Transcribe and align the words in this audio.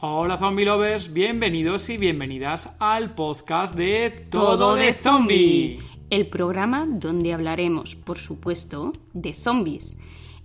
Hola 0.00 0.38
zombie 0.38 0.64
lovers, 0.64 1.12
bienvenidos 1.12 1.88
y 1.90 1.98
bienvenidas 1.98 2.70
al 2.78 3.16
podcast 3.16 3.74
de 3.74 4.28
Todo, 4.30 4.76
de 4.76 4.94
Zombie. 4.94 5.80
El 6.08 6.28
programa 6.28 6.86
donde 6.88 7.34
hablaremos, 7.34 7.96
por 7.96 8.16
supuesto, 8.16 8.92
de 9.12 9.34
zombies. 9.34 9.98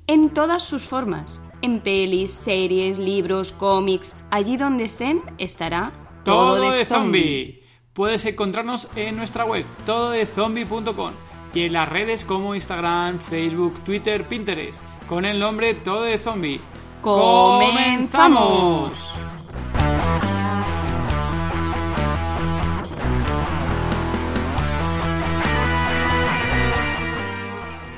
En 0.08 0.32
todas 0.32 0.64
sus 0.64 0.86
formas. 0.86 1.40
En 1.62 1.82
pelis, 1.82 2.32
series, 2.32 2.98
libros, 2.98 3.52
cómics. 3.52 4.18
Allí 4.32 4.58
donde 4.58 4.86
estén 4.86 5.22
estará 5.38 5.92
Todo, 6.26 6.72
de, 6.72 6.84
zombie. 6.84 7.62
Puedes 7.94 8.26
encontrarnos 8.26 8.88
en 8.96 9.16
nuestra 9.16 9.46
web 9.46 9.68
tododezombie.com 9.86 11.12
y 11.54 11.62
en 11.62 11.74
las 11.74 11.88
redes 11.88 12.26
como 12.26 12.56
Instagram, 12.56 13.20
Facebook, 13.20 13.80
Twitter, 13.86 14.24
Pinterest 14.24 14.82
con 15.08 15.26
el 15.26 15.40
nombre 15.40 15.76
Todo 15.76 16.02
de 16.02 16.18
Zombie. 16.18 16.60
¡Comenzamos! 17.04 18.14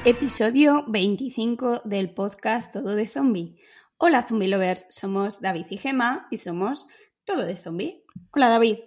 Episodio 0.08 0.84
25 0.86 1.82
del 1.84 2.14
podcast 2.14 2.72
Todo 2.72 2.94
de 2.94 3.08
Zombie. 3.08 3.56
Hola 3.98 4.22
Zombie 4.22 4.48
Lovers, 4.48 4.86
somos 4.90 5.42
David 5.42 5.66
y 5.72 5.80
Gema 5.80 6.28
y 6.30 6.38
somos 6.38 6.88
Todo 7.26 7.44
de 7.44 7.58
Zombie. 7.58 8.04
Hola 8.32 8.50
David. 8.50 8.78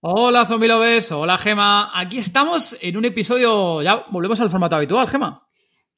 Hola 0.00 0.46
Zombie 0.46 0.66
Lovers, 0.66 1.12
hola 1.12 1.38
Gema. 1.38 1.92
Aquí 1.94 2.18
estamos 2.18 2.76
en 2.80 2.96
un 2.96 3.04
episodio, 3.04 3.82
ya 3.82 4.04
volvemos 4.10 4.40
al 4.40 4.50
formato 4.50 4.74
habitual, 4.74 5.06
Gema. 5.06 5.43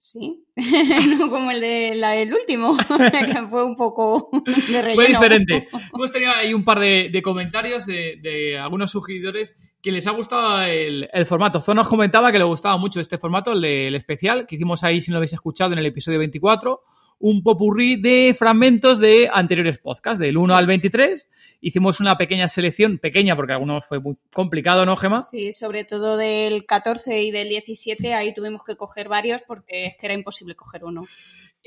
Sí, 0.09 0.47
no 1.19 1.29
como 1.29 1.51
el 1.51 1.61
del 1.61 2.33
último, 2.33 2.77
que 2.87 3.47
fue 3.51 3.65
un 3.65 3.75
poco 3.75 4.31
de 4.71 4.81
relleno. 4.81 4.95
Fue 4.95 5.07
diferente. 5.09 5.67
Hemos 5.93 6.13
tenido 6.13 6.31
ahí 6.31 6.55
un 6.55 6.63
par 6.63 6.79
de, 6.79 7.21
comentarios 7.25 7.87
de, 7.87 8.57
algunos 8.57 8.93
sugeridores 8.93 9.59
que 9.83 9.91
les 9.91 10.07
ha 10.07 10.13
gustado 10.13 10.63
el, 10.63 11.09
formato. 11.27 11.61
Zona 11.61 11.83
os 11.83 11.89
comentaba 11.89 12.31
que 12.31 12.39
le 12.39 12.45
gustaba 12.45 12.77
mucho 12.77 13.01
este 13.01 13.19
formato, 13.19 13.51
el 13.51 13.61
del 13.61 13.97
especial, 13.97 14.47
que 14.47 14.55
hicimos 14.55 14.85
ahí, 14.85 15.01
si 15.01 15.11
no 15.11 15.15
lo 15.15 15.19
habéis 15.19 15.33
escuchado, 15.33 15.73
en 15.73 15.81
el 15.81 15.87
episodio 15.87 16.21
24 16.21 16.85
un 17.19 17.43
popurrí 17.43 17.97
de 17.97 18.35
fragmentos 18.39 18.99
de 18.99 19.29
anteriores 19.33 19.79
podcasts, 19.79 20.19
del 20.19 20.37
1 20.37 20.57
al 20.57 20.67
23. 20.67 21.29
Hicimos 21.61 22.01
una 22.01 22.19
pequeña 22.19 22.49
selección, 22.49 22.99
pequeña 22.99 23.35
porque 23.37 23.55
algunos 23.55 23.87
fue 23.87 24.01
muy 24.01 24.17
complicado, 24.33 24.85
¿no, 24.85 24.97
Gemma? 24.97 25.23
Sí, 25.23 25.53
sobre 25.53 25.85
todo 25.85 26.17
del 26.17 26.67
14 26.67 27.23
y 27.23 27.31
del 27.31 27.49
17, 27.49 28.15
ahí 28.15 28.35
tuvimos 28.35 28.65
que 28.65 28.77
coger 28.77 29.09
varios 29.09 29.43
porque 29.43 29.87
es 29.87 29.97
que 29.97 30.07
era 30.07 30.15
imposible 30.15 30.55
coger 30.55 30.85
uno. 30.85 31.05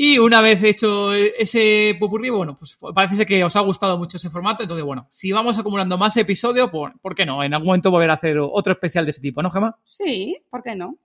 Y 0.01 0.17
una 0.17 0.39
vez 0.39 0.63
hecho 0.63 1.13
ese 1.13 1.97
popurrí, 1.99 2.29
bueno, 2.29 2.55
pues 2.55 2.77
parece 2.95 3.25
que 3.25 3.43
os 3.43 3.55
ha 3.57 3.59
gustado 3.59 3.97
mucho 3.97 4.15
ese 4.15 4.29
formato. 4.29 4.63
Entonces, 4.63 4.85
bueno, 4.85 5.07
si 5.09 5.33
vamos 5.33 5.59
acumulando 5.59 5.97
más 5.97 6.15
episodios, 6.15 6.69
pues, 6.71 6.93
¿por 7.01 7.13
qué 7.13 7.25
no? 7.25 7.43
En 7.43 7.53
algún 7.53 7.67
momento 7.67 7.91
volver 7.91 8.09
a 8.09 8.13
hacer 8.13 8.37
otro 8.39 8.71
especial 8.71 9.03
de 9.03 9.11
ese 9.11 9.19
tipo, 9.19 9.41
¿no, 9.41 9.51
Gemma? 9.51 9.77
Sí, 9.83 10.37
¿por 10.49 10.63
qué 10.63 10.73
no? 10.73 10.99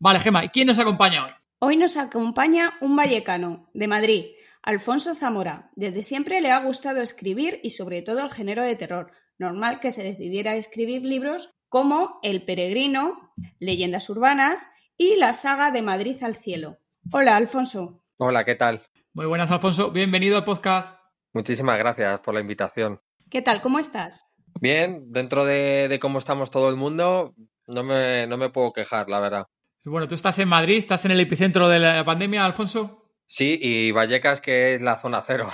Vale, 0.00 0.18
Gemma, 0.18 0.44
¿y 0.44 0.48
quién 0.48 0.66
nos 0.66 0.78
acompaña 0.80 1.26
hoy? 1.26 1.30
Hoy 1.64 1.76
nos 1.76 1.96
acompaña 1.96 2.76
un 2.80 2.96
vallecano 2.96 3.70
de 3.72 3.86
Madrid, 3.86 4.24
Alfonso 4.64 5.14
Zamora. 5.14 5.70
Desde 5.76 6.02
siempre 6.02 6.40
le 6.40 6.50
ha 6.50 6.58
gustado 6.58 7.00
escribir 7.00 7.60
y 7.62 7.70
sobre 7.70 8.02
todo 8.02 8.24
el 8.24 8.32
género 8.32 8.64
de 8.64 8.74
terror. 8.74 9.12
Normal 9.38 9.78
que 9.78 9.92
se 9.92 10.02
decidiera 10.02 10.50
a 10.50 10.56
escribir 10.56 11.02
libros 11.02 11.54
como 11.68 12.18
El 12.24 12.44
Peregrino, 12.44 13.32
Leyendas 13.60 14.10
Urbanas 14.10 14.66
y 14.98 15.14
la 15.14 15.34
saga 15.34 15.70
de 15.70 15.82
Madrid 15.82 16.20
al 16.24 16.34
Cielo. 16.34 16.78
Hola, 17.12 17.36
Alfonso. 17.36 18.02
Hola, 18.16 18.44
¿qué 18.44 18.56
tal? 18.56 18.80
Muy 19.12 19.26
buenas, 19.26 19.52
Alfonso. 19.52 19.92
Bienvenido 19.92 20.38
al 20.38 20.44
podcast. 20.44 20.98
Muchísimas 21.32 21.78
gracias 21.78 22.22
por 22.22 22.34
la 22.34 22.40
invitación. 22.40 23.00
¿Qué 23.30 23.40
tal? 23.40 23.62
¿Cómo 23.62 23.78
estás? 23.78 24.34
Bien, 24.60 25.12
dentro 25.12 25.44
de, 25.44 25.96
cómo 26.02 26.18
estamos 26.18 26.50
todo 26.50 26.70
el 26.70 26.74
mundo, 26.74 27.36
no 27.68 27.84
me, 27.84 28.26
no 28.26 28.36
me 28.36 28.50
puedo 28.50 28.72
quejar, 28.72 29.08
la 29.08 29.20
verdad. 29.20 29.46
Bueno, 29.84 30.06
tú 30.06 30.14
estás 30.14 30.38
en 30.38 30.48
Madrid, 30.48 30.76
estás 30.76 31.04
en 31.06 31.10
el 31.10 31.18
epicentro 31.18 31.68
de 31.68 31.80
la 31.80 32.04
pandemia, 32.04 32.44
Alfonso. 32.44 33.10
Sí, 33.26 33.58
y 33.60 33.90
Vallecas, 33.90 34.40
que 34.40 34.74
es 34.74 34.82
la 34.82 34.96
zona 34.96 35.20
cero. 35.22 35.48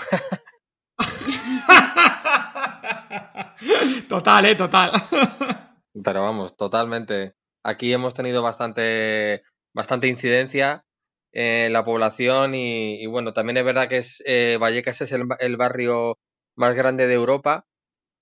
total, 4.09 4.45
eh, 4.45 4.55
total. 4.55 4.93
Pero 6.05 6.23
vamos, 6.23 6.59
totalmente. 6.59 7.37
Aquí 7.63 7.91
hemos 7.91 8.13
tenido 8.13 8.43
bastante, 8.43 9.45
bastante 9.73 10.09
incidencia 10.09 10.85
en 11.33 11.73
la 11.73 11.83
población 11.83 12.55
y, 12.55 13.07
bueno, 13.07 13.33
también 13.33 13.57
es 13.57 13.65
verdad 13.65 13.89
que 13.89 13.97
es, 13.97 14.23
eh, 14.27 14.59
Vallecas 14.61 15.01
es 15.01 15.13
el, 15.13 15.25
el, 15.39 15.57
barrio 15.57 16.19
más 16.55 16.75
grande 16.75 17.07
de 17.07 17.15
Europa 17.15 17.65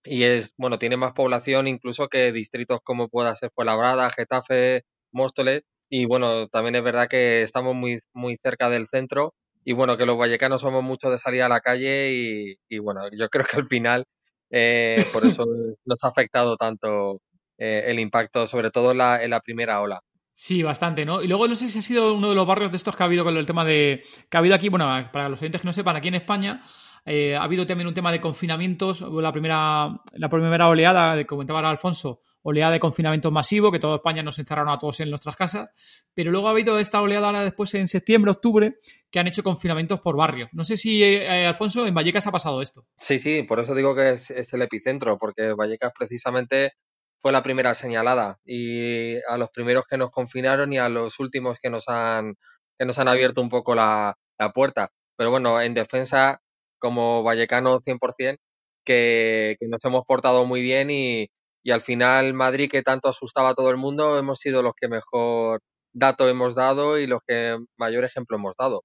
y 0.05 0.23
es, 0.23 0.53
bueno, 0.57 0.79
tiene 0.79 0.97
más 0.97 1.15
población 1.15 1.67
incluso 1.67 2.07
que 2.07 2.31
distritos 2.31 2.79
como 2.85 3.09
pueda 3.09 3.35
ser 3.35 3.51
Fuenlabrada, 3.53 4.09
Getafe, 4.11 4.85
Móstoles 5.11 5.65
y 5.89 6.05
bueno, 6.05 6.49
también 6.49 6.75
es 6.77 6.83
verdad 6.83 7.09
que 7.09 7.43
estamos 7.43 7.75
muy, 7.75 8.01
muy 8.13 8.37
cerca 8.37 8.69
del 8.71 8.87
centro 8.87 9.35
y 9.65 9.73
bueno, 9.73 9.97
que 9.97 10.07
los 10.07 10.17
vallecanos 10.17 10.61
somos 10.61 10.83
mucho 10.83 11.11
de 11.11 11.19
salir 11.19 11.43
a 11.43 11.49
la 11.49 11.61
calle 11.61 12.57
y, 12.69 12.79
bueno, 12.79 13.03
yo 13.11 13.29
creo 13.31 13.45
que 13.45 13.57
al 13.57 13.65
final 13.65 14.05
eh, 14.51 15.05
por 15.13 15.27
eso 15.27 15.45
nos 15.85 15.99
ha 16.03 16.09
afectado 16.09 16.57
tanto 16.57 17.21
eh, 17.59 17.85
el 17.87 17.99
impacto, 17.99 18.47
sobre 18.47 18.71
todo 18.71 18.93
en 18.93 18.99
la, 18.99 19.23
en 19.23 19.31
la 19.31 19.41
primera 19.41 19.81
ola. 19.81 20.01
Sí, 20.39 20.63
bastante, 20.63 21.07
¿no? 21.07 21.23
Y 21.23 21.29
luego 21.29 21.49
no 21.49 21.55
sé 21.55 21.71
si 21.71 21.79
ha 21.79 21.83
sido 21.83 22.13
uno 22.13 22.29
de 22.29 22.35
los 22.35 22.47
barrios 22.47 22.71
de 22.71 22.77
estos 22.77 22.95
que 22.95 23.03
ha 23.03 23.07
habido 23.07 23.25
con 23.25 23.35
el 23.39 23.47
tema 23.47 23.65
de. 23.65 24.05
que 24.29 24.37
ha 24.37 24.41
habido 24.41 24.55
aquí, 24.55 24.69
bueno, 24.69 24.87
para 25.11 25.31
los 25.31 25.41
oyentes 25.41 25.63
que 25.63 25.67
no 25.67 25.73
sepan, 25.73 25.97
aquí 25.97 26.09
en 26.09 26.17
España 26.17 26.63
eh, 27.09 27.37
ha 27.37 27.45
habido 27.45 27.65
también 27.67 27.87
un 27.87 27.95
tema 27.95 28.11
de 28.11 28.21
confinamientos. 28.21 29.01
La 29.01 29.31
primera, 29.31 30.03
la 30.13 30.29
primera 30.29 30.69
oleada, 30.69 31.15
de, 31.15 31.25
comentaba 31.25 31.71
Alfonso, 31.71 32.21
oleada 32.43 32.73
de 32.73 32.81
confinamiento 32.81 33.31
masivo, 33.31 33.71
que 33.71 33.79
toda 33.79 33.97
España 33.97 34.25
nos 34.25 34.41
encerraron 34.41 34.73
a 34.73 34.79
todos 34.79 34.99
en 34.99 35.11
nuestras 35.11 35.37
casas. 35.37 35.69
Pero 36.15 36.33
luego 36.33 36.49
ha 36.49 36.51
habido 36.51 36.81
esta 36.81 37.01
oleada 37.01 37.29
ahora 37.29 37.45
después 37.45 37.73
en 37.75 37.87
septiembre, 37.87 38.33
octubre, 38.33 38.79
que 39.09 39.21
han 39.21 39.29
hecho 39.29 39.45
confinamientos 39.45 40.01
por 40.01 40.17
barrios. 40.17 40.53
No 40.53 40.65
sé 40.65 40.77
si, 40.77 41.05
eh, 41.05 41.23
eh, 41.23 41.47
Alfonso, 41.47 41.87
en 41.87 41.95
Vallecas 41.95 42.27
ha 42.27 42.33
pasado 42.33 42.61
esto. 42.61 42.85
Sí, 42.97 43.21
sí, 43.21 43.45
por 43.45 43.61
eso 43.61 43.77
digo 43.77 43.95
que 43.95 44.11
es, 44.11 44.33
es 44.33 44.53
el 44.53 44.63
epicentro, 44.63 45.17
porque 45.17 45.53
Vallecas 45.53 45.93
precisamente 45.97 46.73
fue 47.21 47.31
la 47.31 47.45
primera 47.45 47.73
señalada 47.75 48.41
y 48.45 49.15
a 49.29 49.39
los 49.39 49.51
primeros 49.51 49.85
que 49.89 49.97
nos 49.97 50.11
confinaron 50.11 50.73
y 50.73 50.79
a 50.79 50.89
los 50.89 51.21
últimos 51.21 51.59
que 51.61 51.71
nos 51.71 51.89
han, 51.89 52.35
que 52.77 52.85
nos 52.85 52.99
han 52.99 53.07
abierto 53.07 53.41
un 53.41 53.49
poco 53.49 53.77
la, 53.77 54.19
la 54.39 54.51
puerta. 54.51 54.91
Pero 55.17 55.31
bueno, 55.31 55.61
en 55.61 55.73
defensa 55.73 56.43
como 56.79 57.23
vallecano 57.23 57.81
100%, 57.81 58.39
que, 58.85 59.57
nos 59.63 59.85
hemos 59.85 60.05
portado 60.05 60.45
muy 60.45 60.63
bien 60.63 60.91
y, 60.91 61.29
y 61.63 61.71
al 61.71 61.81
final 61.81 62.35
Madrid, 62.35 62.71
que 62.71 62.83
tanto 62.83 63.09
asustaba 63.09 63.51
a 63.51 63.55
todo 63.55 63.71
el 63.71 63.77
mundo, 63.77 64.19
hemos 64.19 64.39
sido 64.39 64.63
los 64.63 64.75
que 64.75 64.89
mejor 64.89 65.61
dato 65.93 66.29
hemos 66.29 66.55
dado 66.55 66.99
y 66.99 67.07
los 67.07 67.21
que 67.27 67.57
mayor 67.77 68.05
ejemplo 68.05 68.37
hemos 68.37 68.55
dado. 68.57 68.83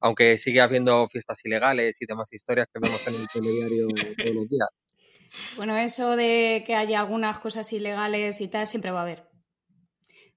Aunque 0.00 0.36
sigue 0.38 0.60
habiendo 0.60 1.06
fiestas 1.08 1.44
ilegales 1.44 1.96
y 2.00 2.06
demás 2.06 2.32
historias 2.32 2.68
que 2.72 2.80
vemos 2.80 3.06
en 3.06 3.14
el 3.14 3.28
telediario 3.28 3.86
todos 3.88 4.34
los 4.34 4.48
días. 4.48 4.68
Bueno, 5.56 5.76
eso 5.76 6.16
de 6.16 6.64
que 6.66 6.74
haya 6.74 7.00
algunas 7.00 7.38
cosas 7.40 7.72
ilegales 7.72 8.40
y 8.40 8.48
tal, 8.48 8.66
siempre 8.66 8.90
va 8.90 9.00
a 9.00 9.02
haber. 9.02 9.28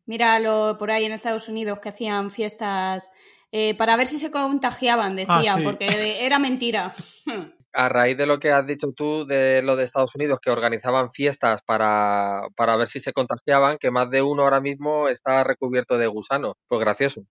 Míralo 0.05 0.77
por 0.77 0.91
ahí 0.91 1.05
en 1.05 1.11
Estados 1.11 1.47
Unidos 1.47 1.79
que 1.79 1.89
hacían 1.89 2.31
fiestas 2.31 3.11
eh, 3.51 3.75
para 3.75 3.97
ver 3.97 4.07
si 4.07 4.17
se 4.17 4.31
contagiaban, 4.31 5.15
decía, 5.15 5.55
ah, 5.55 5.59
porque 5.63 6.25
era 6.25 6.39
mentira. 6.39 6.93
A 7.73 7.87
raíz 7.87 8.17
de 8.17 8.25
lo 8.25 8.37
que 8.39 8.51
has 8.51 8.65
dicho 8.67 8.91
tú 8.93 9.25
de 9.25 9.61
lo 9.61 9.77
de 9.77 9.85
Estados 9.85 10.13
Unidos, 10.13 10.39
que 10.41 10.51
organizaban 10.51 11.13
fiestas 11.13 11.61
para, 11.65 12.43
para 12.57 12.75
ver 12.75 12.89
si 12.89 12.99
se 12.99 13.13
contagiaban, 13.13 13.77
que 13.77 13.91
más 13.91 14.09
de 14.09 14.21
uno 14.21 14.43
ahora 14.43 14.59
mismo 14.59 15.07
está 15.07 15.41
recubierto 15.45 15.97
de 15.97 16.07
gusanos. 16.07 16.55
Pues 16.67 16.81
gracioso. 16.81 17.21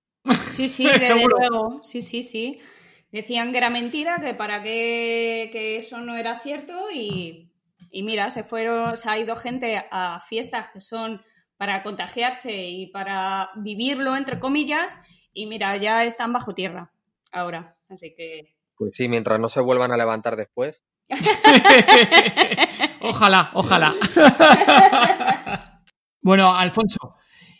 Sí, 0.51 0.69
sí, 0.69 0.85
desde 0.91 1.27
luego. 1.27 1.81
Sí, 1.83 2.01
sí, 2.01 2.23
sí. 2.23 2.59
Decían 3.13 3.53
que 3.53 3.59
era 3.59 3.69
mentira, 3.69 4.19
que 4.19 4.33
para 4.33 4.63
qué 4.63 5.51
que 5.53 5.77
eso 5.77 6.01
no 6.01 6.17
era 6.17 6.39
cierto 6.41 6.91
y, 6.91 7.53
y 7.91 8.03
mira, 8.03 8.31
se 8.31 8.43
fueron, 8.43 8.97
se 8.97 9.11
ha 9.11 9.19
ido 9.19 9.37
gente 9.37 9.85
a 9.91 10.21
fiestas 10.21 10.69
que 10.69 10.81
son 10.81 11.21
para 11.59 11.83
contagiarse 11.83 12.55
y 12.55 12.87
para 12.87 13.51
vivirlo, 13.57 14.17
entre 14.17 14.41
comillas, 14.41 15.03
y 15.33 15.47
mira, 15.47 15.77
ya 15.77 16.05
están 16.05 16.33
bajo 16.33 16.55
tierra 16.55 16.93
ahora, 17.33 17.77
así 17.89 18.15
que... 18.15 18.55
Pues 18.77 18.93
sí, 18.95 19.09
mientras 19.09 19.39
no 19.39 19.49
se 19.49 19.61
vuelvan 19.61 19.93
a 19.93 19.97
levantar 19.97 20.37
después. 20.37 20.83
ojalá, 23.01 23.51
ojalá. 23.55 23.95
bueno, 26.23 26.57
Alfonso, 26.57 27.17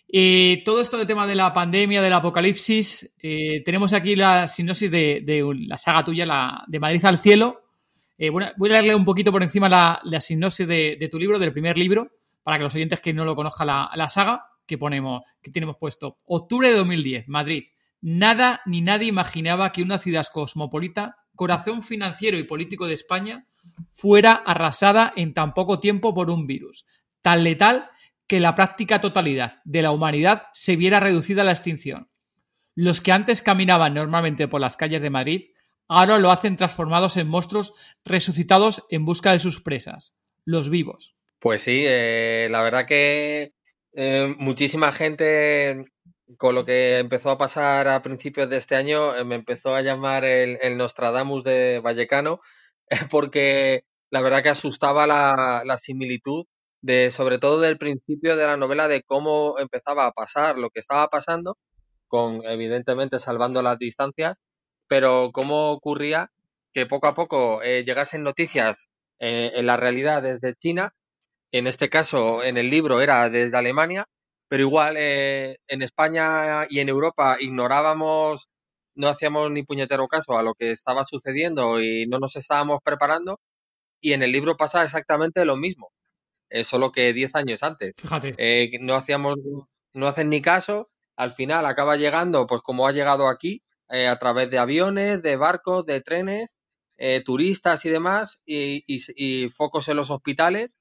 eh, 0.09 0.63
todo 0.65 0.81
esto 0.81 0.97
del 0.97 1.07
tema 1.07 1.27
de 1.27 1.35
la 1.35 1.53
pandemia, 1.53 2.01
del 2.01 2.13
apocalipsis, 2.13 3.15
eh, 3.23 3.63
tenemos 3.65 3.93
aquí 3.93 4.17
la 4.17 4.49
sinopsis 4.49 4.91
de, 4.91 5.45
la 5.67 5.77
saga 5.77 6.05
tuya, 6.05 6.25
la 6.27 6.65
de 6.67 6.81
Madrid 6.81 7.05
al 7.05 7.19
cielo. 7.19 7.63
Eh, 8.17 8.31
voy 8.31 8.45
a 8.45 8.73
leerle 8.73 8.95
un 8.95 9.05
poquito 9.05 9.31
por 9.31 9.43
encima 9.43 9.69
la, 9.69 10.01
la 10.05 10.21
sinopsis 10.21 10.67
de, 10.67 11.09
tu 11.11 11.19
libro, 11.19 11.39
del 11.39 11.53
primer 11.53 11.77
libro, 11.79 12.11
para 12.43 12.57
que 12.57 12.65
los 12.65 12.75
oyentes 12.75 13.01
que 13.01 13.13
no 13.13 13.25
lo 13.25 13.37
conozcan 13.37 13.67
la, 13.67 13.91
la 13.95 14.09
saga 14.09 14.50
que 14.71 14.79
ponemos, 14.79 15.25
que 15.43 15.51
tenemos 15.51 15.77
puesto. 15.77 16.21
Octubre 16.25 16.71
de 16.71 16.77
2010, 16.77 17.29
Madrid. 17.29 17.65
Nada 18.01 18.63
ni 18.67 18.81
nadie 18.81 19.09
imaginaba 19.09 19.73
que 19.73 19.83
una 19.83 19.99
ciudad 19.99 20.25
cosmopolita, 20.33 21.17
corazón 21.35 21.83
financiero 21.83 22.39
y 22.39 22.45
político 22.45 22.87
de 22.87 22.95
España, 22.95 23.49
fuera 23.91 24.33
arrasada 24.33 25.13
en 25.17 25.35
tan 25.35 25.55
poco 25.55 25.81
tiempo 25.81 26.15
por 26.15 26.31
un 26.31 26.47
virus, 26.47 26.87
tan 27.21 27.43
letal 27.43 27.91
que 28.29 28.39
la 28.39 28.55
práctica 28.55 29.01
totalidad 29.01 29.61
de 29.65 29.83
la 29.83 29.91
humanidad 29.91 30.47
se 30.53 30.77
viera 30.77 31.01
reducida 31.01 31.43
a 31.43 31.45
la 31.45 31.51
extinción. 31.51 32.09
Los 32.77 33.01
que 33.01 33.11
antes 33.11 33.43
caminaban 33.43 33.93
normalmente 33.93 34.47
por 34.47 34.61
las 34.61 34.77
calles 34.77 35.03
de 35.03 35.11
Madrid, 35.11 35.51
ahora 35.89 36.21
lo 36.21 36.31
hacen 36.31 36.55
transformados 36.55 37.17
en 37.17 37.27
monstruos 37.27 37.75
resucitados 38.05 38.87
en 38.89 39.05
busca 39.05 39.33
de 39.33 39.41
sus 39.41 39.61
presas, 39.61 40.15
los 40.45 40.71
vivos. 40.71 41.17
Pues 41.41 41.63
sí, 41.63 41.83
eh, 41.85 42.47
la 42.53 42.63
verdad 42.63 42.87
que 42.87 43.55
eh, 43.93 44.35
muchísima 44.39 44.93
gente 44.93 45.85
con 46.39 46.55
lo 46.55 46.65
que 46.65 46.99
empezó 46.99 47.31
a 47.31 47.39
pasar 47.39 47.89
a 47.89 48.03
principios 48.03 48.49
de 48.49 48.57
este 48.57 48.77
año 48.77 49.17
eh, 49.17 49.25
me 49.25 49.35
empezó 49.35 49.75
a 49.75 49.83
llamar 49.83 50.25
el, 50.25 50.79
Nostradamus 50.79 51.43
de 51.43 51.81
Vallecano 51.81 52.41
porque 53.11 53.83
la 54.11 54.21
verdad 54.21 54.43
que 54.43 54.51
asustaba 54.51 55.07
la, 55.09 55.63
la, 55.65 55.79
similitud 55.83 56.47
de 56.83 57.11
sobre 57.11 57.39
todo 57.39 57.59
del 57.59 57.79
principio 57.79 58.37
de 58.37 58.47
la 58.47 58.57
novela 58.57 58.87
de 58.87 59.03
cómo 59.03 59.59
empezaba 59.59 60.07
a 60.07 60.13
pasar 60.13 60.57
lo 60.57 60.71
que 60.71 60.81
estaba 60.81 61.09
pasando 61.09 61.59
con 62.07 62.45
evidentemente 62.45 63.19
salvando 63.19 63.63
las 63.63 63.79
distancias 63.79 64.37
pero 64.87 65.31
cómo 65.33 65.73
ocurría 65.73 66.31
que 66.73 66.87
poco 66.87 67.09
a 67.09 67.15
poco 67.15 67.61
llegasen 67.63 68.23
noticias 68.23 68.89
en 69.19 69.67
la 69.67 69.77
realidad 69.77 70.23
desde 70.23 70.55
China 70.55 70.95
en 71.53 71.67
este 71.67 71.89
caso, 71.89 72.43
en 72.45 72.57
el 72.57 72.71
libro 72.71 73.01
era 73.01 73.29
desde 73.29 73.57
Alemania, 73.57 74.07
pero 74.49 74.63
igual 74.63 74.97
eh, 74.99 75.59
en 75.69 75.83
España 75.83 76.67
y 76.69 76.81
en 76.81 76.89
Europa 76.89 77.37
ignorábamos, 77.41 78.49
no 78.95 79.09
hacíamos 79.09 79.51
ni 79.51 79.63
puñetero 79.63 80.09
caso 80.09 80.39
a 80.39 80.43
lo 80.43 80.55
que 80.55 80.73
estaba 80.73 81.05
sucediendo 81.05 81.81
y 81.81 82.07
no 82.07 82.19
nos 82.19 82.37
estábamos 82.37 82.81
preparando. 82.85 83.41
Y 84.01 84.13
en 84.13 84.23
el 84.23 84.33
libro 84.33 84.57
pasa 84.57 84.83
exactamente 84.85 85.45
lo 85.45 85.57
mismo, 85.57 85.93
eh, 86.51 86.65
solo 86.65 86.91
que 86.93 87.13
10 87.13 87.35
años 87.35 87.63
antes. 87.63 87.95
Fíjate. 87.97 88.35
Eh, 88.39 88.79
no 88.81 88.95
hacíamos, 88.95 89.37
no 89.93 90.07
hacen 90.07 90.31
ni 90.31 90.41
caso. 90.43 90.89
Al 91.17 91.33
final 91.33 91.67
acaba 91.67 91.97
llegando, 91.97 92.47
pues 92.47 92.63
como 92.63 92.87
ha 92.87 92.93
llegado 92.93 93.29
aquí, 93.29 93.63
a 93.89 94.17
través 94.21 94.51
de 94.53 94.59
aviones, 94.59 95.21
de 95.21 95.37
barcos, 95.37 95.85
de 95.85 96.01
trenes, 96.01 96.57
turistas 97.25 97.85
y 97.85 97.91
demás, 97.91 98.41
y 98.47 99.49
focos 99.51 99.89
en 99.89 99.97
los 99.97 100.11
hospitales 100.11 100.79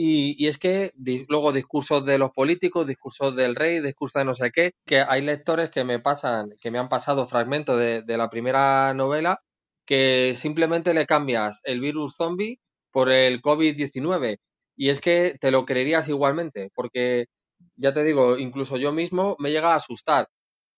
y, 0.00 0.46
es 0.46 0.58
que 0.58 0.92
luego 1.28 1.52
discursos 1.52 2.04
de 2.06 2.18
los 2.18 2.30
políticos, 2.30 2.86
discursos 2.86 3.34
del 3.34 3.56
rey, 3.56 3.80
discursos 3.80 4.20
de 4.20 4.24
no 4.26 4.36
sé 4.36 4.52
qué, 4.52 4.72
que 4.86 5.00
hay 5.00 5.22
lectores 5.22 5.70
que 5.70 5.82
me 5.82 5.98
pasan, 5.98 6.54
que 6.60 6.70
me 6.70 6.78
han 6.78 6.88
pasado 6.88 7.26
fragmentos 7.26 7.76
de, 7.80 8.02
de 8.02 8.16
la 8.16 8.30
primera 8.30 8.94
novela, 8.94 9.40
que 9.84 10.34
simplemente 10.36 10.94
le 10.94 11.06
cambias 11.06 11.60
el 11.64 11.80
virus 11.80 12.14
zombie 12.16 12.60
por 12.92 13.10
el 13.10 13.42
COVID-19. 13.42 14.38
Y 14.76 14.90
es 14.90 15.00
que 15.00 15.36
te 15.40 15.50
lo 15.50 15.64
creerías 15.66 16.08
igualmente, 16.08 16.70
porque 16.74 17.26
ya 17.76 17.92
te 17.92 18.04
digo, 18.04 18.38
incluso 18.38 18.76
yo 18.76 18.92
mismo 18.92 19.34
me 19.40 19.50
llega 19.50 19.72
a 19.72 19.76
asustar. 19.76 20.28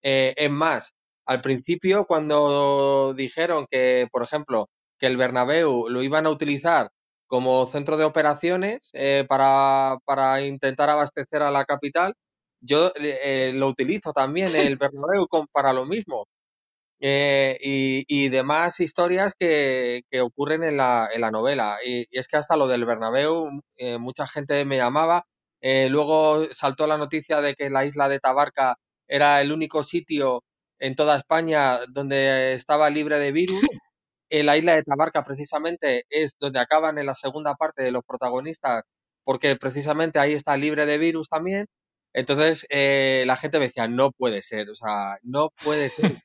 Eh, 0.02 0.34
es 0.36 0.50
más, 0.50 0.94
al 1.26 1.42
principio 1.42 2.06
cuando 2.06 3.12
dijeron 3.14 3.66
que, 3.70 4.08
por 4.10 4.22
ejemplo, 4.22 4.70
que 4.98 5.08
el 5.08 5.18
Bernabéu 5.18 5.88
lo 5.90 6.02
iban 6.02 6.26
a 6.26 6.30
utilizar 6.30 6.90
como 7.30 7.64
centro 7.66 7.96
de 7.96 8.04
operaciones 8.04 8.90
eh, 8.92 9.24
para, 9.28 9.98
para, 10.04 10.42
intentar 10.42 10.90
abastecer 10.90 11.42
a 11.42 11.52
la 11.52 11.64
capital. 11.64 12.14
Yo 12.60 12.92
eh, 12.96 13.52
lo 13.54 13.68
utilizo 13.68 14.12
también 14.12 14.54
el 14.56 14.76
Bernabéu 14.78 15.28
para 15.52 15.72
lo 15.72 15.86
mismo. 15.86 16.26
Eh, 17.00 17.56
y, 17.62 18.04
y, 18.08 18.28
demás 18.30 18.80
historias 18.80 19.34
que, 19.38 20.02
que 20.10 20.20
ocurren 20.20 20.64
en 20.64 20.76
la, 20.76 21.08
en 21.14 21.20
la 21.22 21.30
novela. 21.30 21.78
Y, 21.84 22.06
es 22.10 22.28
que 22.28 22.36
hasta 22.36 22.56
lo 22.56 22.68
del 22.68 22.84
Bernabéu, 22.84 23.48
mucha 24.00 24.26
gente 24.26 24.64
me 24.64 24.78
llamaba. 24.78 25.24
luego 25.62 26.46
saltó 26.52 26.86
la 26.86 26.98
noticia 26.98 27.40
de 27.40 27.54
que 27.54 27.70
la 27.70 27.84
isla 27.86 28.08
de 28.08 28.20
Tabarca 28.20 28.76
era 29.08 29.40
el 29.40 29.52
único 29.52 29.84
sitio 29.84 30.42
en 30.80 30.96
toda 30.96 31.16
España 31.16 31.80
donde 31.88 32.54
estaba 32.54 32.90
libre 32.90 33.18
de 33.18 33.32
virus 33.32 33.62
en 34.30 34.46
la 34.46 34.56
isla 34.56 34.74
de 34.74 34.82
Tabarca 34.84 35.24
precisamente 35.24 36.06
es 36.08 36.36
donde 36.38 36.60
acaban 36.60 36.98
en 36.98 37.06
la 37.06 37.14
segunda 37.14 37.54
parte 37.56 37.82
de 37.82 37.90
los 37.92 38.04
protagonistas, 38.04 38.84
porque 39.24 39.56
precisamente 39.56 40.18
ahí 40.18 40.32
está 40.34 40.56
libre 40.56 40.86
de 40.86 40.98
virus 40.98 41.28
también. 41.28 41.66
Entonces 42.14 42.66
eh, 42.70 43.24
la 43.26 43.36
gente 43.36 43.58
me 43.58 43.66
decía, 43.66 43.88
no 43.88 44.12
puede 44.12 44.42
ser, 44.42 44.70
o 44.70 44.74
sea, 44.74 45.18
no 45.22 45.50
puede 45.64 45.90
ser. 45.90 46.22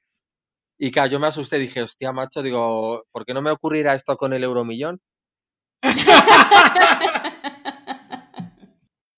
Y 0.78 0.92
claro, 0.92 1.10
yo 1.10 1.19
me 1.19 1.28
asusté, 1.28 1.57
dije, 1.57 1.81
hostia, 1.81 2.12
macho, 2.12 2.42
digo, 2.44 3.06
¿por 3.12 3.25
qué 3.25 3.34
no 3.34 3.42
me 3.42 3.52
ocurrirá 3.52 3.96
esto 3.96 4.18
con 4.18 4.34
el 4.34 4.44
euromillón? 4.44 5.00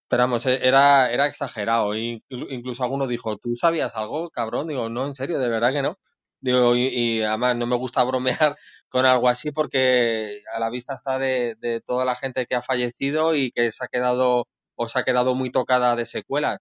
Esperamos, 0.04 0.46
e, 0.46 0.68
era, 0.68 1.12
era 1.12 1.26
exagerado. 1.28 1.96
Incluso 1.96 2.84
alguno 2.84 3.08
dijo, 3.08 3.38
¿tú 3.38 3.56
sabías 3.60 3.92
algo, 3.96 4.30
cabrón? 4.30 4.68
Digo, 4.68 4.88
no, 4.90 5.06
en 5.08 5.16
serio, 5.16 5.40
de 5.40 5.50
verdad 5.50 5.74
que 5.74 5.82
no. 5.82 5.98
Y, 6.48 7.22
además 7.24 7.56
no 7.56 7.66
me 7.66 7.76
gusta 7.76 8.04
bromear 8.04 8.56
con 8.90 9.06
algo 9.06 9.30
así 9.30 9.52
porque 9.52 10.42
a 10.54 10.60
la 10.60 10.70
vista 10.70 10.94
está 10.94 11.20
de, 11.20 11.56
de, 11.60 11.82
toda 11.82 12.06
la 12.06 12.16
gente 12.16 12.46
que 12.46 12.56
ha 12.56 12.62
fallecido 12.62 13.36
y 13.36 13.52
que 13.52 13.72
se 13.72 13.84
ha 13.86 13.88
quedado 13.88 14.48
o 14.76 14.88
se 14.88 15.00
ha 15.00 15.04
quedado 15.04 15.36
muy 15.36 15.52
tocada 15.52 15.96
de 15.96 16.06
secuelas. 16.06 16.60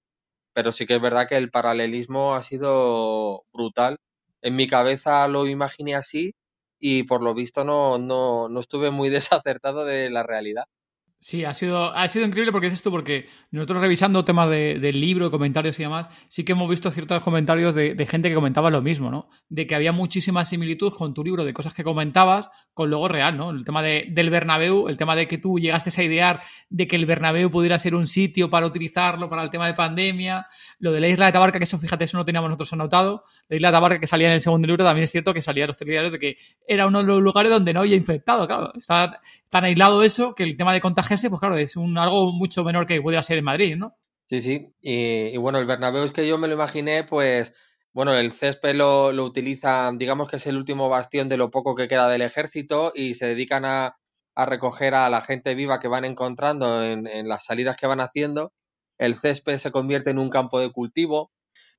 Pero 0.54 0.72
sí 0.72 0.86
que 0.86 0.96
es 0.96 1.02
verdad 1.02 1.28
que 1.28 1.36
el 1.36 1.50
paralelismo 1.50 2.34
ha 2.34 2.42
sido 2.42 3.44
brutal. 3.52 3.98
En 4.42 4.56
mi 4.56 4.68
cabeza 4.68 5.28
lo 5.28 5.46
imaginé 5.46 5.94
así 5.96 6.34
y 6.80 7.04
por 7.04 7.22
lo 7.22 7.34
visto 7.34 7.64
no, 7.64 7.98
no, 7.98 8.48
no 8.48 8.60
estuve 8.60 8.90
muy 8.90 9.08
desacertado 9.42 9.84
de 9.84 10.10
la 10.10 10.22
realidad. 10.22 10.64
Sí, 11.26 11.44
ha 11.44 11.54
sido, 11.54 11.92
ha 11.92 12.06
sido 12.06 12.24
increíble 12.24 12.52
porque 12.52 12.68
dices 12.68 12.84
tú, 12.84 12.92
porque 12.92 13.26
nosotros 13.50 13.80
revisando 13.80 14.24
temas 14.24 14.48
de, 14.48 14.78
del 14.78 15.00
libro, 15.00 15.28
comentarios 15.28 15.76
y 15.80 15.82
demás, 15.82 16.06
sí 16.28 16.44
que 16.44 16.52
hemos 16.52 16.70
visto 16.70 16.88
ciertos 16.92 17.20
comentarios 17.20 17.74
de, 17.74 18.06
gente 18.08 18.28
que 18.28 18.34
comentaba 18.36 18.70
lo 18.70 18.80
mismo, 18.80 19.10
¿no? 19.10 19.28
De 19.48 19.66
que 19.66 19.74
había 19.74 19.90
muchísima 19.90 20.44
similitud 20.44 20.92
con 20.92 21.14
tu 21.14 21.24
libro 21.24 21.44
de 21.44 21.52
cosas 21.52 21.74
que 21.74 21.82
comentabas 21.82 22.48
con 22.72 22.90
luego 22.90 23.08
real, 23.08 23.36
¿no? 23.36 23.50
El 23.50 23.64
tema 23.64 23.82
de, 23.82 24.06
del 24.08 24.30
Bernabéu, 24.30 24.88
el 24.88 24.96
tema 24.98 25.16
de 25.16 25.26
que 25.26 25.36
tú 25.36 25.58
llegaste 25.58 25.90
a 26.00 26.04
idear 26.04 26.38
de 26.70 26.86
que 26.86 26.94
el 26.94 27.06
Bernabéu 27.06 27.50
pudiera 27.50 27.76
ser 27.80 27.96
un 27.96 28.06
sitio 28.06 28.48
para 28.48 28.64
utilizarlo 28.64 29.28
para 29.28 29.42
el 29.42 29.50
tema 29.50 29.66
de 29.66 29.74
pandemia, 29.74 30.46
lo 30.78 30.92
de 30.92 31.00
la 31.00 31.08
isla 31.08 31.26
de 31.26 31.32
Tabarca, 31.32 31.58
que 31.58 31.64
eso, 31.64 31.76
fíjate, 31.76 32.04
eso 32.04 32.18
no 32.18 32.24
teníamos 32.24 32.50
nosotros 32.50 32.72
anotado, 32.74 33.24
la 33.48 33.56
isla 33.56 33.68
de 33.70 33.72
Tabarca 33.72 33.98
que 33.98 34.06
salía 34.06 34.28
en 34.28 34.34
el 34.34 34.42
segundo 34.42 34.68
libro, 34.68 34.84
también 34.84 35.02
es 35.02 35.10
cierto 35.10 35.34
que 35.34 35.42
salía 35.42 35.64
en 35.64 35.68
los 35.68 35.76
telediarios 35.76 36.12
de 36.12 36.20
que 36.20 36.36
era 36.68 36.86
uno 36.86 37.00
de 37.00 37.04
los 37.04 37.20
lugares 37.20 37.50
donde 37.50 37.74
no 37.74 37.80
había 37.80 37.96
infectado, 37.96 38.46
claro, 38.46 38.72
está 38.78 39.18
tan 39.50 39.64
aislado 39.64 40.04
eso 40.04 40.34
que 40.34 40.42
el 40.42 40.56
tema 40.56 40.72
de 40.72 40.80
contagio 40.80 41.15
pues 41.28 41.40
claro, 41.40 41.56
es 41.56 41.76
un, 41.76 41.98
algo 41.98 42.32
mucho 42.32 42.64
menor 42.64 42.86
que 42.86 43.00
pudiera 43.00 43.22
ser 43.22 43.38
en 43.38 43.44
Madrid, 43.44 43.76
¿no? 43.76 43.96
Sí, 44.28 44.40
sí. 44.42 44.74
Y, 44.80 45.36
bueno, 45.36 45.58
el 45.58 45.66
Bernabéu 45.66 46.04
es 46.04 46.12
que 46.12 46.26
yo 46.26 46.38
me 46.38 46.48
lo 46.48 46.54
imaginé, 46.54 47.04
pues, 47.04 47.54
bueno, 47.92 48.14
el 48.14 48.32
césped 48.32 48.74
lo, 48.74 49.08
utilizan, 49.24 49.98
digamos 49.98 50.28
que 50.28 50.36
es 50.36 50.46
el 50.46 50.56
último 50.56 50.88
bastión 50.88 51.28
de 51.28 51.36
lo 51.36 51.50
poco 51.50 51.74
que 51.74 51.88
queda 51.88 52.08
del 52.08 52.22
ejército 52.22 52.92
y 52.94 53.14
se 53.14 53.26
dedican 53.26 53.64
a, 53.64 53.96
recoger 54.36 54.94
a 54.94 55.08
la 55.08 55.22
gente 55.22 55.54
viva 55.54 55.80
que 55.80 55.88
van 55.88 56.04
encontrando 56.04 56.84
en, 56.84 57.06
en 57.06 57.28
las 57.28 57.44
salidas 57.44 57.76
que 57.76 57.86
van 57.86 58.00
haciendo. 58.00 58.52
El 58.98 59.14
césped 59.14 59.56
se 59.58 59.70
convierte 59.70 60.10
en 60.10 60.18
un 60.18 60.28
campo 60.28 60.60
de 60.60 60.70
cultivo 60.72 61.30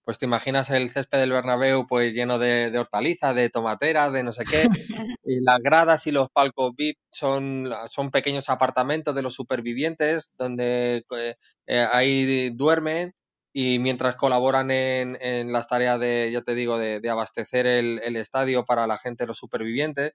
pues 0.07 0.19
te 0.19 0.25
imaginas 0.25 0.69
el 0.69 0.89
césped 0.89 1.19
del 1.19 1.33
Bernabéu 1.33 1.85
pues 1.85 2.13
lleno 2.13 2.39
de, 2.39 2.71
hortalizas, 2.79 3.35
de 3.35 3.49
tomateras, 3.49 4.13
de 4.13 4.23
no 4.23 4.31
sé 4.31 4.45
qué. 4.45 4.63
y 5.25 5.41
las 5.41 5.59
gradas 5.61 6.07
y 6.07 6.11
los 6.11 6.29
palcos 6.29 6.73
VIP 6.77 6.97
son, 7.09 7.69
son 7.87 8.09
pequeños 8.09 8.47
apartamentos 8.47 9.13
de 9.13 9.21
los 9.21 9.33
supervivientes 9.33 10.31
donde 10.37 11.03
eh, 11.13 11.35
eh, 11.67 11.87
ahí 11.91 12.51
duermen 12.51 13.15
y 13.51 13.79
mientras 13.79 14.15
colaboran 14.15 14.71
en, 14.71 15.17
en, 15.19 15.51
las 15.51 15.67
tareas 15.67 15.99
de, 15.99 16.29
ya 16.31 16.41
te 16.41 16.55
digo, 16.55 16.77
de, 16.77 17.01
abastecer 17.09 17.65
el, 17.65 18.15
estadio 18.15 18.63
para 18.63 18.87
la 18.87 18.97
gente, 18.97 19.27
los 19.27 19.37
supervivientes. 19.37 20.13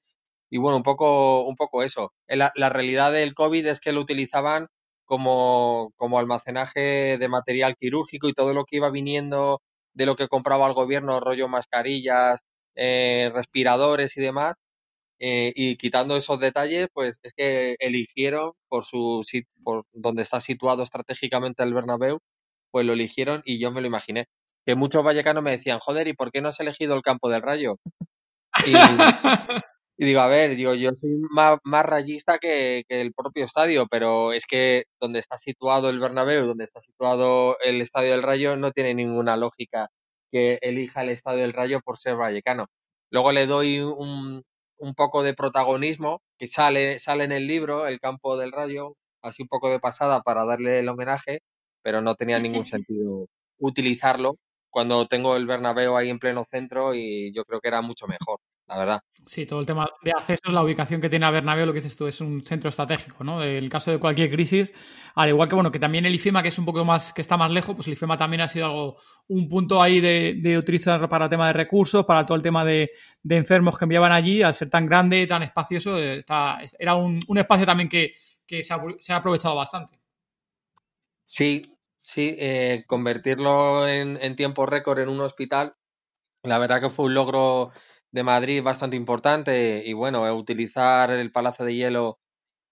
Y 0.49 0.57
bueno, 0.57 0.79
un 0.79 0.85
poco, 0.85 1.43
un 1.45 1.57
poco 1.57 1.83
eso. 1.83 2.15
La, 2.29 2.51
la 2.55 2.71
realidad 2.71 3.13
del 3.13 3.35
COVID 3.35 3.67
es 3.67 3.79
que 3.79 3.93
lo 3.93 4.01
utilizaban 4.01 4.69
como, 5.05 5.93
como 5.97 6.19
almacenaje 6.19 7.19
de 7.19 7.29
material 7.29 7.77
quirúrgico 7.79 8.31
y 8.31 8.33
todo 8.33 8.55
lo 8.55 8.65
que 8.65 8.77
iba 8.77 8.89
viniendo 8.89 9.61
de 9.95 10.07
lo 10.07 10.17
que 10.17 10.29
compraba 10.29 10.67
el 10.67 10.75
gobierno, 10.75 11.21
rollo 11.21 11.49
mascarillas, 11.49 12.41
eh, 12.75 13.31
respiradores 13.35 14.17
y 14.17 14.21
demás. 14.21 14.55
Eh, 15.21 15.53
y 15.55 15.77
quitando 15.77 16.17
esos 16.17 16.41
detalles, 16.41 16.89
pues 16.93 17.21
es 17.23 17.33
que 17.35 17.77
eligieron 17.79 18.53
por 18.69 18.85
su 18.85 19.25
por 19.63 19.85
donde 19.93 20.23
está 20.23 20.41
situado 20.41 20.83
estratégicamente 20.83 21.63
el 21.63 21.75
Bernabéu, 21.75 22.19
pues 22.73 22.87
lo 22.87 22.95
eligieron 22.95 23.43
y 23.45 23.59
yo 23.61 23.71
me 23.73 23.81
lo 23.81 23.87
imaginé. 23.87 24.27
Que 24.67 24.75
muchos 24.75 25.05
vallecanos 25.05 25.43
me 25.43 25.53
decían, 25.53 25.79
joder, 25.81 26.09
¿y 26.09 26.15
por 26.15 26.33
qué 26.33 26.41
no 26.41 26.49
has 26.49 26.61
elegido 26.61 26.97
el 26.97 27.03
campo 27.03 27.31
del 27.31 27.43
Rayo? 27.43 27.79
Y, 28.67 28.73
y 30.03 30.05
digo, 30.05 30.21
a 30.21 30.27
ver, 30.27 30.57
digo, 30.57 30.75
yo 30.75 30.91
soy 31.01 31.17
más, 31.31 31.61
más 31.63 31.87
rayista 31.87 32.39
que, 32.39 32.83
que, 32.89 33.01
el 33.01 33.13
propio 33.15 33.45
estadio, 33.45 33.87
pero 33.89 34.33
es 34.33 34.47
que 34.47 34.87
donde 35.01 35.21
está 35.21 35.39
situado 35.39 35.91
el 35.91 36.01
Bernabéu, 36.01 36.45
donde 36.45 36.65
está 36.65 36.81
situado 36.81 37.57
el 37.61 37.81
Estadio 37.81 38.11
del 38.11 38.25
Rayo, 38.25 38.57
no 38.57 38.73
tiene 38.73 38.95
ninguna 38.95 39.37
lógica 39.37 39.91
que 40.33 40.59
elija 40.61 41.03
el 41.03 41.11
Estadio 41.11 41.43
del 41.43 41.53
Rayo 41.53 41.79
por 41.85 41.99
ser 41.99 42.17
vallecano. 42.17 42.67
Luego 43.13 43.31
le 43.31 43.47
doy 43.47 43.79
un, 43.79 44.43
un 44.79 44.95
poco 44.97 45.23
de 45.23 45.35
protagonismo, 45.35 46.21
que 46.37 46.49
sale, 46.49 46.99
sale 46.99 47.23
en 47.23 47.31
el 47.31 47.47
libro, 47.47 47.87
El 47.87 48.01
campo 48.01 48.37
del 48.37 48.51
rayo, 48.51 48.97
así 49.23 49.43
un 49.43 49.49
poco 49.49 49.71
de 49.71 49.79
pasada 49.79 50.23
para 50.23 50.45
darle 50.45 50.81
el 50.81 50.89
homenaje, 50.89 51.43
pero 51.81 52.03
no 52.03 52.17
tenía 52.17 52.41
ningún 52.41 52.65
sentido 52.89 53.29
utilizarlo 53.59 54.35
cuando 54.69 55.07
tengo 55.07 55.37
el 55.37 55.47
Bernabéu 55.47 55.97
ahí 55.97 56.11
en 56.11 56.19
pleno 56.19 56.43
centro 56.43 56.93
y 56.93 57.33
yo 57.33 57.45
creo 57.45 57.61
que 57.61 57.69
era 57.69 57.83
mucho 57.83 58.07
mejor 58.09 58.41
la 58.73 58.79
verdad. 58.79 59.03
Sí, 59.27 59.47
todo 59.47 59.61
el 59.61 59.67
tema 59.67 59.89
de 60.03 60.11
acceso, 60.11 60.51
la 60.51 60.63
ubicación 60.63 61.01
que 61.01 61.09
tiene 61.09 61.27
a 61.27 61.31
Bernabéu, 61.31 61.67
lo 61.67 61.73
que 61.73 61.79
dices 61.79 61.97
tú, 61.97 62.07
es 62.07 62.21
un 62.21 62.43
centro 62.45 62.71
estratégico, 62.71 63.23
¿no? 63.23 63.43
En 63.43 63.51
el 63.51 63.71
caso 63.71 63.93
de 63.93 63.99
cualquier 63.99 64.31
crisis, 64.31 64.73
al 65.15 65.29
igual 65.29 65.49
que, 65.49 65.55
bueno, 65.55 65.71
que 65.71 65.79
también 65.79 66.05
el 66.07 66.15
IFEMA, 66.15 66.43
que 66.43 66.49
es 66.49 66.59
un 66.59 66.65
poco 66.65 66.85
más, 66.85 67.13
que 67.13 67.21
está 67.21 67.37
más 67.37 67.51
lejos, 67.51 67.77
pues 67.77 67.87
el 67.87 67.93
IFEMA 67.93 68.17
también 68.17 68.41
ha 68.41 68.49
sido 68.49 68.67
algo, 68.67 68.97
un 69.29 69.49
punto 69.49 69.81
ahí 69.81 70.01
de, 70.01 70.59
utilizar 70.59 71.09
para 71.09 71.27
el 71.27 71.31
tema 71.31 71.47
de 71.49 71.53
recursos, 71.53 72.05
para 72.05 72.27
todo 72.27 72.37
el 72.37 72.43
tema 72.43 72.65
de, 72.65 72.91
enfermos 73.29 73.79
que 73.79 73.85
enviaban 73.85 74.11
allí, 74.11 74.43
al 74.43 74.55
ser 74.55 74.71
tan 74.71 74.87
grande, 74.87 75.27
tan 75.27 75.43
espacioso, 75.43 75.99
está, 75.99 76.59
era 76.79 76.97
un, 76.97 77.21
espacio 77.37 77.67
también 77.67 77.89
que, 77.89 78.15
se, 78.61 78.75
ha, 78.75 79.17
aprovechado 79.17 79.55
bastante. 79.55 80.01
Sí, 81.25 81.63
sí, 81.99 82.35
eh, 82.39 82.83
convertirlo 82.89 83.87
en, 83.87 84.19
en 84.21 84.35
tiempo 84.35 84.67
récord 84.67 84.99
en 84.99 85.11
un 85.11 85.21
hospital, 85.21 85.77
la 86.43 86.59
verdad 86.59 86.81
que 86.81 86.91
fue 86.91 87.05
un 87.05 87.15
logro 87.15 87.73
de 88.13 88.23
Madrid 88.23 88.63
bastante 88.63 88.97
importante 88.97 89.83
y 89.85 89.93
bueno, 89.95 90.23
utilizar 90.35 91.11
el 91.11 91.33
Palacio 91.33 91.65
de 91.65 91.75
Hielo 91.75 92.19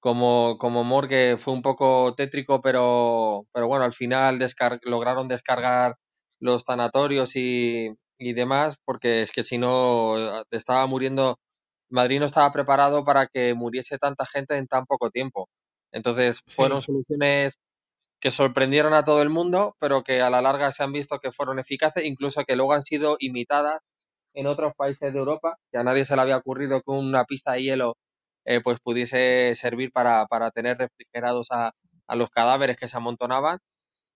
como, 0.00 0.59
como 0.59 0.85
morgue 0.85 1.37
fue 1.38 1.54
un 1.54 1.62
poco 1.62 2.14
tétrico, 2.14 2.61
pero, 2.62 3.47
pero 3.52 3.68
bueno, 3.68 3.85
al 3.85 3.92
final 3.92 4.38
lograron 4.82 5.28
descargar 5.28 5.97
los 6.40 6.64
tanatorios 6.64 7.37
y, 7.37 7.90
y 8.18 8.32
demás, 8.35 8.76
porque 8.85 9.23
es 9.23 9.32
que 9.32 9.42
si 9.42 9.59
no, 9.59 10.18
eh, 10.18 10.44
estaba 10.50 10.87
muriendo, 10.87 11.38
Madrid 11.90 12.20
no 12.20 12.26
estaba 12.26 12.52
preparado 12.52 13.04
para 13.04 13.26
que 13.26 13.54
muriese 13.54 13.99
tanta 13.99 14.26
gente 14.26 14.56
en 14.56 14.66
tan 14.66 14.87
poco 14.87 15.11
tiempo. 15.11 15.49
Entonces 15.92 16.40
fueron 16.47 16.80
soluciones 16.80 17.59
que 18.20 18.30
sorprendieron 18.30 18.94
a 18.94 19.04
todo 19.04 19.23
el 19.23 19.30
mundo, 19.30 19.76
pero 19.80 20.02
que 20.02 20.23
a 20.23 20.30
la 20.30 20.42
larga 20.42 20.73
se 20.73 20.82
han 20.85 20.92
visto 20.92 21.18
que 21.18 21.32
fueron 21.32 21.59
eficaces, 21.59 22.04
incluso 22.04 22.44
que 22.44 22.56
luego 22.56 22.75
han 22.75 22.82
sido 22.82 23.16
imitadas 23.20 23.80
en 24.34 24.46
otros 24.46 24.72
países 24.76 25.12
de 25.12 25.18
Europa, 25.18 25.56
que 25.72 25.78
a 25.78 25.84
nadie 25.84 26.04
se 26.04 26.16
le 26.16 26.22
había 26.22 26.37
ocurrido 26.37 26.80
que 26.82 26.90
una 26.90 27.25
pista 27.25 27.52
de 27.52 27.62
hielo 27.62 27.96
eh, 28.44 28.60
pues 28.62 28.78
pudiese 28.80 29.54
servir 29.54 29.92
para, 29.92 30.26
para 30.26 30.50
tener 30.50 30.78
refrigerados 30.78 31.49
a, 31.50 31.72
a, 32.06 32.16
los 32.16 32.30
cadáveres 32.30 32.76
que 32.76 32.88
se 32.88 32.96
amontonaban. 32.96 33.58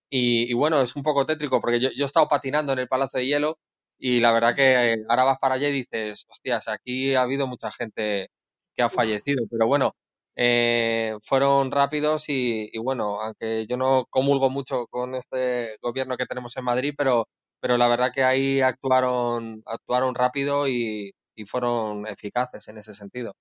Y, 0.09 0.53
bueno, 0.53 0.81
es 0.81 0.95
un 0.95 1.03
poco 1.03 1.25
tétrico 1.25 1.59
porque 1.59 1.79
yo, 1.79 1.89
yo, 1.95 2.05
he 2.05 2.07
estado 2.07 2.27
patinando 2.29 2.73
en 2.73 2.79
el 2.79 2.87
Palacio 2.87 3.19
de 3.19 3.27
Hielo 3.27 3.57
y 3.99 4.19
la 4.19 4.31
verdad 4.31 4.55
que 4.55 4.95
ahora 5.09 5.23
vas 5.25 5.39
para 5.39 5.55
allá 5.55 5.69
y 5.69 5.73
dices, 5.73 6.25
hostias, 6.29 6.67
aquí 6.67 7.15
ha 7.15 7.23
habido 7.23 7.47
mucha 7.47 7.71
gente 7.71 8.29
que 8.75 8.83
ha 8.83 8.89
fallecido, 8.89 9.45
pero 9.49 9.67
bueno, 9.67 9.95
eh, 10.35 11.15
fueron 11.23 11.71
rápidos 11.71 12.29
y, 12.29 12.69
y, 12.71 12.79
bueno, 12.79 13.21
aunque 13.21 13.65
yo 13.67 13.77
no 13.77 14.05
comulgo 14.09 14.49
mucho 14.49 14.85
con 14.87 15.15
este 15.15 15.77
gobierno 15.81 16.17
que 16.17 16.25
tenemos 16.25 16.55
en 16.57 16.65
Madrid, 16.65 16.93
pero 16.97 17.27
pero 17.65 17.79
la 17.79 17.87
verdad 17.87 18.11
que 18.13 18.23
ahí 18.23 18.61
actuaron, 18.61 19.63
actuaron 19.65 20.13
rápido 20.13 20.67
y, 20.67 21.15
fueron 21.47 22.05
eficaces 22.05 22.67
en 22.67 22.77
ese 22.77 22.93
sentido. 22.93 23.35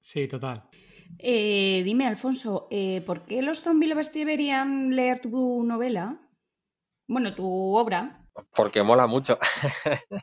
Sí, 0.00 0.26
total. 0.26 0.64
Eh, 1.16 1.82
dime, 1.84 2.08
Alfonso, 2.08 2.66
eh, 2.72 3.04
¿por 3.06 3.24
qué 3.24 3.40
los 3.40 3.60
zombies 3.60 3.90
lovers 3.90 4.12
deberían 4.12 4.90
leer 4.90 5.20
tu 5.20 5.62
novela? 5.62 6.18
Bueno, 7.06 7.36
tu 7.36 7.76
obra. 7.76 8.26
Porque 8.52 8.82
mola 8.82 9.06
mucho. 9.06 9.38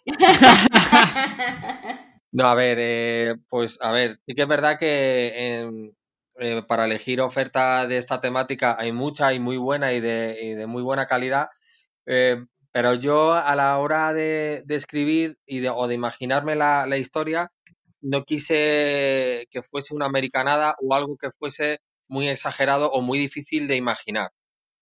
no, 2.33 2.47
a 2.47 2.55
ver, 2.55 2.77
eh, 2.81 3.35
pues 3.47 3.77
a 3.79 3.93
ver, 3.93 4.19
sí 4.27 4.35
que 4.35 4.41
es 4.41 4.50
verdad 4.50 4.77
que 4.77 5.93
para 6.67 6.83
elegir 6.83 7.21
oferta 7.21 7.88
de 7.88 8.00
esta 8.00 8.19
temática 8.19 8.75
hay 8.77 8.91
mucha 8.91 9.31
y 9.31 9.39
muy 9.39 9.55
buena 9.55 9.93
y 9.93 10.01
de, 10.01 10.39
y 10.41 10.50
de 10.55 10.67
muy 10.67 10.83
buena 10.83 11.07
calidad. 11.07 11.47
Pero 12.75 12.94
yo 12.94 13.32
a 13.32 13.55
la 13.55 13.77
hora 13.77 14.12
de, 14.12 14.65
escribir 14.67 15.38
y 15.46 15.62
de, 15.62 15.70
o 15.70 15.88
de 15.88 15.96
imaginarme 15.96 16.58
la, 16.58 16.98
historia, 16.98 17.53
no 18.01 18.25
quise 18.25 19.48
que 19.50 19.63
fuese 19.63 19.96
una 19.96 20.08
americanada 20.08 20.75
o 20.82 20.94
algo 20.94 21.15
que 21.15 21.32
fuese 21.32 21.79
muy 22.10 22.27
exagerado 22.27 22.91
o 22.91 23.00
muy 23.00 23.17
difícil 23.17 23.70
de 23.70 23.77
imaginar. 23.77 24.32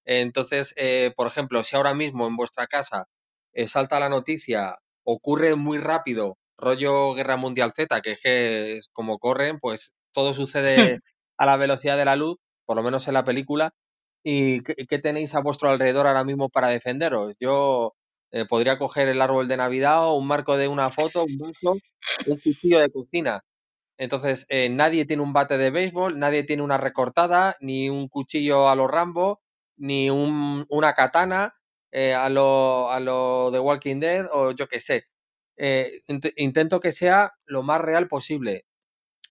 Entonces, 0.06 0.74
eh, 0.76 1.14
por 1.16 1.28
ejemplo, 1.28 1.64
si 1.64 1.76
ahora 1.76 1.94
mismo 1.94 2.26
en 2.26 2.36
vuestra 2.36 2.66
casa 2.66 3.06
eh, 3.54 3.68
salta 3.68 4.00
la 4.00 4.10
noticia, 4.10 4.80
ocurre 5.04 5.56
muy 5.56 5.78
rápido, 5.78 6.40
rollo 6.58 7.14
Guerra 7.14 7.38
Mundial 7.38 7.74
Z, 7.74 8.02
que 8.02 8.14
es 8.14 8.22
que 8.24 8.78
es 8.78 8.90
como 8.92 9.20
corren, 9.20 9.60
pues 9.60 9.94
todo 10.14 10.34
sucede 10.34 10.64
a 11.38 11.46
la 11.46 11.58
velocidad 11.58 11.98
de 11.98 12.06
la 12.06 12.16
luz, 12.16 12.40
por 12.66 12.76
lo 12.76 12.82
menos 12.82 13.08
en 13.08 13.14
la 13.14 13.24
película, 13.24 13.70
¿Y 14.24 14.62
qué, 14.62 15.00
tenéis 15.00 15.36
a 15.36 15.42
vuestro 15.42 15.70
alrededor 15.70 16.08
ahora 16.08 16.24
mismo 16.24 16.50
para 16.50 16.70
defenderos? 16.70 17.36
Yo 17.40 17.94
eh, 18.32 18.46
podría 18.46 18.78
coger 18.78 19.10
el 19.10 19.22
árbol 19.22 19.48
de 19.48 19.58
Navidad 19.58 20.08
o 20.08 20.16
un 20.16 20.28
marco 20.28 20.58
de 20.58 20.70
una 20.70 20.90
foto, 20.90 21.26
un 21.26 21.38
vaso, 21.38 21.78
un 22.26 22.40
cuchillo 22.40 22.80
de 22.80 22.90
cocina. 22.90 23.44
Entonces, 23.98 24.46
eh, 24.50 24.70
nadie 24.70 25.06
tiene 25.06 25.24
un 25.24 25.34
bate 25.34 25.58
de 25.58 25.72
béisbol, 25.72 26.20
nadie 26.20 26.44
tiene 26.44 26.64
una 26.64 26.78
recortada, 26.78 27.56
ni 27.60 27.90
un 27.90 28.08
cuchillo 28.08 28.70
a 28.70 28.76
los 28.76 28.90
Rambo, 28.90 29.42
ni 29.78 30.10
un, 30.10 30.66
una 30.70 30.94
katana 30.94 31.56
eh, 31.92 32.14
a 32.14 32.30
lo, 32.30 32.92
a 32.92 33.00
lo 33.00 33.52
de 33.52 33.60
Walking 33.60 34.00
Dead 34.00 34.28
o 34.32 34.52
yo 34.52 34.68
qué 34.68 34.80
sé. 34.80 35.06
intento 36.38 36.80
que 36.80 36.92
sea 36.92 37.34
lo 37.46 37.64
más 37.64 37.82
real 37.82 38.08
posible. 38.08 38.66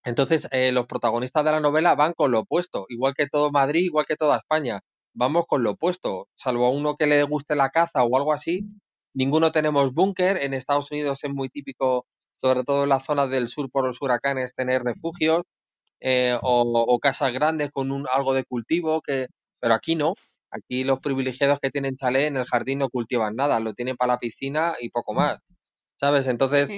Entonces, 0.05 0.49
eh, 0.51 0.73
los 0.73 0.87
protagonistas 0.87 1.45
de 1.45 1.53
la 1.53 1.61
novela 1.61 1.95
van 1.95 2.13
con 2.15 2.33
lo 2.33 2.41
opuesto, 2.41 2.87
igual 2.89 3.15
que 3.15 3.27
todo 3.29 3.51
Madrid, 3.53 3.85
igual 3.85 4.07
que 4.07 4.17
toda 4.17 4.39
España. 4.39 4.81
Vamos 5.15 5.47
con 5.47 5.63
lo 5.63 5.73
opuesto, 5.73 6.29
salvo 6.35 6.67
a 6.67 6.71
uno 6.71 6.97
que 6.97 7.07
le 7.07 7.23
guste 7.25 7.55
la 7.55 7.71
caza 7.71 8.03
o 8.03 8.17
algo 8.17 8.33
así, 8.33 8.67
ninguno 9.15 9.53
tenemos 9.53 9.93
búnker. 9.93 10.39
En 10.39 10.55
Estados 10.55 10.91
Unidos 10.91 11.23
es 11.23 11.31
muy 11.33 11.49
típico, 11.51 12.07
sobre 12.37 12.65
todo 12.65 12.85
en 12.85 12.89
las 12.89 13.05
zonas 13.05 13.31
del 13.31 13.49
sur 13.49 13.71
por 13.71 13.87
los 13.87 14.01
huracanes, 14.01 14.55
tener 14.55 14.83
refugios 14.83 15.43
eh, 16.01 16.37
o, 16.43 16.99
casas 17.01 17.33
grandes 17.33 17.71
con 17.71 17.93
un, 17.93 18.07
algo 18.13 18.35
de 18.35 18.45
cultivo, 18.45 19.03
que, 19.03 19.29
pero 19.61 19.75
aquí 19.75 19.95
no. 19.97 20.15
Aquí 20.51 20.85
los 20.85 21.01
privilegiados 21.01 21.61
que 21.63 21.71
tienen 21.71 21.97
chalet 21.97 22.27
en 22.27 22.37
el 22.37 22.45
jardín 22.47 22.81
no 22.81 22.91
cultivan 22.91 23.37
nada, 23.37 23.61
lo 23.61 23.73
tienen 23.75 23.97
para 23.97 24.15
la 24.15 24.19
piscina 24.19 24.75
y 24.81 24.91
poco 24.91 25.15
más. 25.15 25.39
¿Sabes? 25.99 26.27
Entonces, 26.27 26.69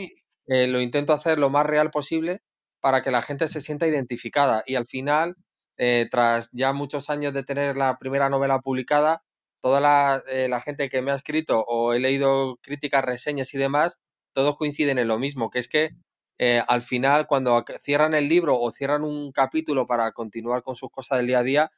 eh, 0.47 0.67
lo 0.69 0.81
intento 0.81 1.13
hacer 1.13 1.39
lo 1.39 1.51
más 1.51 1.67
real 1.67 1.91
posible 1.91 2.41
para 2.85 3.03
que 3.03 3.11
la 3.11 3.23
gente 3.23 3.49
se 3.49 3.63
sienta 3.63 3.87
identificada. 3.87 4.63
Y 4.67 4.75
al 4.75 4.87
final, 4.87 5.37
eh, 5.79 6.07
tras 6.11 6.51
ya 6.53 6.75
muchos 6.75 7.09
años 7.09 7.33
de 7.33 7.43
tener 7.43 7.79
la 7.79 7.97
primera 7.97 8.29
novela 8.29 8.61
publicada, 8.61 9.23
toda 9.61 10.23
eh, 10.29 10.49
la, 10.51 10.61
gente 10.61 10.91
que 10.91 11.01
me 11.01 11.11
ha 11.11 11.15
escrito 11.15 11.65
o 11.67 11.95
he 11.95 11.99
leído 11.99 12.59
críticas, 12.61 13.03
reseñas 13.03 13.55
y 13.55 13.59
demás, 13.59 14.01
todos 14.35 14.59
coinciden 14.59 14.99
en 14.99 15.09
lo 15.09 15.19
mismo, 15.19 15.49
que 15.49 15.61
es 15.61 15.69
que 15.69 15.93
eh, 16.39 16.63
al 16.69 16.83
final, 16.83 17.27
cuando 17.27 17.65
cierran 17.81 18.13
el 18.13 18.29
libro 18.29 18.61
o 18.61 18.71
cierran 18.71 19.03
un 19.03 19.33
capítulo 19.33 19.87
para 19.87 20.13
continuar 20.13 20.63
con 20.63 20.77
sus 20.77 20.91
cosas 20.91 21.17
del 21.17 21.29
día 21.29 21.39
a 21.39 21.43
día, 21.43 21.71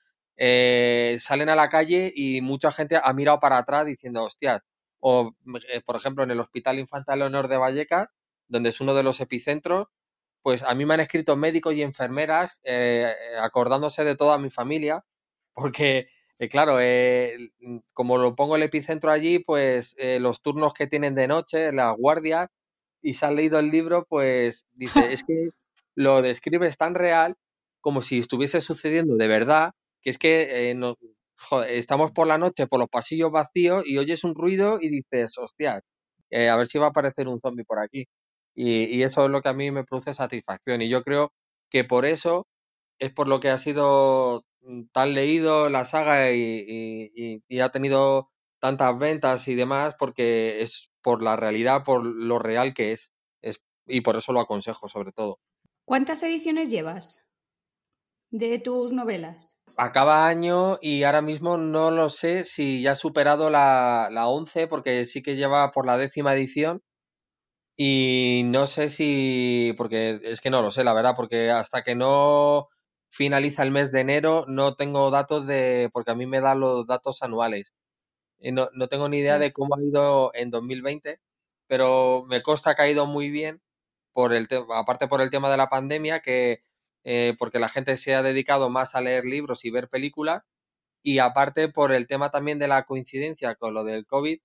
salen 1.20 1.48
a 1.50 1.54
la 1.54 1.68
calle 1.68 2.12
y 2.16 2.40
mucha 2.40 2.72
gente 2.72 2.98
ha 3.00 3.12
mirado 3.12 3.38
para 3.38 3.58
atrás 3.58 3.86
diciendo, 3.86 4.24
hostia, 4.24 4.64
o 4.98 5.36
por 5.84 5.94
ejemplo 5.94 6.24
en 6.24 6.32
el 6.32 6.40
Hospital 6.40 6.80
Infantil 6.80 7.20
Leonor 7.20 7.46
de 7.46 7.58
Vallecas, 7.58 8.08
donde 8.48 8.70
es 8.70 8.80
uno 8.80 8.92
de 8.92 9.04
los 9.04 9.20
epicentros, 9.20 9.86
pues 10.46 10.62
a 10.62 10.76
mí 10.76 10.86
me 10.86 10.94
han 10.94 11.00
escrito 11.00 11.34
médicos 11.34 11.74
y 11.74 11.82
enfermeras 11.82 12.60
eh, 12.62 13.12
acordándose 13.40 14.04
de 14.04 14.14
toda 14.14 14.38
mi 14.38 14.48
familia, 14.48 15.04
porque, 15.52 16.06
eh, 16.38 16.48
claro, 16.48 16.78
eh, 16.80 17.50
como 17.92 18.16
lo 18.16 18.36
pongo 18.36 18.54
el 18.54 18.62
epicentro 18.62 19.10
allí, 19.10 19.40
pues 19.40 19.96
los 20.20 20.42
turnos 20.42 20.72
que 20.72 20.86
tienen 20.86 21.16
de 21.16 21.26
noche, 21.26 21.72
las 21.72 21.96
guardias, 21.96 22.48
y 23.02 23.14
se 23.14 23.26
han 23.26 23.34
leído 23.34 23.58
el 23.58 23.72
libro, 23.72 24.06
pues 24.08 24.68
dice, 24.72 25.12
es 25.12 25.24
que 25.24 25.48
lo 25.96 26.22
describes 26.22 26.76
tan 26.76 26.94
real 26.94 27.34
como 27.80 28.00
si 28.00 28.20
estuviese 28.20 28.60
sucediendo 28.60 29.16
de 29.16 29.26
verdad, 29.26 29.72
que 30.00 30.10
es 30.10 30.18
que 30.18 30.76
estamos 31.70 32.12
por 32.12 32.28
la 32.28 32.38
noche 32.38 32.68
por 32.68 32.78
los 32.78 32.88
pasillos 32.88 33.32
vacíos 33.32 33.82
y 33.84 33.98
oyes 33.98 34.22
un 34.22 34.36
ruido 34.36 34.78
y 34.80 34.90
dices, 34.90 35.38
hostias, 35.38 35.82
a 36.30 36.56
ver 36.56 36.68
si 36.68 36.78
va 36.78 36.86
a 36.86 36.90
aparecer 36.90 37.26
un 37.26 37.40
zombie 37.40 37.64
por 37.64 37.80
aquí. 37.80 38.06
Y, 38.56 39.02
eso 39.02 39.26
es 39.26 39.30
lo 39.30 39.42
que 39.42 39.50
a 39.50 39.52
mí 39.52 39.70
me 39.70 39.84
produce 39.84 40.14
satisfacción. 40.14 40.80
Y 40.80 40.88
yo 40.88 41.02
creo 41.02 41.32
que 41.70 41.84
por 41.84 42.06
eso 42.06 42.46
es 42.98 43.12
por 43.12 43.28
lo 43.28 43.38
que 43.38 43.50
ha 43.50 43.58
sido 43.58 44.44
mm, 44.62 44.84
tan 44.92 45.12
leído 45.12 45.68
la 45.68 45.84
saga 45.84 46.32
y, 46.32 47.42
ha 47.60 47.70
tenido 47.70 48.30
tantas 48.58 48.98
ventas 48.98 49.46
y 49.48 49.54
demás, 49.54 49.94
porque 49.98 50.62
es 50.62 50.90
por 51.02 51.22
la 51.22 51.36
realidad, 51.36 51.84
por 51.84 52.04
lo 52.04 52.38
real 52.38 52.72
que 52.72 52.92
es. 52.92 53.12
es 53.42 53.60
y 53.86 54.00
por 54.00 54.16
eso 54.16 54.32
lo 54.32 54.40
aconsejo, 54.40 54.88
sobre 54.88 55.12
todo. 55.12 55.38
¿Cuántas 55.84 56.22
ediciones 56.22 56.70
llevas 56.70 57.28
de 58.30 58.58
tus 58.58 58.90
novelas? 58.90 59.62
Acaba 59.76 60.26
año 60.26 60.78
y 60.80 61.02
ahora 61.02 61.20
mismo 61.20 61.58
no 61.58 61.90
lo 61.90 62.08
sé 62.08 62.44
si 62.44 62.80
ya 62.80 62.92
ha 62.92 62.96
superado 62.96 63.50
la, 63.50 64.08
la 64.10 64.28
11, 64.28 64.66
porque 64.66 65.04
sí 65.04 65.22
que 65.22 65.36
lleva 65.36 65.70
por 65.70 65.84
la 65.84 65.98
décima 65.98 66.34
edición 66.34 66.82
Y 67.76 68.42
no 68.46 68.66
sé 68.66 68.88
si, 68.88 69.74
porque 69.76 70.20
es 70.24 70.40
que 70.40 70.50
no 70.50 70.62
lo 70.62 70.70
sé, 70.70 70.82
la 70.84 70.94
verdad, 70.94 71.14
porque 71.14 71.50
hasta 71.50 71.82
que 71.82 71.94
no 71.94 72.66
finaliza 73.10 73.62
el 73.62 73.70
mes 73.70 73.92
de 73.92 74.00
enero 74.00 74.44
no 74.48 74.74
tengo 74.76 75.10
datos 75.10 75.46
de, 75.46 75.90
porque 75.92 76.10
a 76.12 76.14
mí 76.14 76.26
me 76.26 76.40
dan 76.40 76.60
los 76.60 76.86
datos 76.86 77.22
anuales. 77.22 77.72
Y 78.38 78.52
no, 78.52 78.68
no 78.74 78.88
tengo 78.88 79.08
ni 79.08 79.18
idea 79.18 79.38
de 79.38 79.52
cómo 79.52 79.76
ha 79.76 79.82
ido 79.82 80.32
en 80.34 80.50
2020, 80.50 81.20
pero 81.68 82.24
me 82.28 82.42
consta 82.42 82.74
que 82.74 82.82
ha 82.82 82.90
ido 82.90 83.06
muy 83.06 83.30
bien, 83.30 83.62
por 84.12 84.32
el 84.34 84.48
aparte 84.74 85.08
por 85.08 85.20
el 85.22 85.30
tema 85.30 85.50
de 85.50 85.58
la 85.58 85.68
pandemia, 85.68 86.20
que 86.20 86.62
eh, 87.04 87.34
porque 87.38 87.58
la 87.60 87.68
gente 87.68 87.96
se 87.98 88.14
ha 88.14 88.22
dedicado 88.22 88.70
más 88.70 88.94
a 88.94 89.02
leer 89.02 89.24
libros 89.26 89.64
y 89.64 89.70
ver 89.70 89.88
películas, 89.88 90.42
y 91.02 91.18
aparte 91.20 91.68
por 91.68 91.92
el 91.92 92.06
tema 92.08 92.30
también 92.30 92.58
de 92.58 92.68
la 92.68 92.84
coincidencia 92.84 93.56
con 93.56 93.74
lo 93.74 93.84
del 93.84 94.06
COVID, 94.06 94.40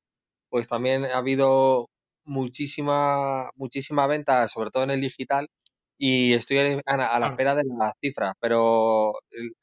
pues 0.50 0.67
también 0.67 1.05
ha 1.05 1.17
habido 1.17 1.89
muchísima, 2.25 3.49
muchísima 3.55 4.07
venta, 4.07 4.47
sobre 4.47 4.71
todo 4.71 4.83
en 4.83 4.91
el 4.91 5.01
digital, 5.01 5.49
y 5.97 6.33
estoy 6.33 6.81
a, 6.85 7.19
la 7.19 7.27
espera 7.27 7.55
de 7.55 7.63
las 7.77 7.93
cifras, 8.01 8.33
pero 8.39 9.13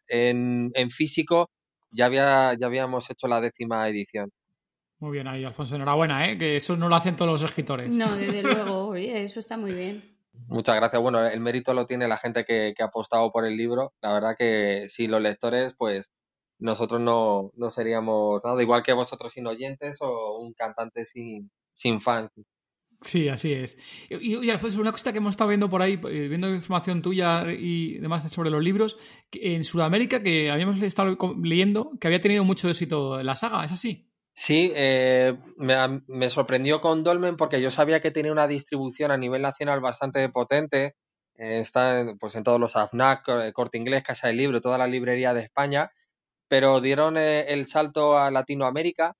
en, 0.06 0.70
en 0.74 0.90
físico 0.90 1.50
ya, 1.90 2.06
había, 2.06 2.54
ya 2.54 2.66
habíamos 2.66 3.10
hecho 3.10 3.26
la 3.28 3.40
décima 3.40 3.88
edición. 3.88 4.30
Muy 5.00 5.12
bien 5.12 5.28
ahí, 5.28 5.44
Alfonso. 5.44 5.76
Enhorabuena, 5.76 6.28
¿eh? 6.28 6.38
que 6.38 6.56
eso 6.56 6.76
no 6.76 6.88
lo 6.88 6.96
hacen 6.96 7.16
todos 7.16 7.30
los 7.30 7.42
escritores. 7.42 7.92
No, 7.92 8.10
desde 8.16 8.42
luego, 8.42 8.94
eso 8.94 9.40
está 9.40 9.56
muy 9.56 9.72
bien. 9.72 10.16
Muchas 10.46 10.76
gracias. 10.76 11.02
Bueno, 11.02 11.26
el 11.26 11.40
mérito 11.40 11.74
lo 11.74 11.86
tiene 11.86 12.06
la 12.06 12.16
gente 12.16 12.44
que, 12.44 12.72
que, 12.76 12.82
ha 12.82 12.86
apostado 12.86 13.30
por 13.32 13.44
el 13.44 13.56
libro. 13.56 13.92
La 14.00 14.12
verdad 14.12 14.36
que 14.38 14.84
si 14.88 15.08
los 15.08 15.20
lectores, 15.20 15.74
pues 15.76 16.12
nosotros 16.58 17.00
no, 17.00 17.50
no 17.54 17.70
seríamos 17.70 18.44
nada, 18.44 18.60
igual 18.62 18.82
que 18.82 18.92
vosotros 18.92 19.32
sin 19.32 19.46
oyentes 19.46 19.98
o 20.00 20.38
un 20.38 20.52
cantante 20.54 21.04
sin, 21.04 21.50
sin 21.78 22.00
fans. 22.00 22.32
Sí, 23.00 23.28
así 23.28 23.52
es. 23.52 23.78
Y, 24.10 24.50
Alfonso, 24.50 24.80
una 24.80 24.90
cosa 24.90 25.12
que 25.12 25.18
hemos 25.18 25.30
estado 25.30 25.48
viendo 25.48 25.70
por 25.70 25.82
ahí, 25.82 26.00
eh, 26.10 26.26
viendo 26.28 26.52
información 26.52 27.00
tuya 27.00 27.44
y 27.52 27.98
demás 27.98 28.30
sobre 28.32 28.50
los 28.50 28.62
libros, 28.62 28.98
en 29.30 29.62
Sudamérica, 29.62 30.20
que 30.20 30.50
habíamos 30.50 30.82
estado 30.82 31.16
leyendo, 31.40 31.92
que 32.00 32.08
había 32.08 32.20
tenido 32.20 32.42
mucho 32.42 32.68
éxito 32.68 33.22
la 33.22 33.36
saga, 33.36 33.64
¿es 33.64 33.70
así? 33.70 34.10
Sí, 34.32 34.72
eh, 34.74 35.36
me, 35.56 36.30
sorprendió 36.30 36.80
con 36.80 37.04
Dolmen 37.04 37.36
porque 37.36 37.60
yo 37.60 37.70
sabía 37.70 38.00
que 38.00 38.10
tenía 38.10 38.32
una 38.32 38.48
distribución 38.48 39.12
a 39.12 39.16
nivel 39.16 39.42
nacional 39.42 39.80
bastante 39.80 40.28
potente. 40.28 40.96
Eh, 41.36 41.60
está 41.60 42.04
pues, 42.18 42.34
en 42.34 42.42
todos 42.42 42.58
los 42.58 42.74
AFNAC, 42.74 43.52
Corte 43.52 43.78
Inglés, 43.78 44.02
Casa 44.02 44.26
del 44.26 44.38
Libro, 44.38 44.60
toda 44.60 44.78
la 44.78 44.88
librería 44.88 45.34
de 45.34 45.42
España, 45.42 45.92
pero 46.48 46.80
dieron 46.80 47.16
el 47.16 47.66
salto 47.68 48.18
a 48.18 48.30
Latinoamérica 48.32 49.14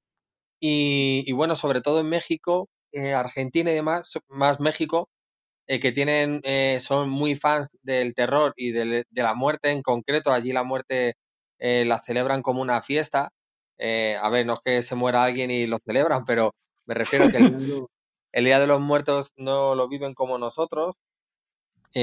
y, 0.61 1.25
y 1.27 1.33
bueno, 1.33 1.57
sobre 1.57 1.81
todo 1.81 2.01
en 2.01 2.09
México, 2.09 2.69
eh, 2.93 3.13
Argentina 3.15 3.71
y 3.71 3.75
demás, 3.75 4.19
más 4.29 4.61
México, 4.61 5.09
eh, 5.67 5.81
que 5.81 5.93
tienen, 5.93 6.41
eh, 6.45 6.81
son 6.81 7.11
muy 7.11 7.37
fans 7.37 7.77
del 7.83 8.15
terror 8.15 8.55
y 8.57 8.73
de, 8.73 9.05
la 9.13 9.35
muerte 9.35 9.71
en 9.71 9.83
concreto. 9.83 10.33
Allí 10.33 10.53
la 10.53 10.65
muerte 10.65 11.15
la 11.61 11.99
celebran 11.99 12.43
como 12.43 12.63
una 12.63 12.83
fiesta. 12.83 13.31
a 13.81 14.31
ver, 14.31 14.47
no 14.47 14.55
es 14.55 14.61
que 14.65 14.83
se 14.83 14.95
muera 14.95 15.25
alguien 15.25 15.51
y 15.51 15.67
lo 15.67 15.79
celebran, 15.85 16.25
pero 16.25 16.55
me 16.87 16.95
refiero 16.95 17.27
a 17.27 17.31
que 17.31 17.39
el, 18.33 18.45
Día 18.45 18.59
de 18.61 18.67
los 18.67 18.81
Muertos 18.81 19.31
no 19.37 19.75
lo 19.75 19.89
viven 19.89 20.15
como 20.15 20.39
nosotros. 20.39 20.97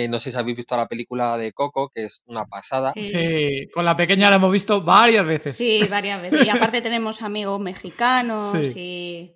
No 0.09 0.19
sé 0.19 0.31
si 0.31 0.37
habéis 0.37 0.57
visto 0.57 0.75
la 0.75 0.87
película 0.87 1.37
de 1.37 1.53
Coco, 1.53 1.89
que 1.89 2.05
es 2.05 2.21
una 2.25 2.45
pasada. 2.45 2.91
Sí, 2.93 3.67
con 3.73 3.85
la 3.85 3.95
pequeña 3.95 4.29
la 4.29 4.37
hemos 4.37 4.51
visto 4.51 4.81
varias 4.83 5.25
veces. 5.25 5.55
Sí, 5.55 5.81
varias 5.89 6.21
veces. 6.21 6.45
Y 6.45 6.49
aparte 6.49 6.81
tenemos 6.81 7.21
amigos 7.21 7.59
mexicanos 7.59 8.75
y 8.75 9.35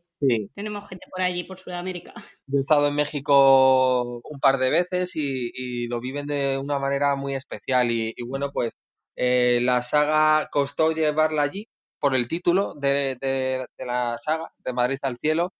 tenemos 0.55 0.87
gente 0.87 1.05
por 1.09 1.21
allí, 1.21 1.43
por 1.43 1.57
Sudamérica. 1.57 2.13
Yo 2.47 2.59
he 2.59 2.61
estado 2.61 2.87
en 2.87 2.95
México 2.95 4.21
un 4.23 4.39
par 4.39 4.57
de 4.57 4.69
veces 4.69 5.15
y, 5.15 5.87
lo 5.87 5.99
viven 5.99 6.27
de 6.27 6.57
una 6.57 6.79
manera 6.79 7.15
muy 7.15 7.35
especial. 7.35 7.91
Y, 7.91 8.13
bueno, 8.25 8.51
pues 8.51 8.73
eh, 9.15 9.59
la 9.61 9.81
saga 9.81 10.49
costó 10.51 10.91
llevarla 10.91 11.43
allí 11.43 11.67
por 11.99 12.15
el 12.15 12.27
título 12.27 12.75
de, 12.75 13.17
la 13.77 14.17
saga, 14.17 14.51
de 14.57 14.73
Madrid 14.73 14.99
al 15.01 15.17
cielo. 15.17 15.53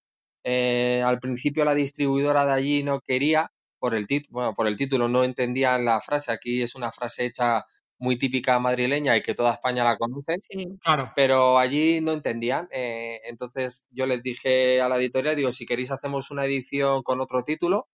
Eh, 0.43 1.01
al 1.03 1.19
principio 1.19 1.65
la 1.65 1.75
distribuidora 1.75 2.45
de 2.45 2.53
allí 2.53 2.83
no 2.83 3.01
quería, 3.01 3.51
por 3.79 3.95
el, 3.95 4.05
bueno, 4.29 4.53
por 4.53 4.67
el 4.67 4.77
título 4.77 5.07
no 5.07 5.23
entendían 5.23 5.85
la 5.85 6.01
frase. 6.01 6.31
Aquí 6.31 6.61
es 6.61 6.75
una 6.75 6.91
frase 6.91 7.25
hecha 7.25 7.65
muy 7.99 8.17
típica 8.17 8.59
madrileña 8.59 9.17
y 9.17 9.21
que 9.21 9.35
toda 9.35 9.53
España 9.53 9.83
la 9.83 9.97
conoce, 9.97 10.35
claro. 10.81 11.11
pero 11.15 11.59
allí 11.59 11.99
no 12.01 12.13
entendían. 12.13 12.67
Eh, 12.71 13.19
entonces 13.25 13.87
yo 13.91 14.05
les 14.05 14.23
dije 14.23 14.81
a 14.81 14.87
la 14.87 14.97
editorial, 14.97 15.35
digo, 15.35 15.53
si 15.53 15.65
queréis 15.65 15.91
hacemos 15.91 16.31
una 16.31 16.45
edición 16.45 17.03
con 17.03 17.19
otro 17.19 17.43
título 17.43 17.89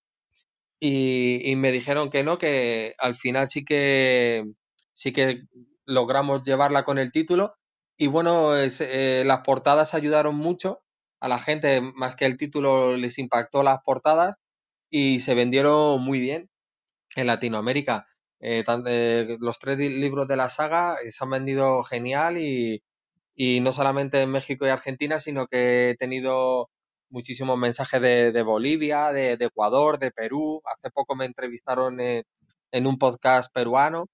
y, 0.79 1.53
me 1.57 1.71
dijeron 1.71 2.09
que 2.11 2.23
no, 2.23 2.37
que 2.37 2.93
al 2.99 3.15
final 3.15 3.47
sí 3.47 3.65
que 3.65 4.45
sí 4.93 5.11
que 5.11 5.43
logramos 5.85 6.43
llevarla 6.43 6.83
con 6.83 6.99
el 6.99 7.11
título 7.11 7.55
y 7.97 8.07
bueno, 8.07 8.55
eh, 8.55 9.23
las 9.25 9.39
portadas 9.41 9.93
ayudaron 9.93 10.35
mucho 10.35 10.83
a 11.19 11.27
la 11.29 11.39
gente, 11.39 11.81
más 11.81 12.15
que 12.15 12.25
el 12.25 12.37
título 12.37 12.97
les 12.97 13.17
impactó 13.17 13.63
las 13.63 13.79
portadas 13.83 14.35
y 14.97 15.19
se 15.19 15.35
vendieron 15.35 16.01
muy 16.01 16.21
bien 16.21 16.49
en 17.17 17.27
Latinoamérica. 17.27 18.07
Eh, 18.39 18.63
eh, 18.87 19.37
los 19.41 19.59
tres 19.59 19.77
libros 19.77 20.27
de 20.27 20.37
la 20.37 20.49
saga 20.49 20.97
se 21.09 21.23
han 21.23 21.31
vendido 21.31 21.83
genial 21.83 22.37
y, 22.37 22.81
no 23.61 23.71
solamente 23.73 24.21
en 24.21 24.31
México 24.31 24.65
y 24.65 24.69
Argentina, 24.69 25.19
sino 25.19 25.47
que 25.47 25.91
he 25.91 25.95
tenido 25.97 26.69
muchísimos 27.09 27.57
mensajes 27.57 28.01
de, 28.01 28.41
Bolivia, 28.43 29.11
de, 29.11 29.33
Ecuador, 29.33 29.99
de 29.99 30.11
Perú. 30.11 30.61
Hace 30.65 30.91
poco 30.91 31.15
me 31.15 31.25
entrevistaron 31.25 31.99
en, 31.99 32.23
un 32.87 32.97
podcast 32.97 33.51
peruano 33.53 34.07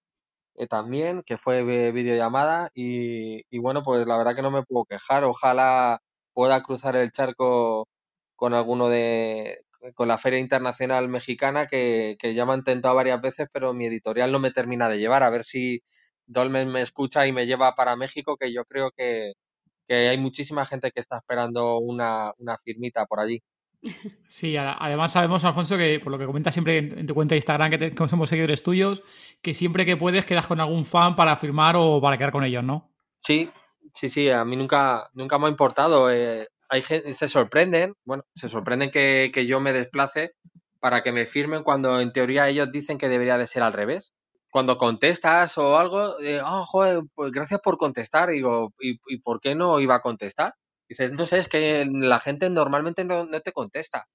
eh, 0.56 0.68
también, 0.68 1.24
que 1.24 1.38
fue 1.38 1.64
videollamada 1.92 2.72
y, 2.74 3.44
y 3.52 3.60
bueno, 3.60 3.84
pues 3.84 4.08
la 4.08 4.18
verdad 4.18 4.36
que 4.36 4.42
no 4.44 4.52
me 4.52 4.64
puedo 4.64 4.86
quejar. 4.86 5.26
Ojalá 5.26 6.00
pueda 6.34 6.64
cruzar 6.64 6.96
el 6.96 7.12
charco 7.12 7.88
con 8.36 8.54
alguno 8.56 8.90
de, 8.90 9.62
con 9.96 10.08
la 10.08 10.18
Feria 10.18 10.40
Internacional 10.40 11.10
Mexicana 11.10 11.68
que, 11.68 12.18
ya 12.22 12.46
me 12.46 12.54
han 12.54 12.60
intentado 12.60 12.96
varias 12.96 13.22
veces, 13.22 13.48
pero 13.52 13.74
mi 13.74 13.86
editorial 13.86 14.32
no 14.32 14.40
me 14.40 14.52
termina 14.52 14.88
de 14.88 15.00
llevar. 15.00 15.24
A 15.24 15.30
ver 15.30 15.44
si 15.44 15.82
Dolmen 16.26 16.72
me 16.72 16.82
escucha 16.82 17.26
y 17.28 17.32
me 17.32 17.46
lleva 17.46 17.74
para 17.76 17.96
México, 17.96 18.38
que 18.38 18.54
yo 18.54 18.66
creo 18.66 18.92
que, 18.92 19.34
hay 19.90 20.18
muchísima 20.18 20.66
gente 20.66 20.92
que 20.92 21.02
está 21.02 21.18
esperando 21.18 21.78
una, 21.80 22.34
firmita 22.64 23.06
por 23.06 23.20
allí. 23.20 23.42
Sí, 24.28 24.56
además 24.56 25.12
sabemos, 25.12 25.44
Alfonso, 25.44 25.76
que 25.76 26.00
por 26.00 26.12
lo 26.12 26.20
que 26.20 26.26
comentas 26.26 26.54
siempre 26.54 26.78
en, 26.78 27.06
tu 27.06 27.14
cuenta 27.14 27.34
de 27.34 27.38
Instagram, 27.38 27.72
que, 27.72 28.08
somos 28.08 28.30
seguidores 28.30 28.64
tuyos, 28.64 29.04
que 29.42 29.54
siempre 29.54 29.86
que 29.86 29.98
puedes 29.98 30.26
quedas 30.26 30.48
con 30.48 30.62
algún 30.62 30.86
fan 30.86 31.16
para 31.16 31.36
firmar 31.36 31.76
o 31.78 32.00
para 32.00 32.18
quedar 32.18 32.32
con 32.32 32.46
ellos, 32.46 32.64
¿no? 32.64 32.90
Sí, 33.18 33.50
sí, 33.94 34.08
sí, 34.08 34.30
a 34.30 34.46
mí 34.46 34.56
nunca, 34.56 35.10
nunca 35.14 35.38
me 35.38 35.48
ha 35.48 35.50
importado. 35.50 36.10
Eh, 36.10 36.48
hay 36.72 36.82
gente, 36.82 37.12
se 37.14 37.28
sorprenden, 37.28 37.96
bueno, 38.06 38.24
se 38.34 38.48
sorprenden 38.48 38.92
que, 38.92 39.30
yo 39.46 39.60
me 39.60 39.74
desplace 39.74 40.32
para 40.80 41.04
que 41.04 41.12
me 41.12 41.28
firmen 41.28 41.64
cuando 41.64 42.00
en 42.00 42.14
teoría 42.14 42.48
ellos 42.48 42.72
dicen 42.72 42.98
que 42.98 43.10
debería 43.10 43.38
de 43.38 43.46
ser 43.46 43.64
al 43.64 43.74
revés. 43.74 44.14
Cuando 44.50 44.78
contestas 44.78 45.58
o 45.58 45.78
algo, 45.78 46.20
eh, 46.22 46.42
oh, 46.42 46.64
joder, 46.66 47.04
pues 47.14 47.32
gracias 47.32 47.60
por 47.62 47.78
contestar, 47.78 48.30
digo, 48.30 48.74
¿y, 48.80 49.00
¿y, 49.08 49.20
por 49.20 49.42
qué 49.42 49.54
no 49.54 49.80
iba 49.82 49.96
a 49.96 50.02
contestar? 50.02 50.54
Dices, 50.88 51.10
entonces 51.12 51.42
es 51.42 51.48
que 51.50 51.86
la 51.86 52.20
gente 52.22 52.50
normalmente 52.50 53.04
no, 53.06 53.26
no 53.26 53.42
te 53.42 53.52
contesta. 53.52 54.08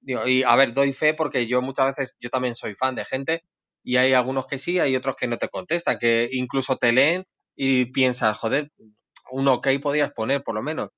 Digo, 0.00 0.26
y 0.26 0.44
a 0.44 0.56
ver, 0.56 0.72
doy 0.72 0.92
fe 0.94 1.14
porque 1.14 1.46
yo 1.46 1.62
muchas 1.62 1.86
veces, 1.86 2.16
yo 2.20 2.30
también 2.30 2.56
soy 2.56 2.74
fan 2.74 2.94
de 2.94 3.04
gente 3.04 3.42
y 3.84 3.96
hay 3.96 4.14
algunos 4.14 4.46
que 4.46 4.58
sí, 4.58 4.78
hay 4.80 4.96
otros 4.96 5.16
que 5.16 5.28
no 5.28 5.38
te 5.38 5.48
contestan, 5.48 5.98
que 5.98 6.28
incluso 6.32 6.76
te 6.76 6.92
leen 6.92 7.24
y 7.56 7.86
piensas, 7.86 8.38
joder, 8.38 8.72
un 9.30 9.48
ok 9.48 9.68
podías 9.82 10.12
poner 10.12 10.42
por 10.42 10.54
lo 10.54 10.62
menos. 10.62 10.90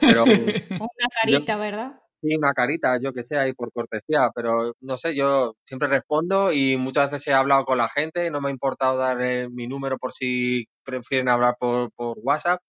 Pero, 0.00 0.24
una 0.70 1.08
carita, 1.20 1.56
¿verdad? 1.56 2.00
Sí, 2.20 2.34
una 2.34 2.52
carita, 2.52 2.98
yo 3.00 3.12
que 3.12 3.22
sé, 3.22 3.38
ahí 3.38 3.52
por 3.52 3.72
cortesía, 3.72 4.30
pero 4.34 4.72
no 4.80 4.98
sé, 4.98 5.14
yo 5.14 5.54
siempre 5.64 5.88
respondo 5.88 6.52
y 6.52 6.76
muchas 6.76 7.12
veces 7.12 7.28
he 7.28 7.32
hablado 7.32 7.64
con 7.64 7.78
la 7.78 7.88
gente, 7.88 8.30
no 8.30 8.40
me 8.40 8.48
ha 8.48 8.52
importado 8.52 8.98
dar 8.98 9.18
mi 9.50 9.68
número 9.68 9.98
por 9.98 10.12
si 10.12 10.66
prefieren 10.84 11.28
hablar 11.28 11.56
por, 11.60 11.92
por 11.92 12.18
WhatsApp 12.20 12.60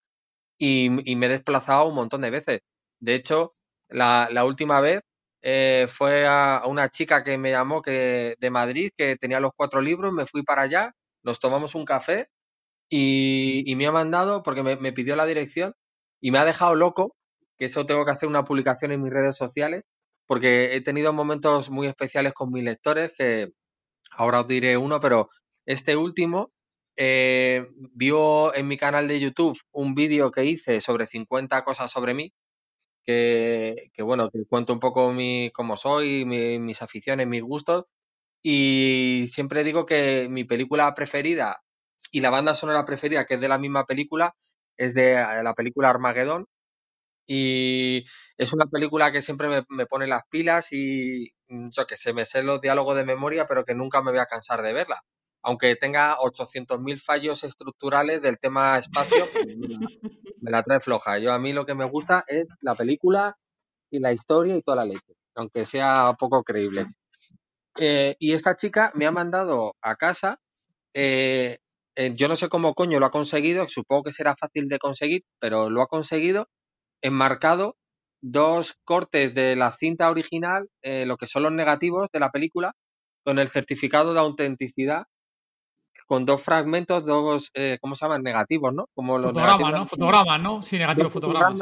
y, 0.59 0.89
me 1.15 1.27
he 1.27 1.29
desplazado 1.29 1.87
un 1.87 1.95
montón 1.95 2.21
de 2.21 2.31
veces. 2.31 2.61
De 2.99 3.15
hecho, 3.15 3.55
la, 3.89 4.29
la 4.31 4.45
última 4.45 4.81
vez 4.81 5.01
eh, 5.41 5.87
fue 5.89 6.27
a, 6.27 6.63
una 6.67 6.89
chica 6.89 7.23
que 7.23 7.37
me 7.37 7.51
llamó 7.51 7.81
que 7.81 8.35
de 8.39 8.49
Madrid, 8.51 8.91
que 8.97 9.15
tenía 9.17 9.39
los 9.39 9.51
cuatro 9.55 9.81
libros, 9.81 10.13
me 10.13 10.25
fui 10.25 10.43
para 10.43 10.63
allá, 10.63 10.93
nos 11.23 11.39
tomamos 11.39 11.75
un 11.75 11.85
café 11.85 12.27
y, 12.89 13.63
y 13.71 13.75
me 13.75 13.87
ha 13.87 13.91
mandado, 13.91 14.43
porque 14.43 14.63
me, 14.63 14.75
me 14.77 14.93
pidió 14.93 15.15
la 15.15 15.25
dirección, 15.25 15.73
y 16.21 16.31
me 16.31 16.39
ha 16.39 16.45
dejado 16.45 16.75
loco, 16.75 17.15
que 17.57 17.65
eso 17.65 17.85
tengo 17.85 18.05
que 18.05 18.11
hacer 18.11 18.29
una 18.29 18.43
publicación 18.43 18.91
en 18.91 19.01
mis 19.01 19.11
redes 19.13 19.35
sociales, 19.37 19.83
porque 20.25 20.75
he 20.75 20.81
tenido 20.81 21.13
momentos 21.13 21.69
muy 21.69 21.87
especiales 21.87 22.33
con 22.33 22.51
mis 22.51 22.63
lectores, 22.63 23.13
que 23.17 23.49
ahora 24.11 24.41
os 24.41 24.47
diré 24.47 24.77
uno, 24.77 24.99
pero 24.99 25.29
este 25.65 25.95
último 25.95 26.51
eh, 26.97 27.67
vio 27.93 28.53
en 28.55 28.67
mi 28.67 28.77
canal 28.77 29.07
de 29.07 29.19
YouTube 29.19 29.57
un 29.71 29.95
vídeo 29.95 30.31
que 30.31 30.45
hice 30.45 30.81
sobre 30.81 31.05
50 31.07 31.63
cosas 31.63 31.91
sobre 31.91 32.13
mí, 32.13 32.33
que, 33.05 33.91
bueno, 33.99 34.29
que 34.29 34.45
cuento 34.45 34.73
un 34.73 34.79
poco 34.79 35.11
mi, 35.13 35.49
cómo 35.53 35.77
soy, 35.77 36.25
mis 36.25 36.81
aficiones, 36.81 37.27
mis 37.27 37.41
gustos. 37.41 37.85
Y 38.43 39.29
siempre 39.33 39.63
digo 39.63 39.85
que 39.85 40.27
mi 40.29 40.43
película 40.43 40.93
preferida 40.95 41.61
y 42.11 42.21
la 42.21 42.29
banda 42.29 42.55
sonora 42.55 42.85
preferida, 42.85 43.25
que 43.25 43.35
es 43.35 43.41
de 43.41 43.47
la 43.47 43.57
misma 43.57 43.85
película, 43.85 44.35
es 44.79 44.93
de 44.93 45.13
la 45.43 45.53
película 45.53 45.89
Armageddon. 45.89 46.47
Y 47.27 48.05
es 48.37 48.51
una 48.53 48.65
película 48.65 49.11
que 49.11 49.21
siempre 49.21 49.63
me, 49.69 49.85
pone 49.85 50.07
las 50.07 50.23
pilas 50.29 50.69
y 50.71 51.31
yo 51.47 51.85
que 51.85 51.95
sé, 51.95 52.11
me 52.11 52.25
sé 52.25 52.41
los 52.41 52.59
diálogos 52.59 52.95
de 52.95 53.05
memoria, 53.05 53.45
pero 53.45 53.65
que 53.65 53.75
nunca 53.75 54.01
me 54.01 54.09
voy 54.09 54.19
a 54.19 54.25
cansar 54.25 54.63
de 54.63 54.73
verla. 54.73 55.03
Aunque 55.43 55.75
tenga 55.75 56.17
800.000 56.17 56.99
fallos 56.99 57.43
estructurales 57.43 58.21
del 58.21 58.39
tema 58.39 58.79
espacio, 58.79 59.27
pues 59.33 59.57
me, 60.41 60.49
la, 60.49 60.63
trae 60.63 60.79
floja. 60.79 61.19
Yo 61.19 61.31
a 61.31 61.39
mí 61.39 61.53
lo 61.53 61.65
que 61.65 61.75
me 61.75 61.85
gusta 61.85 62.23
es 62.27 62.47
la 62.61 62.73
película 62.73 63.37
y 63.91 63.99
la 63.99 64.11
historia 64.11 64.55
y 64.55 64.63
toda 64.63 64.77
la 64.77 64.85
leche, 64.85 65.13
aunque 65.35 65.65
sea 65.65 66.13
poco 66.17 66.43
creíble. 66.43 66.87
Eh, 67.77 68.15
y 68.17 68.33
esta 68.33 68.55
chica 68.55 68.91
me 68.95 69.05
ha 69.05 69.11
mandado 69.11 69.75
a 69.81 69.95
casa 69.97 70.39
eh, 70.93 71.59
eh, 71.99 72.13
yo 72.15 72.29
no 72.29 72.37
sé 72.37 72.47
cómo 72.47 72.75
coño 72.75 72.97
lo 72.97 73.07
ha 73.07 73.11
conseguido, 73.11 73.67
supongo 73.67 74.03
que 74.03 74.13
será 74.13 74.33
fácil 74.33 74.69
de 74.69 74.79
conseguir, 74.79 75.25
pero 75.37 75.69
lo 75.69 75.81
ha 75.81 75.87
conseguido 75.87 76.47
enmarcado 77.01 77.75
dos 78.21 78.77
cortes 78.85 79.35
de 79.35 79.57
la 79.57 79.71
cinta 79.71 80.09
original, 80.09 80.69
eh, 80.81 81.05
lo 81.05 81.17
que 81.17 81.27
son 81.27 81.43
los 81.43 81.51
negativos 81.51 82.07
de 82.13 82.21
la 82.21 82.31
película, 82.31 82.71
con 83.25 83.37
el 83.37 83.49
certificado 83.49 84.13
de 84.13 84.21
autenticidad, 84.21 85.07
con 86.07 86.25
dos 86.25 86.41
fragmentos, 86.41 87.03
dos, 87.03 87.51
eh, 87.53 87.77
¿cómo 87.81 87.95
se 87.95 88.05
llaman? 88.05 88.23
Negativos, 88.23 88.73
¿no? 88.73 88.85
Como 88.95 89.17
los 89.17 89.33
fotogramas, 89.33 89.73
¿no? 89.73 89.87
Fotogramas, 89.87 90.41
¿no? 90.41 90.61
Sí, 90.61 90.77
negativos, 90.77 91.11
fotogramas. 91.11 91.61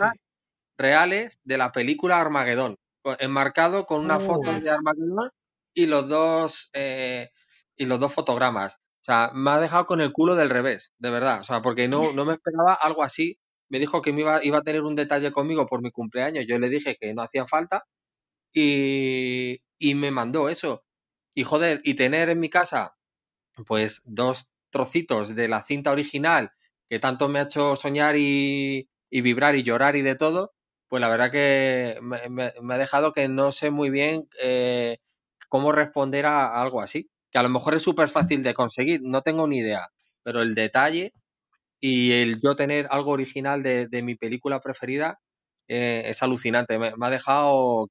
Reales 0.78 1.40
de 1.46 1.58
la 1.58 1.72
película 1.72 2.22
Armagedón, 2.22 2.78
enmarcado 3.18 3.88
con 3.88 4.02
una 4.02 4.20
foto 4.20 4.52
de 4.52 4.70
Armagedón 4.70 5.32
y 5.74 5.88
los 5.88 6.08
dos, 6.08 6.70
y 6.76 7.86
los 7.86 8.00
dos 8.00 8.14
fotogramas. 8.14 8.78
O 9.08 9.12
sea, 9.14 9.32
me 9.34 9.52
ha 9.52 9.60
dejado 9.62 9.86
con 9.86 10.02
el 10.02 10.12
culo 10.12 10.36
del 10.36 10.50
revés, 10.50 10.94
de 10.98 11.10
verdad. 11.10 11.40
O 11.40 11.44
sea, 11.46 11.62
porque 11.62 11.88
no, 11.88 12.12
no 12.12 12.26
me 12.26 12.34
esperaba 12.34 12.74
algo 12.74 13.04
así. 13.04 13.40
Me 13.70 13.80
dijo 13.80 14.02
que 14.02 14.12
me 14.12 14.22
iba, 14.22 14.44
iba 14.44 14.58
a 14.58 14.64
tener 14.64 14.82
un 14.82 14.96
detalle 14.96 15.32
conmigo 15.32 15.66
por 15.66 15.82
mi 15.82 15.92
cumpleaños. 15.92 16.46
Yo 16.48 16.60
le 16.60 16.70
dije 16.70 16.98
que 17.00 17.14
no 17.14 17.22
hacía 17.22 17.48
falta 17.48 17.86
y, 18.54 19.62
y 19.80 19.96
me 19.96 20.12
mandó 20.12 20.50
eso. 20.50 20.84
Y 21.34 21.44
joder, 21.46 21.82
y 21.86 21.96
tener 21.96 22.30
en 22.30 22.40
mi 22.42 22.50
casa, 22.50 22.98
pues, 23.66 24.02
dos 24.06 24.52
trocitos 24.72 25.36
de 25.36 25.48
la 25.48 25.62
cinta 25.62 25.92
original 25.92 26.52
que 26.88 27.00
tanto 27.00 27.30
me 27.30 27.40
ha 27.40 27.44
hecho 27.44 27.76
soñar 27.78 28.16
y, 28.18 28.90
vibrar 29.12 29.56
y 29.56 29.64
llorar 29.64 29.96
y 29.96 30.02
de 30.02 30.16
todo, 30.16 30.54
pues 30.90 31.02
la 31.02 31.10
verdad 31.10 31.32
que 31.32 32.00
me, 32.02 32.74
ha 32.74 32.78
dejado 32.78 33.14
que 33.14 33.30
no 33.30 33.52
sé 33.54 33.72
muy 33.72 33.90
bien 33.90 34.28
eh, 34.42 35.00
cómo 35.50 35.72
responder 35.72 36.26
a 36.26 36.62
algo 36.62 36.82
así 36.82 37.10
que 37.32 37.38
a 37.38 37.44
lo 37.44 37.50
mejor 37.50 37.76
es 37.76 37.82
súper 37.82 38.10
fácil 38.10 38.44
de 38.44 38.54
conseguir, 38.54 39.02
no 39.04 39.22
tengo 39.22 39.48
ni 39.48 39.60
idea, 39.60 39.90
pero 40.24 40.42
el 40.42 40.56
detalle 40.56 41.14
y 41.80 42.12
el 42.12 42.42
yo 42.42 42.56
tener 42.56 42.88
algo 42.90 43.12
original 43.12 43.62
de, 43.64 44.02
mi 44.04 44.16
película 44.16 44.60
preferida 44.60 45.20
eh, 45.68 46.04
es 46.06 46.24
alucinante, 46.24 46.80
me, 46.80 46.94
ha 47.00 47.10
dejado 47.10 47.88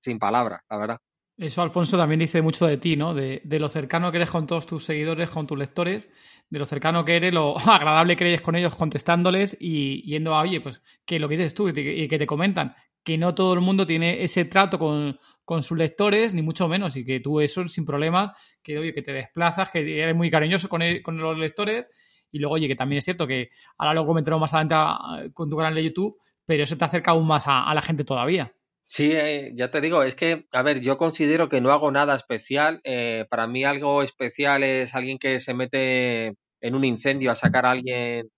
sin 0.00 0.18
palabras, 0.18 0.62
la 0.68 0.76
verdad. 0.78 0.98
Eso, 1.40 1.62
Alfonso, 1.62 1.96
también 1.96 2.18
dice 2.18 2.42
mucho 2.42 2.66
de 2.66 2.76
ti, 2.76 2.96
¿no? 2.96 3.14
De, 3.14 3.40
lo 3.46 3.70
cercano 3.70 4.10
que 4.10 4.18
eres 4.18 4.30
con 4.30 4.46
todos 4.46 4.66
tus 4.66 4.84
seguidores, 4.84 5.30
con 5.30 5.46
tus 5.46 5.56
lectores, 5.56 6.10
de 6.50 6.58
lo 6.58 6.66
cercano 6.66 7.02
que 7.06 7.16
eres, 7.16 7.32
lo 7.32 7.58
agradable 7.66 8.14
que 8.14 8.28
eres 8.28 8.42
con 8.42 8.56
ellos 8.56 8.76
contestándoles 8.76 9.56
y 9.58 10.02
yendo 10.02 10.34
a, 10.34 10.42
oye, 10.42 10.60
pues 10.60 10.82
que 11.06 11.18
lo 11.18 11.30
que 11.30 11.38
dices 11.38 11.54
tú 11.54 11.70
y 11.70 12.08
que 12.08 12.18
te 12.18 12.26
comentan, 12.26 12.74
que 13.02 13.18
no 13.18 13.34
todo 13.34 13.54
el 13.54 13.60
mundo 13.60 13.86
tiene 13.86 14.22
ese 14.22 14.44
trato 14.44 14.78
con, 14.78 15.18
sus 15.62 15.76
lectores, 15.76 16.32
ni 16.32 16.42
mucho 16.42 16.68
menos, 16.68 16.96
y 16.96 17.04
que 17.04 17.18
tú 17.18 17.40
eso 17.40 17.66
sin 17.66 17.84
problemas, 17.84 18.38
que 18.62 18.78
oye, 18.78 18.94
que 18.94 19.02
te 19.02 19.12
desplazas, 19.12 19.70
que 19.70 20.00
eres 20.00 20.14
muy 20.14 20.30
cariñoso 20.30 20.68
con, 20.68 20.82
con 21.02 21.18
los 21.18 21.36
lectores, 21.36 21.88
y 22.32 22.38
luego, 22.38 22.54
oye, 22.54 22.68
que 22.68 22.76
también 22.76 22.98
es 22.98 23.04
cierto 23.04 23.26
que 23.26 23.50
ahora 23.78 23.94
lo 23.94 24.06
comentaremos 24.06 24.40
más 24.40 24.54
adelante 24.54 24.74
ah, 24.76 25.24
con 25.34 25.50
tu 25.50 25.56
canal 25.56 25.74
de 25.74 25.84
YouTube, 25.84 26.16
pero 26.44 26.64
eso 26.64 26.76
te 26.76 26.84
acerca 26.84 27.12
aún 27.12 27.26
más 27.26 27.44
a, 27.46 27.72
la 27.74 27.82
gente 27.82 28.04
todavía. 28.04 28.54
Sí, 28.80 29.12
eh, 29.12 29.52
ya 29.54 29.70
te 29.70 29.80
digo, 29.80 30.02
es 30.02 30.14
que, 30.14 30.46
a 30.52 30.62
ver, 30.62 30.80
yo 30.80 30.96
considero 30.96 31.48
que 31.48 31.60
no 31.60 31.70
hago 31.70 31.90
nada 31.90 32.16
especial. 32.16 32.80
Eh, 32.84 33.26
para 33.28 33.46
mí 33.46 33.64
algo 33.64 34.02
especial 34.02 34.64
es 34.64 34.94
alguien 34.94 35.18
que 35.18 35.38
se 35.38 35.54
mete 35.54 36.34
en 36.60 36.74
un 36.74 36.84
incendio 36.84 37.30
a 37.30 37.36
sacar 37.36 37.66
a 37.66 37.72
alguien 37.72 38.30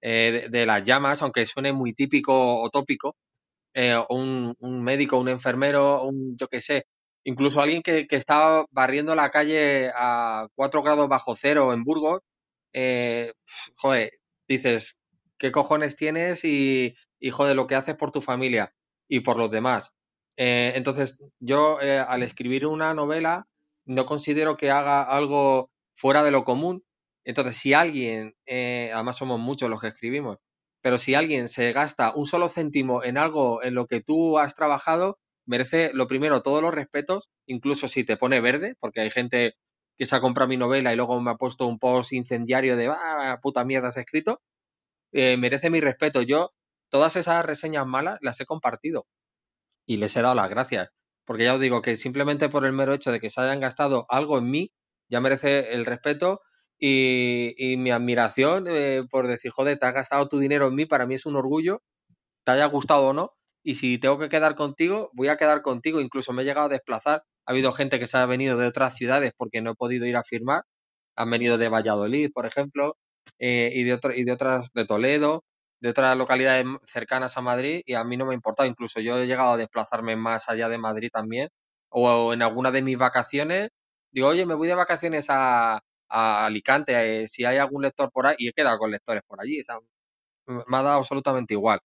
eh, 0.00 0.48
de, 0.50 0.58
de, 0.58 0.66
las 0.66 0.82
llamas, 0.82 1.22
aunque 1.22 1.46
suene 1.46 1.72
muy 1.72 1.92
típico 1.92 2.60
o 2.60 2.70
tópico, 2.70 3.16
eh, 3.74 3.96
un, 4.08 4.54
un, 4.60 4.82
médico, 4.82 5.18
un 5.18 5.28
enfermero, 5.28 6.02
un 6.04 6.36
yo 6.36 6.48
qué 6.48 6.60
sé, 6.60 6.86
incluso 7.24 7.60
alguien 7.60 7.82
que, 7.82 8.06
estaba 8.10 8.66
barriendo 8.70 9.14
la 9.14 9.30
calle 9.30 9.90
a 9.94 10.48
4 10.54 10.82
grados 10.82 11.08
bajo 11.08 11.36
cero 11.36 11.72
en 11.72 11.84
Burgos, 11.84 12.20
eh, 12.72 13.32
joder, 13.76 14.12
dices, 14.48 14.96
¿qué 15.38 15.52
cojones 15.52 15.96
tienes? 15.96 16.44
Y, 16.44 16.94
y 17.20 17.30
joder, 17.30 17.56
lo 17.56 17.66
que 17.66 17.74
haces 17.76 17.96
por 17.96 18.10
tu 18.12 18.22
familia 18.22 18.72
y 19.08 19.20
por 19.20 19.36
los 19.36 19.50
demás. 19.50 19.92
Eh, 20.36 20.72
entonces, 20.76 21.18
yo 21.40 21.80
eh, 21.82 21.98
al 21.98 22.22
escribir 22.22 22.66
una 22.66 22.94
novela 22.94 23.46
no 23.84 24.06
considero 24.06 24.56
que 24.56 24.70
haga 24.70 25.02
algo 25.02 25.70
fuera 25.94 26.22
de 26.22 26.30
lo 26.30 26.44
común. 26.44 26.82
Entonces, 27.24 27.56
si 27.56 27.74
alguien, 27.74 28.34
eh, 28.46 28.90
además 28.94 29.18
somos 29.18 29.38
muchos 29.38 29.68
los 29.68 29.80
que 29.80 29.88
escribimos, 29.88 30.38
pero 30.82 30.98
si 30.98 31.14
alguien 31.14 31.48
se 31.48 31.72
gasta 31.72 32.12
un 32.14 32.26
solo 32.26 32.48
céntimo 32.48 33.04
en 33.04 33.18
algo 33.18 33.62
en 33.62 33.74
lo 33.74 33.86
que 33.86 34.00
tú 34.00 34.38
has 34.38 34.54
trabajado, 34.54 35.18
merece 35.46 35.90
lo 35.94 36.06
primero 36.06 36.42
todos 36.42 36.62
los 36.62 36.74
respetos, 36.74 37.30
incluso 37.46 37.88
si 37.88 38.04
te 38.04 38.16
pone 38.16 38.40
verde, 38.40 38.76
porque 38.80 39.00
hay 39.00 39.10
gente 39.10 39.54
que 39.98 40.06
se 40.06 40.16
ha 40.16 40.20
comprado 40.20 40.48
mi 40.48 40.56
novela 40.56 40.92
y 40.92 40.96
luego 40.96 41.20
me 41.20 41.30
ha 41.32 41.36
puesto 41.36 41.66
un 41.66 41.78
post 41.78 42.12
incendiario 42.12 42.76
de 42.76 42.88
ah, 42.88 43.38
puta 43.42 43.64
mierda 43.64 43.88
has 43.88 43.96
escrito, 43.96 44.40
eh, 45.12 45.36
merece 45.36 45.70
mi 45.70 45.80
respeto. 45.80 46.22
Yo 46.22 46.52
todas 46.88 47.16
esas 47.16 47.44
reseñas 47.44 47.86
malas 47.86 48.18
las 48.22 48.40
he 48.40 48.46
compartido 48.46 49.06
y 49.86 49.98
les 49.98 50.16
he 50.16 50.22
dado 50.22 50.34
las 50.34 50.50
gracias, 50.50 50.90
porque 51.26 51.44
ya 51.44 51.54
os 51.54 51.60
digo 51.60 51.82
que 51.82 51.96
simplemente 51.96 52.48
por 52.48 52.64
el 52.64 52.72
mero 52.72 52.94
hecho 52.94 53.12
de 53.12 53.20
que 53.20 53.30
se 53.30 53.40
hayan 53.40 53.60
gastado 53.60 54.06
algo 54.08 54.38
en 54.38 54.50
mí, 54.50 54.72
ya 55.10 55.20
merece 55.20 55.74
el 55.74 55.84
respeto 55.84 56.40
y, 56.80 57.76
mi 57.78 57.90
admiración 57.90 58.66
eh, 58.68 59.04
por 59.10 59.28
decir, 59.28 59.50
joder, 59.50 59.78
te 59.78 59.86
has 59.86 59.94
gastado 59.94 60.28
tu 60.28 60.38
dinero 60.38 60.68
en 60.68 60.74
mí, 60.74 60.86
para 60.86 61.06
mí 61.06 61.14
es 61.14 61.26
un 61.26 61.36
orgullo, 61.36 61.82
te 62.44 62.52
haya 62.52 62.66
gustado 62.66 63.08
o 63.08 63.12
no, 63.12 63.34
y 63.62 63.76
si 63.76 63.98
tengo 63.98 64.18
que 64.18 64.30
quedar 64.30 64.56
contigo, 64.56 65.10
voy 65.14 65.28
a 65.28 65.36
quedar 65.36 65.62
contigo, 65.62 66.00
incluso 66.00 66.32
me 66.32 66.42
he 66.42 66.44
llegado 66.46 66.66
a 66.66 66.70
desplazar, 66.70 67.22
ha 67.46 67.52
habido 67.52 67.72
gente 67.72 67.98
que 67.98 68.06
se 68.06 68.18
ha 68.18 68.26
venido 68.26 68.56
de 68.58 68.66
otras 68.66 68.94
ciudades 68.96 69.32
porque 69.36 69.60
no 69.62 69.72
he 69.72 69.74
podido 69.74 70.06
ir 70.06 70.16
a 70.16 70.24
firmar, 70.24 70.62
han 71.16 71.30
venido 71.30 71.58
de 71.58 71.68
Valladolid, 71.68 72.30
por 72.32 72.46
ejemplo, 72.46 72.96
eh, 73.38 73.70
y, 73.74 73.84
de 73.84 73.94
otro, 73.94 74.14
y 74.14 74.24
de 74.24 74.32
otras, 74.32 74.68
de 74.74 74.86
Toledo, 74.86 75.44
de 75.80 75.90
otras 75.90 76.16
localidades 76.16 76.66
cercanas 76.84 77.36
a 77.36 77.42
Madrid, 77.42 77.82
y 77.86 77.94
a 77.94 78.04
mí 78.04 78.16
no 78.16 78.26
me 78.26 78.32
ha 78.32 78.34
importado, 78.34 78.68
incluso 78.68 79.00
yo 79.00 79.18
he 79.18 79.26
llegado 79.26 79.52
a 79.52 79.56
desplazarme 79.58 80.16
más 80.16 80.48
allá 80.48 80.68
de 80.68 80.78
Madrid 80.78 81.10
también, 81.12 81.48
o 81.90 82.32
en 82.32 82.42
alguna 82.42 82.70
de 82.70 82.82
mis 82.82 82.98
vacaciones, 82.98 83.70
digo, 84.12 84.28
oye, 84.28 84.46
me 84.46 84.54
voy 84.54 84.68
de 84.68 84.74
vacaciones 84.74 85.26
a, 85.28 85.80
a 86.10 86.46
Alicante, 86.46 87.22
eh, 87.22 87.28
si 87.28 87.44
hay 87.44 87.58
algún 87.58 87.82
lector 87.82 88.10
por 88.12 88.26
ahí, 88.26 88.36
y 88.38 88.48
he 88.48 88.52
quedado 88.52 88.78
con 88.78 88.90
lectores 88.90 89.22
por 89.26 89.40
allí, 89.40 89.62
me 90.46 90.76
ha 90.76 90.82
dado 90.82 90.98
absolutamente 90.98 91.54
igual. 91.54 91.80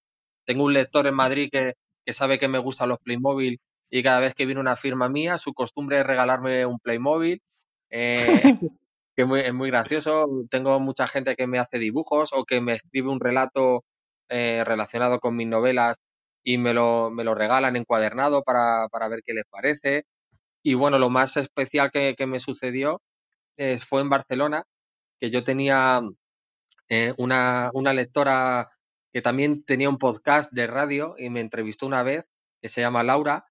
Tengo 0.46 0.64
un 0.66 0.74
lector 0.74 1.08
en 1.08 1.16
Madrid 1.16 1.50
que, 1.52 1.74
que 2.06 2.14
sabe 2.14 2.40
que 2.40 2.48
me 2.48 2.60
gustan 2.60 2.90
los 2.90 3.00
Playmobil 3.00 3.60
y 3.90 4.04
cada 4.04 4.20
vez 4.20 4.36
que 4.36 4.46
viene 4.46 4.62
una 4.62 4.76
firma 4.76 5.10
mía, 5.10 5.38
su 5.38 5.54
costumbre 5.54 6.00
es 6.00 6.06
regalarme 6.06 6.66
un 6.66 6.80
Playmobil, 6.80 7.42
eh, 7.90 8.18
que 9.16 9.22
es 9.24 9.28
muy, 9.28 9.42
es 9.42 9.54
muy, 9.54 9.70
gracioso. 9.70 10.28
Tengo 10.50 10.80
mucha 10.80 11.08
gente 11.08 11.36
que 11.36 11.48
me 11.48 11.60
hace 11.60 11.80
dibujos 11.80 12.32
o 12.34 12.46
que 12.46 12.62
me 12.62 12.74
escribe 12.74 13.10
un 13.10 13.20
relato 13.20 13.84
eh, 14.30 14.64
relacionado 14.66 15.20
con 15.20 15.36
mis 15.36 15.48
novelas 15.48 15.98
y 16.44 16.58
me 16.58 16.74
lo, 16.74 17.10
me 17.12 17.24
lo 17.24 17.36
regalan 17.36 17.76
encuadernado 17.76 18.44
para, 18.44 18.88
para 18.90 19.08
ver 19.08 19.22
qué 19.26 19.34
les 19.34 19.46
parece. 19.50 20.06
Y 20.64 20.76
bueno, 20.76 21.00
lo 21.00 21.10
más 21.10 21.36
especial 21.38 21.92
que, 21.92 22.16
que 22.18 22.28
me 22.28 22.40
sucedió 22.40 23.02
eh, 23.58 23.80
fue 23.84 24.02
en 24.02 24.10
Barcelona, 24.10 24.64
que 25.20 25.30
yo 25.32 25.44
tenía 25.44 26.02
eh, 26.90 27.14
una, 27.18 27.72
una 27.74 27.94
lectora 27.94 28.70
que 29.14 29.22
también 29.22 29.64
tenía 29.64 29.90
un 29.90 29.98
podcast 29.98 30.52
de 30.52 30.68
radio 30.68 31.16
y 31.18 31.30
me 31.30 31.40
entrevistó 31.40 31.88
una 31.88 32.04
vez, 32.04 32.30
que 32.62 32.70
se 32.70 32.82
llama 32.82 33.04
Laura, 33.04 33.46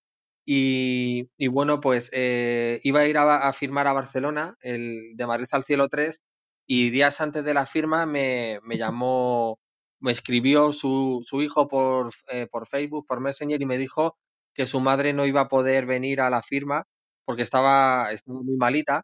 y, 0.45 1.31
y 1.39 1.49
bueno, 1.49 1.81
pues 1.81 2.11
eh, 2.13 2.81
iba 2.85 3.01
a 3.01 3.07
ir 3.09 3.17
a, 3.19 3.53
firmar 3.53 3.87
a 3.87 3.95
Barcelona, 3.95 4.57
el 4.61 5.17
de 5.17 5.27
Madrid 5.27 5.47
al 5.53 5.65
Cielo 5.65 5.89
3, 5.89 6.21
y 6.67 6.91
días 6.91 7.21
antes 7.21 7.45
de 7.45 7.55
la 7.55 7.67
firma 7.67 8.07
me, 8.07 8.61
me 8.63 8.77
llamó, 8.77 9.59
me 10.01 10.13
escribió 10.13 10.73
su, 10.73 11.25
su 11.27 11.43
hijo 11.43 11.67
por, 11.69 12.11
eh, 12.31 12.47
por 12.51 12.67
Facebook, 12.69 13.07
por 13.07 13.21
Messenger, 13.21 13.61
y 13.61 13.67
me 13.67 13.79
dijo 13.79 14.17
que 14.55 14.67
su 14.67 14.81
madre 14.81 15.13
no 15.15 15.27
iba 15.27 15.43
a 15.43 15.49
poder 15.49 15.87
venir 15.87 16.21
a 16.21 16.31
la 16.31 16.43
firma 16.43 16.85
porque 17.25 17.43
estaba, 17.43 18.13
estaba 18.13 18.43
muy 18.43 18.57
malita 18.57 19.03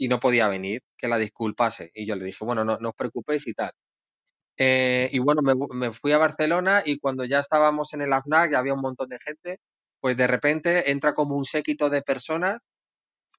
y 0.00 0.08
no 0.08 0.18
podía 0.18 0.48
venir, 0.48 0.82
que 0.96 1.08
la 1.08 1.18
disculpase. 1.18 1.90
Y 1.94 2.06
yo 2.06 2.16
le 2.16 2.24
dije, 2.24 2.42
bueno, 2.42 2.64
no, 2.64 2.78
no 2.78 2.88
os 2.88 2.94
preocupéis 2.94 3.46
y 3.46 3.52
tal. 3.52 3.72
Eh, 4.56 5.10
y 5.12 5.18
bueno, 5.18 5.42
me, 5.42 5.92
fui 5.92 6.12
a 6.12 6.18
Barcelona 6.18 6.82
y 6.86 6.98
cuando 6.98 7.26
ya 7.26 7.40
estábamos 7.40 7.92
en 7.92 8.00
el 8.02 8.12
AFNAC, 8.14 8.52
ya 8.52 8.60
había 8.60 8.72
un 8.74 8.80
montón 8.80 9.10
de 9.10 9.18
gente, 9.20 9.60
pues 10.00 10.16
de 10.16 10.26
repente 10.26 10.90
entra 10.90 11.12
como 11.12 11.36
un 11.36 11.44
séquito 11.44 11.90
de 11.90 12.00
personas 12.00 12.60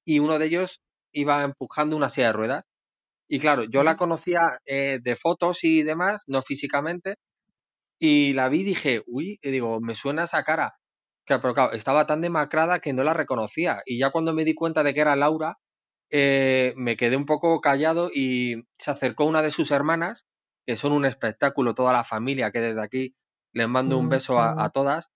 y 0.04 0.20
uno 0.20 0.38
de 0.38 0.46
ellos 0.46 0.80
iba 1.12 1.42
empujando 1.44 1.96
una 1.96 2.08
silla 2.08 2.28
de 2.28 2.34
ruedas. 2.34 2.64
Y 3.28 3.40
claro, 3.40 3.64
yo 3.64 3.82
la 3.84 3.96
conocía 3.96 4.60
eh, 4.66 5.00
de 5.02 5.16
fotos 5.16 5.64
y 5.64 5.82
demás, 5.82 6.24
no 6.28 6.42
físicamente, 6.42 7.16
y 7.98 8.34
la 8.34 8.48
vi 8.48 8.60
y 8.60 8.64
dije, 8.64 9.02
uy, 9.06 9.38
y 9.42 9.50
digo, 9.50 9.80
me 9.80 9.96
suena 9.96 10.24
esa 10.24 10.44
cara. 10.44 10.74
pero 11.26 11.54
claro, 11.54 11.72
estaba 11.72 12.06
tan 12.06 12.20
demacrada 12.22 12.80
que 12.80 12.92
no 12.92 13.02
la 13.04 13.14
reconocía. 13.14 13.82
Y 13.86 13.98
ya 13.98 14.10
cuando 14.10 14.34
me 14.34 14.44
di 14.44 14.54
cuenta 14.54 14.84
de 14.84 14.94
que 14.94 15.00
era 15.02 15.16
Laura, 15.16 15.56
eh, 16.14 16.74
me 16.76 16.98
quedé 16.98 17.16
un 17.16 17.24
poco 17.24 17.62
callado 17.62 18.10
y 18.14 18.68
se 18.78 18.90
acercó 18.90 19.24
una 19.24 19.40
de 19.40 19.50
sus 19.50 19.70
hermanas, 19.70 20.26
que 20.66 20.76
son 20.76 20.92
un 20.92 21.06
espectáculo, 21.06 21.72
toda 21.72 21.94
la 21.94 22.04
familia, 22.04 22.52
que 22.52 22.60
desde 22.60 22.82
aquí 22.82 23.16
les 23.54 23.66
mando 23.66 23.96
un 23.96 24.06
mm, 24.06 24.10
beso 24.10 24.38
a, 24.38 24.68
todas. 24.68 25.10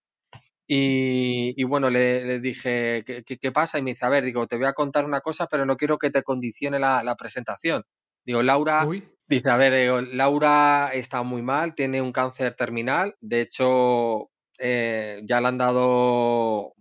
Y, 0.66 1.62
bueno, 1.64 1.90
le, 1.90 2.40
dije, 2.40 3.04
¿qué, 3.04 3.52
pasa? 3.52 3.78
Y 3.78 3.82
me 3.82 3.90
dice, 3.90 4.06
a 4.06 4.08
ver, 4.08 4.24
digo, 4.24 4.46
te 4.46 4.56
voy 4.56 4.64
a 4.64 4.72
contar 4.72 5.04
una 5.04 5.20
cosa, 5.20 5.46
pero 5.46 5.66
no 5.66 5.76
quiero 5.76 5.98
que 5.98 6.10
te 6.10 6.22
condicione 6.22 6.78
la, 6.78 7.14
presentación. 7.16 7.84
Digo, 8.24 8.42
Laura, 8.42 8.88
dice, 9.28 9.50
a 9.50 9.56
ver, 9.58 10.02
Laura 10.14 10.90
está 10.94 11.22
muy 11.22 11.42
mal, 11.42 11.74
tiene 11.74 12.00
un 12.00 12.12
cáncer 12.12 12.54
terminal, 12.54 13.16
de 13.20 13.42
hecho, 13.42 14.30
eh, 14.58 15.20
ya 15.24 15.42
le 15.42 15.48
han 15.48 15.58
dado 15.58 16.72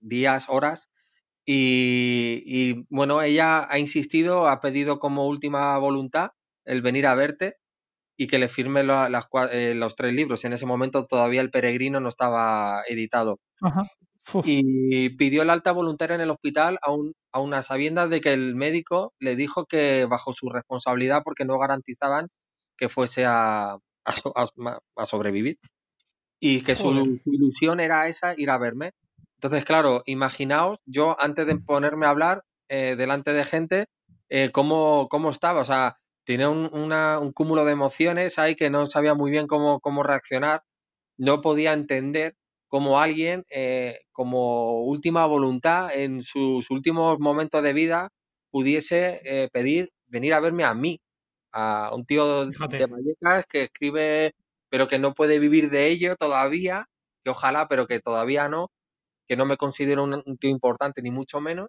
días, 0.00 0.46
horas, 0.48 0.88
y, 1.52 2.86
bueno, 2.90 3.22
ella 3.22 3.66
ha 3.68 3.78
insistido, 3.78 4.46
ha 4.46 4.60
pedido 4.60 5.00
como 5.00 5.26
última 5.26 5.76
voluntad 5.78 6.30
el 6.64 6.80
venir 6.80 7.06
a 7.06 7.16
verte 7.16 7.56
y 8.16 8.28
que 8.28 8.38
le 8.38 8.48
firme 8.48 8.82
eh, 8.82 9.74
los 9.74 9.96
tres 9.96 10.14
libros. 10.14 10.44
En 10.44 10.52
ese 10.52 10.66
momento 10.66 11.06
todavía 11.06 11.40
El 11.40 11.50
Peregrino 11.50 11.98
no 11.98 12.08
estaba 12.08 12.82
editado. 12.86 13.40
Y 14.44 15.10
pidió 15.16 15.42
el 15.42 15.50
alta 15.50 15.72
voluntaria 15.72 16.14
en 16.14 16.20
el 16.20 16.30
hospital 16.30 16.78
a, 16.86 16.94
a 17.32 17.40
unas 17.40 17.66
sabiendas 17.66 18.10
de 18.10 18.20
que 18.20 18.32
el 18.32 18.54
médico 18.54 19.12
le 19.18 19.34
dijo 19.34 19.66
que 19.66 20.04
bajo 20.04 20.32
su 20.32 20.50
responsabilidad 20.50 21.22
porque 21.24 21.44
no 21.44 21.58
garantizaban 21.58 22.28
que 22.76 22.88
fuese 22.88 23.24
a, 23.26 23.78
a, 24.04 25.06
sobrevivir. 25.06 25.58
Y 26.38 26.62
que 26.62 26.76
su 26.76 27.20
ilusión 27.24 27.80
era 27.80 28.06
esa, 28.06 28.34
ir 28.38 28.50
a 28.50 28.58
verme. 28.58 28.92
Entonces, 29.42 29.64
claro, 29.64 30.02
imaginaos, 30.04 30.80
yo 30.84 31.16
antes 31.18 31.46
de 31.46 31.56
ponerme 31.56 32.04
a 32.04 32.10
hablar 32.10 32.44
eh, 32.68 32.94
delante 32.94 33.32
de 33.32 33.46
gente, 33.46 33.86
eh, 34.28 34.50
cómo, 34.52 35.08
cómo, 35.08 35.30
estaba. 35.30 35.62
O 35.62 35.64
sea, 35.64 35.96
tenía 36.24 36.50
un, 36.50 36.68
un, 36.74 37.32
cúmulo 37.32 37.64
de 37.64 37.72
emociones 37.72 38.38
ahí 38.38 38.54
que 38.54 38.68
no 38.68 38.86
sabía 38.86 39.14
muy 39.14 39.30
bien 39.30 39.46
cómo, 39.46 39.80
cómo 39.80 40.02
reaccionar. 40.02 40.62
No 41.16 41.40
podía 41.40 41.72
entender 41.72 42.34
cómo 42.68 43.00
alguien, 43.00 43.44
eh, 43.50 44.00
como 44.12 44.82
última 44.84 45.24
voluntad, 45.24 45.88
en 45.94 46.22
sus 46.22 46.70
últimos 46.70 47.18
momentos 47.18 47.62
de 47.62 47.72
vida, 47.72 48.10
pudiese 48.50 49.48
pedir 49.54 49.88
venir 50.06 50.34
a 50.34 50.40
verme 50.40 50.64
a 50.64 50.74
mí, 50.74 51.00
a 51.52 51.94
un 51.94 52.04
tío 52.04 52.44
de 52.44 52.86
Vallecas 52.86 53.46
que 53.48 53.62
escribe, 53.64 54.34
pero 54.68 54.86
que 54.86 54.98
no 54.98 55.14
puede 55.14 55.38
vivir 55.38 55.70
de 55.70 55.88
ello 55.88 56.14
todavía, 56.16 56.88
que 57.24 57.30
ojalá, 57.30 57.68
pero 57.68 57.86
que 57.86 58.00
todavía 58.00 58.48
no, 58.48 58.70
que 59.30 59.36
no 59.36 59.46
me 59.46 59.56
considero 59.56 60.02
un, 60.02 60.38
tío 60.38 60.50
importante, 60.50 61.02
ni 61.02 61.12
mucho 61.12 61.40
menos. 61.40 61.68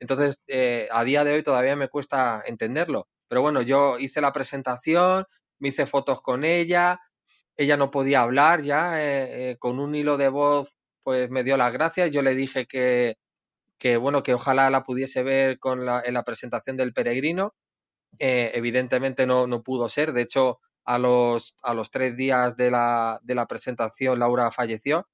Entonces, 0.00 0.36
eh, 0.46 0.88
a 0.90 1.04
día 1.04 1.24
de 1.24 1.34
hoy 1.34 1.42
todavía 1.42 1.76
me 1.76 1.88
cuesta 1.88 2.42
entenderlo. 2.46 3.06
Pero 3.28 3.42
bueno, 3.42 3.60
yo 3.60 3.98
hice 3.98 4.22
la 4.22 4.32
presentación, 4.32 5.26
me 5.58 5.68
hice 5.68 5.84
fotos 5.84 6.22
con 6.22 6.42
ella, 6.42 7.00
ella 7.54 7.76
no 7.76 7.90
podía 7.90 8.22
hablar 8.22 8.62
ya, 8.62 9.02
eh, 9.02 9.50
eh, 9.50 9.56
con 9.58 9.78
un 9.78 9.94
hilo 9.94 10.16
de 10.16 10.30
voz, 10.30 10.74
pues 11.02 11.28
me 11.28 11.44
dio 11.44 11.58
las 11.58 11.74
gracias. 11.74 12.10
Yo 12.12 12.22
le 12.22 12.34
dije 12.34 12.64
que, 12.64 13.18
que 13.78 13.98
bueno, 13.98 14.22
que 14.22 14.32
ojalá 14.32 14.70
la 14.70 14.82
pudiese 14.82 15.22
ver 15.22 15.58
con 15.58 15.84
la, 15.84 16.00
en 16.02 16.14
la 16.14 16.24
presentación 16.24 16.78
del 16.78 16.94
peregrino. 16.94 17.54
evidentemente 18.18 19.26
no, 19.26 19.46
no 19.46 19.62
pudo 19.62 19.90
ser. 19.90 20.14
De 20.14 20.22
hecho, 20.22 20.60
a 20.86 20.98
los, 20.98 21.56
a 21.62 21.74
los 21.74 21.90
tres 21.90 22.16
días 22.16 22.56
de 22.56 22.70
la, 22.70 23.20
de 23.22 23.34
la 23.34 23.46
presentación, 23.46 24.18
Laura 24.18 24.50
falleció. 24.50 25.06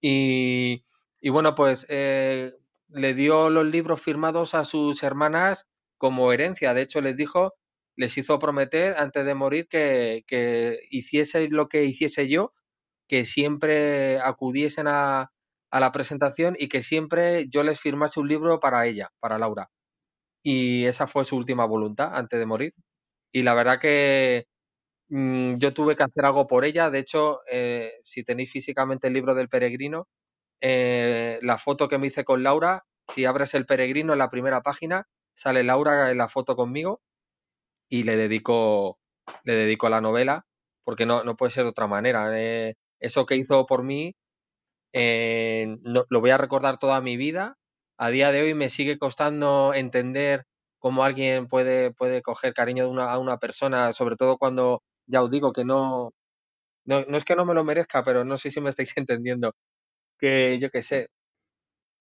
Y, 0.00 0.84
y 1.24 1.30
bueno, 1.30 1.54
pues 1.54 1.86
eh, 1.88 2.52
le 2.88 3.14
dio 3.14 3.48
los 3.48 3.64
libros 3.64 4.02
firmados 4.02 4.54
a 4.54 4.66
sus 4.66 5.02
hermanas 5.02 5.66
como 5.96 6.30
herencia. 6.34 6.74
De 6.74 6.82
hecho, 6.82 7.00
les 7.00 7.16
dijo, 7.16 7.54
les 7.96 8.18
hizo 8.18 8.38
prometer 8.38 8.94
antes 8.98 9.24
de 9.24 9.34
morir 9.34 9.66
que, 9.66 10.24
que 10.26 10.80
hiciese 10.90 11.48
lo 11.48 11.68
que 11.70 11.84
hiciese 11.84 12.28
yo, 12.28 12.52
que 13.08 13.24
siempre 13.26 14.20
acudiesen 14.20 14.86
a, 14.88 15.32
a 15.70 15.80
la 15.80 15.92
presentación 15.92 16.56
y 16.58 16.68
que 16.68 16.82
siempre 16.82 17.48
yo 17.48 17.64
les 17.64 17.80
firmase 17.80 18.20
un 18.20 18.28
libro 18.28 18.60
para 18.60 18.86
ella, 18.86 19.10
para 19.20 19.38
Laura. 19.38 19.70
Y 20.42 20.86
esa 20.86 21.06
fue 21.06 21.24
su 21.24 21.36
última 21.36 21.66
voluntad 21.66 22.10
antes 22.14 22.38
de 22.38 22.46
morir. 22.46 22.74
Y 23.32 23.42
la 23.44 23.54
verdad 23.54 23.80
que 23.80 24.46
mm, 25.08 25.56
yo 25.56 25.74
tuve 25.74 25.96
que 25.96 26.04
hacer 26.04 26.24
algo 26.26 26.46
por 26.46 26.64
ella. 26.64 26.90
De 26.90 26.98
hecho, 27.00 27.40
eh, 27.50 27.92
si 28.02 28.24
tenéis 28.24 28.52
físicamente 28.52 29.08
el 29.08 29.14
libro 29.14 29.34
del 29.34 29.48
peregrino, 29.48 30.08
eh, 30.60 31.38
la 31.42 31.58
foto 31.58 31.88
que 31.88 31.98
me 31.98 32.06
hice 32.08 32.24
con 32.24 32.42
Laura, 32.42 32.84
si 33.08 33.24
abres 33.24 33.54
el 33.54 33.66
peregrino 33.66 34.12
en 34.12 34.18
la 34.18 34.30
primera 34.30 34.62
página, 34.62 35.06
sale 35.34 35.64
Laura 35.64 36.10
en 36.10 36.18
la 36.18 36.28
foto 36.28 36.56
conmigo 36.56 37.00
y 37.88 38.04
le 38.04 38.16
dedico, 38.16 38.98
le 39.44 39.54
dedico 39.54 39.88
la 39.88 40.00
novela, 40.00 40.46
porque 40.84 41.06
no, 41.06 41.24
no 41.24 41.36
puede 41.36 41.52
ser 41.52 41.64
de 41.64 41.70
otra 41.70 41.86
manera. 41.86 42.30
Eh, 42.38 42.74
eso 43.00 43.26
que 43.26 43.36
hizo 43.36 43.66
por 43.66 43.82
mí, 43.84 44.14
eh, 44.92 45.76
lo 45.84 46.20
voy 46.20 46.30
a 46.30 46.38
recordar 46.38 46.78
toda 46.78 47.00
mi 47.00 47.16
vida. 47.16 47.56
A 47.98 48.10
día 48.10 48.32
de 48.32 48.42
hoy 48.42 48.54
me 48.54 48.70
sigue 48.70 48.98
costando 48.98 49.74
entender 49.74 50.44
cómo 50.78 51.04
alguien 51.04 51.48
puede, 51.48 51.92
puede 51.92 52.22
coger 52.22 52.54
cariño 52.54 52.84
de 52.84 52.90
una, 52.90 53.12
a 53.12 53.18
una 53.18 53.38
persona, 53.38 53.92
sobre 53.92 54.16
todo 54.16 54.38
cuando, 54.38 54.82
ya 55.06 55.22
os 55.22 55.30
digo, 55.30 55.52
que 55.52 55.64
no, 55.64 56.10
no, 56.86 57.04
no 57.06 57.16
es 57.16 57.24
que 57.24 57.36
no 57.36 57.44
me 57.46 57.54
lo 57.54 57.64
merezca, 57.64 58.04
pero 58.04 58.24
no 58.24 58.36
sé 58.36 58.50
si 58.50 58.60
me 58.60 58.70
estáis 58.70 58.96
entendiendo 58.98 59.52
que 60.18 60.58
yo 60.60 60.70
qué 60.70 60.82
sé, 60.82 61.08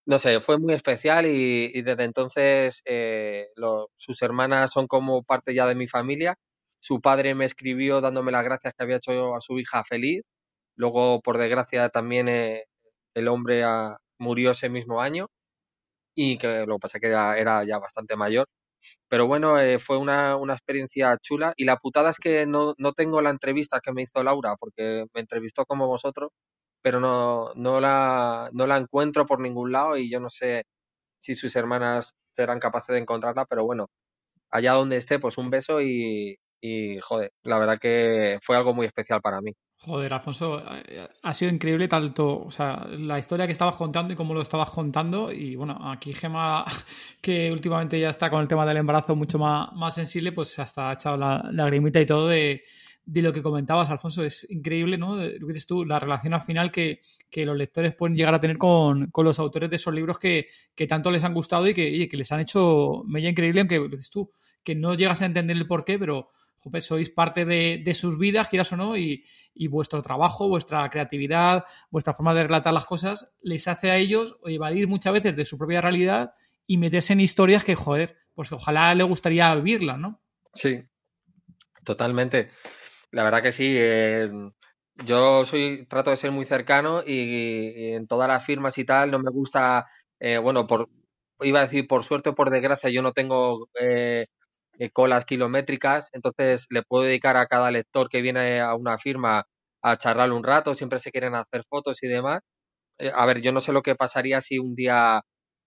no 0.05 0.19
sé, 0.19 0.41
fue 0.41 0.59
muy 0.59 0.73
especial 0.73 1.25
y, 1.27 1.81
desde 1.81 2.03
entonces 2.03 2.81
eh, 2.85 3.47
sus 3.95 4.21
hermanas 4.21 4.71
son 4.73 4.87
como 4.87 5.23
parte 5.23 5.53
ya 5.53 5.67
de 5.67 5.75
mi 5.75 5.87
familia. 5.87 6.35
Su 6.79 7.01
padre 7.01 7.35
me 7.35 7.45
escribió 7.45 8.01
dándome 8.01 8.31
las 8.31 8.43
gracias 8.43 8.73
que 8.73 8.83
había 8.83 8.97
hecho 8.97 9.35
a 9.35 9.41
su 9.41 9.59
hija 9.59 9.83
feliz. 9.85 10.21
Luego, 10.75 11.21
por 11.21 11.37
desgracia, 11.37 11.89
también 11.89 12.27
eh, 12.29 12.65
el 13.15 13.27
hombre 13.29 13.63
murió 14.19 14.51
ese 14.51 14.69
mismo 14.69 15.01
año 15.01 15.27
y 16.15 16.37
que 16.37 16.65
lo 16.67 16.75
que 16.77 16.79
pasa 16.81 16.99
que 16.99 17.07
era, 17.07 17.63
ya 17.65 17.79
bastante 17.79 18.15
mayor. 18.15 18.47
Pero 19.09 19.27
bueno, 19.27 19.59
eh, 19.59 19.79
fue 19.79 19.97
una, 19.97 20.37
una, 20.37 20.53
experiencia 20.55 21.17
chula 21.21 21.53
y 21.57 21.65
la 21.65 21.77
putada 21.77 22.11
es 22.11 22.17
que 22.19 22.45
no, 22.45 22.75
no 22.77 22.93
tengo 22.93 23.21
la 23.21 23.29
entrevista 23.31 23.79
que 23.81 23.93
me 23.93 24.03
hizo 24.03 24.23
Laura 24.23 24.55
porque 24.59 25.05
me 25.13 25.21
entrevistó 25.21 25.65
como 25.65 25.87
vosotros 25.87 26.31
pero 26.83 26.99
no, 26.99 27.53
no, 27.55 27.79
la, 27.79 28.49
no 28.53 28.67
la 28.67 28.77
encuentro 28.77 29.25
por 29.25 29.39
ningún 29.39 29.71
lado 29.71 29.97
y 29.97 30.11
yo 30.11 30.19
no 30.19 30.29
sé 30.29 30.65
si 31.17 31.33
sus 31.33 31.55
hermanas 31.55 32.13
serán 32.33 32.59
capaces 32.59 32.93
de 32.93 32.99
encontrarla, 32.99 33.45
pero 33.45 33.65
bueno, 33.65 33.87
allá 34.51 34.73
donde 34.73 34.97
esté, 34.97 35.17
pues 35.17 35.37
un 35.37 35.49
beso 35.49 35.81
y, 35.81 36.37
y 36.61 36.99
joder, 36.99 37.31
la 37.43 37.57
verdad 37.57 37.79
que 37.79 38.37
fue 38.41 38.57
algo 38.57 38.73
muy 38.73 38.85
especial 38.85 39.21
para 39.21 39.41
mí. 39.41 39.53
Joder, 39.85 40.13
Alfonso, 40.13 40.63
eh, 40.87 41.07
ha 41.21 41.33
sido 41.33 41.51
increíble 41.51 41.87
tanto, 41.87 42.39
o 42.39 42.51
sea, 42.51 42.85
la 42.87 43.19
historia 43.19 43.45
que 43.45 43.51
estabas 43.51 43.75
contando 43.75 44.13
y 44.13 44.15
cómo 44.15 44.33
lo 44.33 44.41
estabas 44.41 44.69
contando. 44.69 45.31
Y 45.31 45.55
bueno, 45.55 45.77
aquí 45.91 46.13
Gema, 46.13 46.65
que 47.21 47.51
últimamente 47.51 47.99
ya 47.99 48.09
está 48.09 48.29
con 48.29 48.41
el 48.41 48.47
tema 48.47 48.65
del 48.65 48.77
embarazo 48.77 49.15
mucho 49.15 49.37
más, 49.37 49.73
más 49.73 49.93
sensible, 49.93 50.31
pues 50.31 50.57
hasta 50.59 50.89
ha 50.89 50.93
echado 50.93 51.17
la 51.17 51.49
lagrimita 51.51 51.99
y 51.99 52.05
todo 52.05 52.29
de, 52.29 52.63
de 53.05 53.21
lo 53.21 53.33
que 53.33 53.41
comentabas, 53.41 53.89
Alfonso. 53.89 54.23
Es 54.23 54.49
increíble, 54.49 54.97
¿no? 54.97 55.15
Lo 55.15 55.47
que 55.47 55.53
dices 55.53 55.65
tú, 55.65 55.85
la 55.85 55.99
relación 55.99 56.33
al 56.33 56.41
final 56.41 56.71
que, 56.71 57.01
los 57.35 57.57
lectores 57.57 57.95
pueden 57.95 58.15
llegar 58.15 58.35
a 58.35 58.39
tener 58.39 58.57
con, 58.57 59.11
los 59.15 59.39
autores 59.39 59.69
de 59.69 59.75
esos 59.75 59.93
libros 59.93 60.19
que, 60.19 60.47
tanto 60.87 61.11
les 61.11 61.23
han 61.23 61.33
gustado 61.33 61.67
y 61.67 61.73
que, 61.73 62.07
que 62.07 62.17
les 62.17 62.31
han 62.31 62.39
hecho 62.39 63.03
media 63.05 63.29
increíble, 63.29 63.61
aunque 63.61 63.79
lo 63.79 63.89
dices 63.89 64.09
tú, 64.09 64.31
que 64.63 64.75
no 64.75 64.93
llegas 64.93 65.21
a 65.21 65.25
entender 65.25 65.57
el 65.57 65.67
porqué, 65.67 65.99
pero 65.99 66.29
sois 66.79 67.09
parte 67.09 67.45
de, 67.45 67.93
sus 67.93 68.17
vidas, 68.17 68.47
quieras 68.47 68.71
o 68.71 68.77
no, 68.77 68.97
y, 68.97 69.25
vuestro 69.69 70.01
trabajo, 70.01 70.47
vuestra 70.47 70.89
creatividad, 70.89 71.65
vuestra 71.89 72.13
forma 72.13 72.33
de 72.33 72.43
relatar 72.43 72.73
las 72.73 72.85
cosas, 72.85 73.29
les 73.41 73.67
hace 73.67 73.91
a 73.91 73.97
ellos 73.97 74.37
evadir 74.45 74.87
muchas 74.87 75.13
veces 75.13 75.35
de 75.35 75.45
su 75.45 75.57
propia 75.57 75.81
realidad 75.81 76.33
y 76.65 76.77
meterse 76.77 77.13
en 77.13 77.19
historias 77.19 77.63
que, 77.63 77.75
joder, 77.75 78.17
pues 78.33 78.51
ojalá 78.51 78.95
le 78.95 79.03
gustaría 79.03 79.53
vivirlas, 79.55 79.99
¿no? 79.99 80.21
Sí, 80.53 80.83
totalmente. 81.83 82.49
La 83.13 83.23
verdad 83.23 83.43
que 83.43 83.51
sí. 83.51 83.75
Eh, 83.77 84.29
yo 85.05 85.45
soy, 85.45 85.85
trato 85.87 86.11
de 86.11 86.17
ser 86.17 86.31
muy 86.31 86.45
cercano 86.45 87.03
y, 87.05 87.93
en 87.93 88.07
todas 88.07 88.27
las 88.27 88.45
firmas 88.45 88.77
y 88.77 88.85
tal 88.85 89.11
no 89.11 89.19
me 89.19 89.31
gusta, 89.31 89.85
eh, 90.19 90.37
bueno, 90.39 90.67
por, 90.67 90.89
iba 91.41 91.59
a 91.59 91.63
decir 91.63 91.87
por 91.87 92.03
suerte 92.03 92.29
o 92.29 92.35
por 92.35 92.49
desgracia, 92.51 92.89
yo 92.89 93.01
no 93.01 93.11
tengo 93.13 93.67
eh, 93.79 94.27
colas 94.93 95.25
kilométricas, 95.25 96.09
entonces 96.13 96.67
le 96.69 96.83
puedo 96.83 97.05
dedicar 97.05 97.37
a 97.37 97.47
cada 97.47 97.71
lector 97.71 98.09
que 98.09 98.21
viene 98.21 98.61
a 98.61 98.75
una 98.75 98.97
firma 98.97 99.45
a 99.83 99.97
charlarle 99.97 100.35
un 100.35 100.43
rato, 100.43 100.73
siempre 100.75 100.99
se 100.99 101.11
quieren 101.11 101.35
hacer 101.35 101.63
fotos 101.69 102.01
y 102.03 102.07
demás. 102.07 102.41
Eh, 102.99 103.11
a 103.15 103.25
ver, 103.25 103.41
yo 103.41 103.51
no 103.53 103.61
sé 103.61 103.73
lo 103.73 103.83
que 103.83 103.95
pasaría 103.95 104.41
si 104.41 104.59
un 104.59 104.75
día, 104.75 105.21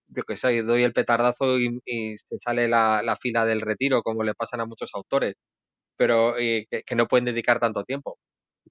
yo 0.08 0.22
qué 0.24 0.36
sé, 0.36 0.62
doy 0.62 0.84
el 0.84 0.92
petardazo 0.94 1.58
y, 1.58 1.80
se 2.16 2.38
sale 2.40 2.68
la, 2.68 3.16
fila 3.20 3.44
del 3.46 3.60
retiro, 3.62 4.02
como 4.02 4.22
le 4.24 4.34
pasan 4.34 4.60
a 4.60 4.66
muchos 4.66 4.90
autores, 4.94 5.34
pero 5.96 6.38
eh, 6.38 6.66
que, 6.70 6.94
no 6.96 7.06
pueden 7.06 7.24
dedicar 7.26 7.58
tanto 7.60 7.84
tiempo. 7.84 8.18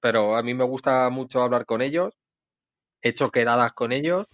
Pero 0.00 0.36
a 0.36 0.42
mí 0.42 0.54
me 0.54 0.64
gusta 0.64 1.10
mucho 1.10 1.42
hablar 1.42 1.66
con 1.66 1.82
ellos, 1.82 2.12
he 3.02 3.10
hecho 3.10 3.30
quedadas 3.30 3.72
con 3.74 3.92
ellos 3.92 4.26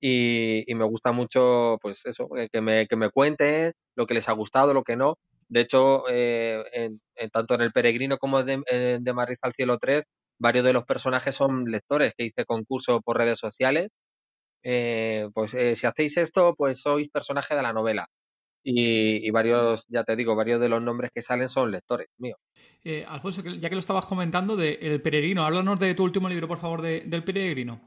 y, 0.00 0.64
me 0.74 0.84
gusta 0.84 1.12
mucho, 1.12 1.78
pues 1.82 2.06
eso, 2.06 2.28
eh, 2.36 2.48
que 2.52 2.60
me, 2.60 2.86
que 2.86 2.96
me 2.96 3.10
cuenten 3.10 3.72
lo 3.96 4.06
que 4.06 4.14
les 4.14 4.28
ha 4.28 4.32
gustado, 4.32 4.74
lo 4.74 4.84
que 4.84 4.96
no. 4.96 5.18
De 5.48 5.60
hecho, 5.60 6.04
en, 6.08 7.00
tanto 7.32 7.54
en 7.54 7.60
El 7.62 7.72
Peregrino 7.72 8.18
como 8.18 8.42
de, 8.42 8.62
de 9.00 9.12
Madrid 9.12 9.36
al 9.42 9.52
Cielo 9.52 9.78
3, 9.78 10.04
varios 10.38 10.64
de 10.64 10.72
los 10.72 10.84
personajes 10.84 11.34
son 11.34 11.64
lectores 11.66 12.14
que 12.16 12.24
hice 12.24 12.44
concurso 12.44 13.00
por 13.02 13.18
redes 13.18 13.38
sociales. 13.38 13.90
Eh, 14.62 15.28
pues 15.34 15.54
eh, 15.54 15.76
si 15.76 15.86
hacéis 15.86 16.16
esto, 16.16 16.54
pues 16.56 16.80
sois 16.80 17.08
personaje 17.10 17.54
de 17.54 17.62
la 17.62 17.72
novela. 17.72 18.08
Y, 18.66 19.30
varios, 19.30 19.84
ya 19.88 20.04
te 20.04 20.16
digo, 20.16 20.34
varios 20.34 20.58
de 20.58 20.70
los 20.70 20.82
nombres 20.82 21.10
que 21.12 21.20
salen 21.20 21.48
son 21.48 21.70
lectores 21.70 22.08
míos. 22.18 22.38
Eh, 22.82 23.04
Alfonso, 23.06 23.42
ya 23.42 23.68
que 23.68 23.74
lo 23.74 23.80
estabas 23.80 24.06
comentando 24.06 24.56
de 24.56 24.78
El 24.80 25.02
Peregrino, 25.02 25.44
háblanos 25.44 25.78
de 25.78 25.94
tu 25.94 26.02
último 26.02 26.28
libro, 26.28 26.48
por 26.48 26.58
favor, 26.58 26.80
de, 26.80 27.02
del 27.02 27.24
Peregrino. 27.24 27.80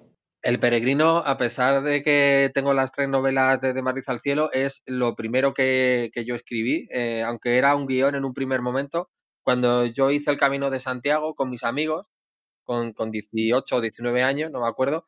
El 0.43 0.59
Peregrino, 0.59 1.17
a 1.17 1.35
pesar 1.35 1.81
de 1.81 2.03
que 2.03 2.51
tengo 2.53 2.73
las 2.73 2.91
tres 2.91 3.09
novelas 3.09 3.59
de, 3.59 3.81
Madrid 3.81 4.03
al 4.07 4.19
Cielo, 4.19 4.51
es 4.53 4.83
lo 4.85 5.15
primero 5.15 5.53
que, 5.53 6.11
que 6.13 6.25
yo 6.25 6.35
escribí, 6.35 6.87
aunque 7.25 7.57
era 7.57 7.75
un 7.75 7.87
guion 7.87 8.13
en 8.13 8.23
un 8.23 8.33
primer 8.33 8.61
momento. 8.61 9.09
Cuando 9.41 9.85
yo 9.85 10.11
hice 10.11 10.29
el 10.29 10.37
Camino 10.37 10.69
de 10.69 10.79
Santiago 10.79 11.33
con 11.33 11.49
mis 11.49 11.63
amigos, 11.63 12.07
con, 12.63 12.93
con 12.93 13.09
18 13.09 13.75
o 13.75 13.81
19 13.81 14.21
años, 14.21 14.51
no 14.51 14.61
me 14.61 14.67
acuerdo. 14.67 15.05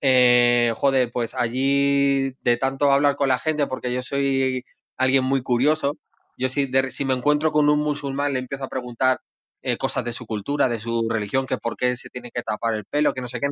Eh, 0.00 0.72
joder, 0.76 1.10
pues 1.12 1.34
allí 1.34 2.32
de 2.42 2.56
tanto 2.58 2.92
hablar 2.92 3.16
con 3.16 3.28
la 3.28 3.38
gente, 3.38 3.66
porque 3.66 3.92
yo 3.92 4.02
soy 4.02 4.64
alguien 4.96 5.24
muy 5.24 5.42
curioso, 5.42 5.96
yo 6.36 6.48
si, 6.48 6.70
si 6.90 7.04
me 7.04 7.14
encuentro 7.14 7.52
con 7.52 7.68
un 7.68 7.78
musulmán 7.80 8.32
le 8.32 8.40
empiezo 8.40 8.64
a 8.64 8.68
preguntar 8.68 9.20
eh, 9.62 9.76
cosas 9.78 10.04
de 10.04 10.12
su 10.12 10.26
cultura, 10.26 10.68
de 10.68 10.78
su 10.78 11.08
religión, 11.08 11.46
que 11.46 11.58
por 11.58 11.76
qué 11.76 11.96
se 11.96 12.10
tiene 12.10 12.30
que 12.30 12.42
tapar 12.42 12.74
el 12.74 12.84
pelo, 12.84 13.14
que 13.14 13.20
no 13.20 13.28
sé 13.28 13.40
qué. 13.40 13.46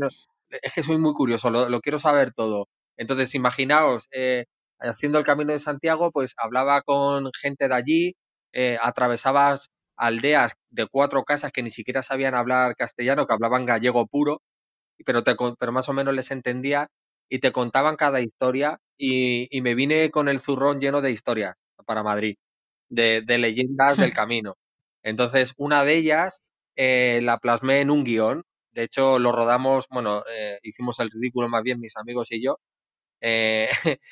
es 0.51 0.73
que 0.73 0.83
soy 0.83 0.99
muy 0.99 1.15
curioso, 1.15 1.51
lo, 1.51 1.81
quiero 1.81 1.99
saber 1.99 2.33
todo. 2.35 2.69
Entonces, 2.97 3.35
imaginaos, 3.35 4.09
eh, 4.13 4.45
haciendo 4.81 5.19
el 5.19 5.25
Camino 5.25 5.53
de 5.53 5.59
Santiago, 5.61 6.11
pues 6.13 6.35
hablaba 6.37 6.83
con 6.83 7.31
gente 7.41 7.69
de 7.69 7.75
allí, 7.75 8.17
atravesabas 8.81 9.71
aldeas 9.97 10.55
de 10.71 10.87
cuatro 10.87 11.25
casas 11.25 11.53
que 11.53 11.63
ni 11.63 11.71
siquiera 11.71 12.03
sabían 12.03 12.35
hablar 12.35 12.77
castellano, 12.77 13.27
que 13.27 13.33
hablaban 13.35 13.67
gallego 13.67 14.07
puro, 14.07 14.43
pero, 15.07 15.25
te, 15.25 15.35
pero 15.59 15.73
más 15.73 15.89
o 15.89 15.93
menos 15.93 16.15
les 16.15 16.31
entendía 16.31 16.89
y 17.33 17.39
te 17.39 17.51
contaban 17.51 17.97
cada 17.97 18.21
historia 18.21 18.79
y, 18.99 19.49
me 19.63 19.75
vine 19.75 20.11
con 20.11 20.29
el 20.29 20.39
zurrón 20.39 20.79
lleno 20.79 21.01
de 21.01 21.13
historias 21.13 21.57
para 21.87 22.03
Madrid, 22.03 22.37
de, 22.91 23.23
leyendas 23.27 23.97
del 23.97 24.13
camino. 24.27 24.57
Entonces, 25.03 25.55
una 25.57 25.85
de 25.85 25.95
ellas 25.97 26.43
eh, 26.77 27.21
la 27.23 27.39
plasmé 27.39 27.81
en 27.81 27.91
un 27.91 28.05
guion. 28.05 28.43
De 28.73 28.83
hecho, 28.83 29.19
lo 29.19 29.33
rodamos, 29.33 29.87
bueno, 29.91 30.23
eh, 30.31 30.59
hicimos 30.63 31.01
el 31.01 31.11
ridículo 31.11 31.49
más 31.49 31.63
bien 31.63 31.81
mis 31.81 31.97
amigos 31.97 32.31
y 32.33 32.45
yo. 32.45 32.59
Eh, 33.23 33.71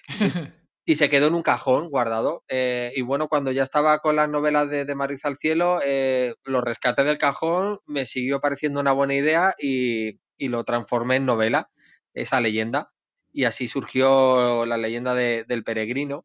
y 0.86 0.96
se 0.96 1.10
quedó 1.10 1.26
en 1.28 1.34
un 1.34 1.42
cajón 1.42 1.90
guardado. 1.90 2.42
Eh, 2.48 2.92
y 2.96 3.02
bueno, 3.02 3.28
cuando 3.28 3.52
ya 3.52 3.62
estaba 3.62 3.98
con 3.98 4.16
las 4.16 4.30
novelas 4.30 4.70
de, 4.70 4.86
de 4.86 5.18
al 5.22 5.36
Cielo, 5.36 5.80
eh, 5.84 6.34
lo 6.44 6.62
rescaté 6.62 7.04
del 7.04 7.18
cajón, 7.18 7.80
me 7.84 8.06
siguió 8.06 8.40
pareciendo 8.40 8.80
una 8.80 8.92
buena 8.92 9.14
idea 9.14 9.54
y, 9.58 10.18
lo 10.38 10.64
transformé 10.64 11.16
en 11.16 11.26
novela, 11.26 11.70
esa 12.14 12.40
leyenda. 12.40 12.90
Y 13.32 13.44
así 13.44 13.68
surgió 13.68 14.66
la 14.66 14.76
leyenda 14.76 15.14
del 15.14 15.64
peregrino, 15.64 16.24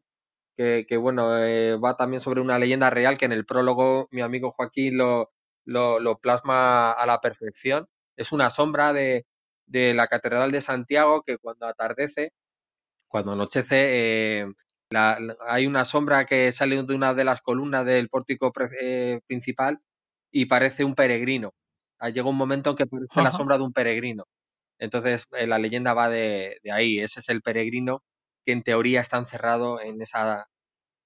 que, 0.56 0.96
bueno, 0.98 1.38
eh, 1.44 1.76
va 1.76 1.96
también 1.96 2.20
sobre 2.20 2.40
una 2.40 2.58
leyenda 2.58 2.90
real 2.90 3.18
que 3.18 3.26
en 3.26 3.32
el 3.32 3.46
prólogo 3.46 4.08
mi 4.10 4.22
amigo 4.22 4.50
Joaquín 4.50 4.98
lo, 4.98 5.30
lo, 5.64 6.18
plasma 6.20 6.92
a 6.92 7.06
la 7.06 7.20
perfección. 7.20 7.86
Es 8.16 8.32
una 8.32 8.50
sombra 8.50 8.92
de, 8.92 9.26
de 9.66 9.94
la 9.94 10.08
Catedral 10.08 10.52
de 10.52 10.60
Santiago 10.60 11.22
que 11.22 11.38
cuando 11.38 11.66
atardece 11.66 12.32
cuando 13.08 13.32
anochece 13.32 14.40
eh, 14.40 14.46
hay 15.40 15.66
una 15.66 15.84
sombra 15.84 16.26
que 16.26 16.52
sale 16.52 16.82
de 16.82 16.94
una 16.94 17.14
de 17.14 17.24
las 17.24 17.40
columnas 17.40 17.84
del 17.84 18.08
pórtico 18.08 18.52
eh, 18.80 19.20
principal 19.26 19.80
y 20.30 20.46
parece 20.46 20.84
un 20.84 20.94
peregrino. 20.94 21.52
Ah, 21.98 22.10
llega 22.10 22.28
un 22.28 22.36
momento 22.36 22.70
en 22.70 22.76
que 22.76 22.86
parece 22.86 23.22
la 23.22 23.32
sombra 23.32 23.56
de 23.56 23.64
un 23.64 23.72
peregrino. 23.72 24.24
Entonces 24.78 25.26
eh, 25.32 25.46
la 25.46 25.58
leyenda 25.58 25.94
va 25.94 26.08
de, 26.08 26.60
ahí. 26.70 26.98
Ese 26.98 27.20
es 27.20 27.28
el 27.28 27.42
peregrino 27.42 28.02
que 28.44 28.52
en 28.52 28.62
teoría 28.62 29.00
está 29.00 29.16
encerrado 29.18 29.80
en 29.80 30.00
esa, 30.02 30.48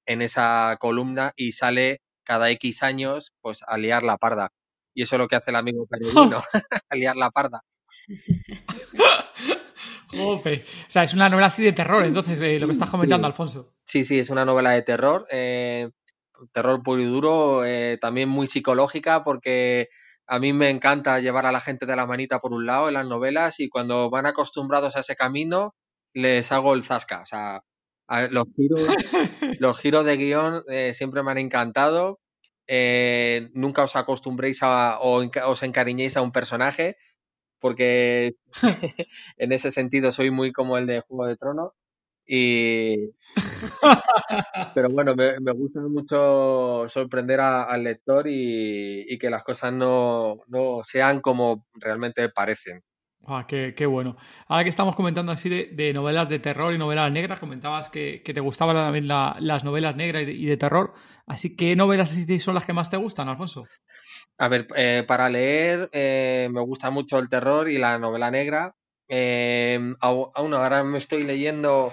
en 0.07 0.23
esa 0.23 0.77
columna 0.81 1.33
y 1.37 1.53
sale 1.53 2.01
cada 2.25 2.51
X 2.51 2.83
años 2.83 3.33
pues 3.41 3.63
a 3.67 3.77
liar 3.79 4.03
la 4.03 4.19
parda. 4.19 4.53
Y 4.95 5.03
eso 5.03 5.17
es 5.17 5.21
lo 5.21 5.29
que 5.29 5.37
hace 5.37 5.51
el 5.51 5.57
amigo 5.57 5.87
peregrino, 5.87 6.43
a 6.89 6.97
liar 6.97 7.17
la 7.17 7.31
parda. 7.31 7.63
O 10.19 10.43
sea, 10.89 11.05
es 11.05 11.15
una 11.15 11.29
novela 11.29 11.47
así 11.47 11.63
de 11.63 11.73
terror, 11.73 12.05
entonces, 12.05 12.41
eh, 12.41 12.59
lo 12.59 12.67
que 12.67 12.73
estás 12.73 12.91
comentando, 12.91 13.27
Alfonso. 13.27 13.75
Sí, 13.85 14.05
sí, 14.05 14.19
es 14.19 14.31
una 14.31 14.45
novela 14.45 14.73
de 14.73 14.83
terror. 14.83 15.27
Eh, 15.31 15.89
terror 16.53 16.83
puro 16.83 17.01
y 17.01 17.05
duro, 17.05 17.65
eh, 17.65 17.99
también 18.01 18.29
muy 18.29 18.47
psicológica, 18.47 19.23
porque 19.23 19.89
a 20.31 20.39
mí 20.39 20.53
me 20.53 20.71
encanta 20.71 21.19
llevar 21.19 21.45
a 21.45 21.51
la 21.51 21.61
gente 21.61 21.87
de 21.87 21.97
la 21.97 22.07
manita 22.07 22.39
por 22.39 22.53
un 22.53 22.65
lado 22.65 22.87
en 22.87 22.95
las 22.95 23.05
novelas 23.05 23.59
y 23.59 23.69
cuando 23.69 24.11
van 24.11 24.27
acostumbrados 24.27 24.95
a 24.95 25.01
ese 25.01 25.17
camino, 25.17 25.75
les 26.15 26.53
hago 26.53 26.75
el 26.75 26.85
zasca. 26.85 27.23
O 27.23 27.27
sea, 27.27 27.65
los 28.31 28.45
giros, 28.55 28.81
los 29.61 29.81
giros 29.81 30.05
de 30.05 30.17
guion 30.17 30.65
siempre 30.93 31.25
me 31.25 31.33
han 31.33 31.39
encantado. 31.39 32.21
nunca 33.55 33.83
os 33.83 33.97
acostumbréis 33.97 34.63
a, 34.63 35.01
o 35.01 35.29
os 35.47 35.63
encariñéis 35.65 36.17
a 36.17 36.23
un 36.23 36.31
personaje, 36.31 36.97
porque 37.59 38.37
en 39.37 39.51
ese 39.51 39.73
sentido 39.73 40.13
soy 40.13 40.31
muy 40.31 40.53
como 40.53 40.79
el 40.79 40.87
de 40.87 41.01
Juego 41.01 41.27
de 41.27 41.37
Tronos. 41.37 41.73
Y... 42.33 43.11
Pero 44.75 44.89
bueno, 44.89 45.17
me, 45.17 45.53
gusta 45.53 45.81
mucho 45.81 46.89
sorprender 46.89 47.41
al 47.41 47.83
lector 47.83 48.27
y, 48.29 49.19
que 49.19 49.31
las 49.31 49.43
cosas 49.43 49.73
no, 49.73 50.39
sean 50.85 51.21
como 51.21 51.67
realmente 51.75 52.29
parecen. 52.29 52.85
Ah, 53.27 53.47
qué, 53.49 53.87
bueno. 53.87 54.17
Ahora 54.47 54.63
que 54.63 54.71
estamos 54.71 54.95
comentando 54.95 55.33
así 55.33 55.49
de, 55.49 55.93
novelas 55.93 56.29
de 56.29 56.39
terror 56.39 56.73
y 56.73 56.79
novelas 56.79 57.11
negras, 57.11 57.41
comentabas 57.41 57.91
que, 57.91 58.23
te 58.25 58.41
gustaban 58.41 58.77
también 58.77 59.09
las 59.09 59.65
novelas 59.65 59.97
negras 59.97 60.23
y 60.23 60.47
de, 60.47 60.57
terror. 60.57 60.95
Así, 61.27 61.57
¿qué 61.57 61.75
novelas 61.75 62.15
son 62.39 62.55
las 62.55 62.65
que 62.65 62.73
más 62.73 62.91
te 62.91 62.97
gustan, 62.97 63.29
Alfonso? 63.29 63.65
A 64.39 64.47
ver, 64.47 64.69
eh, 64.77 65.03
para 65.05 65.29
leer 65.29 65.91
eh, 65.93 66.49
me 66.53 66.61
gusta 66.61 66.91
mucho 66.91 67.19
el 67.19 67.29
terror 67.29 67.69
y 67.69 67.77
la 67.77 67.99
novela 67.99 68.31
negra. 68.31 68.77
Eh, 69.13 69.81
aún 70.01 70.55
ahora 70.55 70.85
me 70.85 70.99
estoy 70.99 71.25
leyendo 71.25 71.93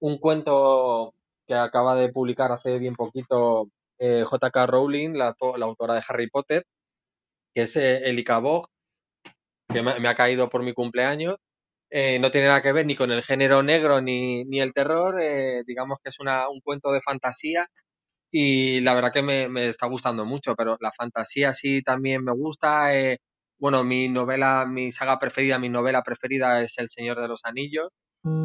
un 0.00 0.18
cuento 0.18 1.14
que 1.46 1.54
acaba 1.54 1.94
de 1.96 2.10
publicar 2.10 2.52
hace 2.52 2.78
bien 2.78 2.94
poquito 2.94 3.70
J.K. 3.98 4.66
Rowling, 4.66 5.14
la, 5.14 5.34
autora 5.40 5.94
de 5.94 6.02
Harry 6.08 6.28
Potter, 6.30 6.64
que 7.54 7.62
es 7.62 7.76
El 7.76 8.18
Icabog, 8.18 8.66
que 9.68 9.82
me, 9.82 10.08
ha 10.08 10.14
caído 10.14 10.48
por 10.48 10.62
mi 10.62 10.72
cumpleaños. 10.72 11.36
no 11.90 12.30
tiene 12.30 12.46
nada 12.48 12.62
que 12.62 12.72
ver 12.72 12.86
ni 12.86 12.96
con 12.96 13.10
el 13.12 13.22
género 13.22 13.62
negro 13.62 14.00
ni, 14.00 14.44
ni 14.44 14.60
el 14.60 14.72
terror, 14.72 15.16
digamos 15.66 15.98
que 16.02 16.10
es 16.10 16.20
una, 16.20 16.48
un 16.48 16.60
cuento 16.60 16.92
de 16.92 17.00
fantasía 17.00 17.68
y 18.30 18.80
la 18.80 18.94
verdad 18.94 19.12
que 19.12 19.22
me, 19.22 19.48
me, 19.48 19.68
está 19.68 19.86
gustando 19.86 20.24
mucho, 20.24 20.54
pero 20.54 20.76
la 20.80 20.92
fantasía 20.92 21.54
sí 21.54 21.82
también 21.82 22.24
me 22.24 22.32
gusta. 22.32 22.94
Eh, 22.96 23.18
bueno, 23.58 23.84
mi 23.84 24.08
novela, 24.08 24.66
mi 24.66 24.92
saga 24.92 25.18
preferida, 25.18 25.58
mi 25.58 25.68
novela 25.68 26.02
preferida 26.02 26.62
es 26.62 26.78
El 26.78 26.88
Señor 26.88 27.20
de 27.20 27.28
los 27.28 27.44
Anillos, 27.44 27.90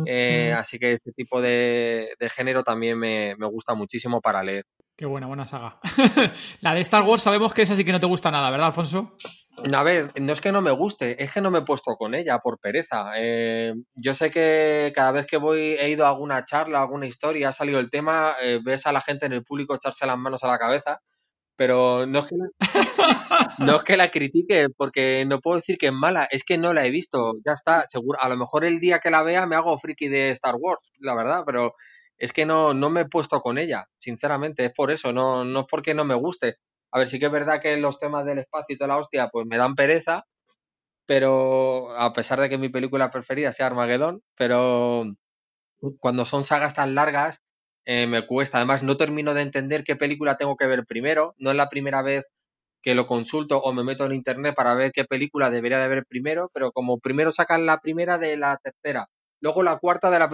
eh, 0.05 0.53
así 0.57 0.77
que 0.77 0.93
este 0.93 1.11
tipo 1.13 1.41
de, 1.41 2.15
de 2.19 2.29
género 2.29 2.63
también 2.63 2.97
me, 2.97 3.35
me, 3.37 3.47
gusta 3.47 3.73
muchísimo 3.73 4.21
para 4.21 4.43
leer. 4.43 4.65
Qué 4.95 5.07
buena, 5.07 5.25
buena 5.25 5.45
saga. 5.45 5.79
la 6.61 6.75
de 6.75 6.81
Star 6.81 7.03
Wars 7.03 7.23
sabemos 7.23 7.53
que 7.53 7.63
esa 7.63 7.75
sí 7.75 7.83
que 7.83 7.91
no 7.91 7.99
te 7.99 8.05
gusta 8.05 8.29
nada, 8.29 8.51
¿verdad, 8.51 8.67
Alfonso? 8.67 9.17
A 9.73 9.83
ver, 9.83 10.11
no 10.21 10.33
es 10.33 10.41
que 10.41 10.51
no 10.51 10.61
me 10.61 10.69
guste, 10.69 11.21
es 11.23 11.31
que 11.31 11.41
no 11.41 11.49
me 11.49 11.59
he 11.59 11.63
puesto 11.63 11.95
con 11.95 12.13
ella 12.13 12.37
por 12.37 12.59
pereza. 12.59 13.13
Eh, 13.17 13.73
yo 13.95 14.13
sé 14.13 14.29
que 14.29 14.91
cada 14.93 15.11
vez 15.11 15.25
que 15.25 15.37
voy, 15.37 15.59
he 15.59 15.89
ido 15.89 16.05
a 16.05 16.09
alguna 16.09 16.45
charla, 16.45 16.81
alguna 16.81 17.07
historia, 17.07 17.49
ha 17.49 17.53
salido 17.53 17.79
el 17.79 17.89
tema, 17.89 18.35
eh, 18.43 18.59
ves 18.63 18.85
a 18.85 18.91
la 18.91 19.01
gente 19.01 19.25
en 19.25 19.33
el 19.33 19.43
público 19.43 19.73
echarse 19.73 20.05
las 20.05 20.17
manos 20.17 20.43
a 20.43 20.47
la 20.47 20.59
cabeza, 20.59 21.01
pero 21.55 22.05
no 22.05 22.19
es 22.19 22.25
que 22.25 22.35
la, 22.35 22.47
no 23.59 23.75
es 23.75 23.81
que 23.83 23.97
la 23.97 24.09
critique, 24.09 24.67
porque 24.77 25.25
no 25.25 25.39
puedo 25.39 25.57
decir 25.57 25.77
que 25.77 25.87
es 25.87 25.93
mala, 25.93 26.27
es 26.31 26.43
que 26.43 26.57
no 26.57 26.73
la 26.73 26.85
he 26.85 26.91
visto, 26.91 27.33
ya 27.45 27.53
está, 27.53 27.85
seguro. 27.91 28.19
A 28.21 28.29
lo 28.29 28.37
mejor 28.37 28.65
el 28.65 28.79
día 28.79 28.99
que 28.99 29.11
la 29.11 29.23
vea 29.23 29.45
me 29.45 29.55
hago 29.55 29.77
friki 29.77 30.07
de 30.07 30.31
Star 30.31 30.55
Wars, 30.55 30.91
la 30.99 31.15
verdad, 31.15 31.43
pero 31.45 31.73
es 32.17 32.33
que 32.33 32.45
no, 32.45 32.73
no 32.73 32.89
me 32.89 33.01
he 33.01 33.05
puesto 33.05 33.41
con 33.41 33.57
ella, 33.57 33.87
sinceramente, 33.99 34.65
es 34.65 34.73
por 34.73 34.91
eso, 34.91 35.13
no, 35.13 35.43
no 35.43 35.61
es 35.61 35.65
porque 35.69 35.93
no 35.93 36.05
me 36.05 36.15
guste. 36.15 36.57
A 36.91 36.99
ver, 36.99 37.07
sí 37.07 37.19
que 37.19 37.25
es 37.25 37.31
verdad 37.31 37.61
que 37.61 37.77
los 37.77 37.99
temas 37.99 38.25
del 38.25 38.39
espacio 38.39 38.75
y 38.75 38.77
toda 38.77 38.89
la 38.89 38.97
hostia, 38.97 39.29
pues 39.29 39.45
me 39.47 39.57
dan 39.57 39.75
pereza, 39.75 40.25
pero 41.05 41.91
a 41.97 42.13
pesar 42.13 42.39
de 42.39 42.49
que 42.49 42.57
mi 42.57 42.69
película 42.69 43.09
preferida 43.09 43.51
sea 43.51 43.67
Armagedón, 43.67 44.21
pero 44.35 45.05
cuando 45.99 46.25
son 46.25 46.43
sagas 46.43 46.73
tan 46.73 46.95
largas, 46.95 47.41
eh, 47.85 48.07
me 48.07 48.25
cuesta. 48.25 48.57
Además, 48.57 48.83
no 48.83 48.97
termino 48.97 49.33
de 49.33 49.41
entender 49.41 49.83
qué 49.83 49.95
película 49.95 50.37
tengo 50.37 50.55
que 50.57 50.67
ver 50.67 50.85
primero. 50.85 51.35
No 51.37 51.51
es 51.51 51.57
la 51.57 51.69
primera 51.69 52.01
vez 52.01 52.25
que 52.83 52.95
lo 52.95 53.07
consulto 53.07 53.59
o 53.61 53.73
me 53.73 53.83
meto 53.83 54.05
en 54.05 54.13
internet 54.13 54.55
para 54.55 54.75
ver 54.75 54.91
qué 54.93 55.05
película 55.05 55.49
debería 55.51 55.79
de 55.79 55.87
ver 55.89 56.05
primero, 56.07 56.49
pero 56.53 56.71
como 56.71 56.99
primero 56.99 57.31
sacan 57.31 57.65
la 57.65 57.79
primera 57.79 58.17
de 58.19 58.37
la 58.37 58.57
tercera, 58.57 59.07
luego 59.41 59.63
la 59.63 59.77
cuarta 59.79 60.11
de 60.11 60.19
la... 60.19 60.29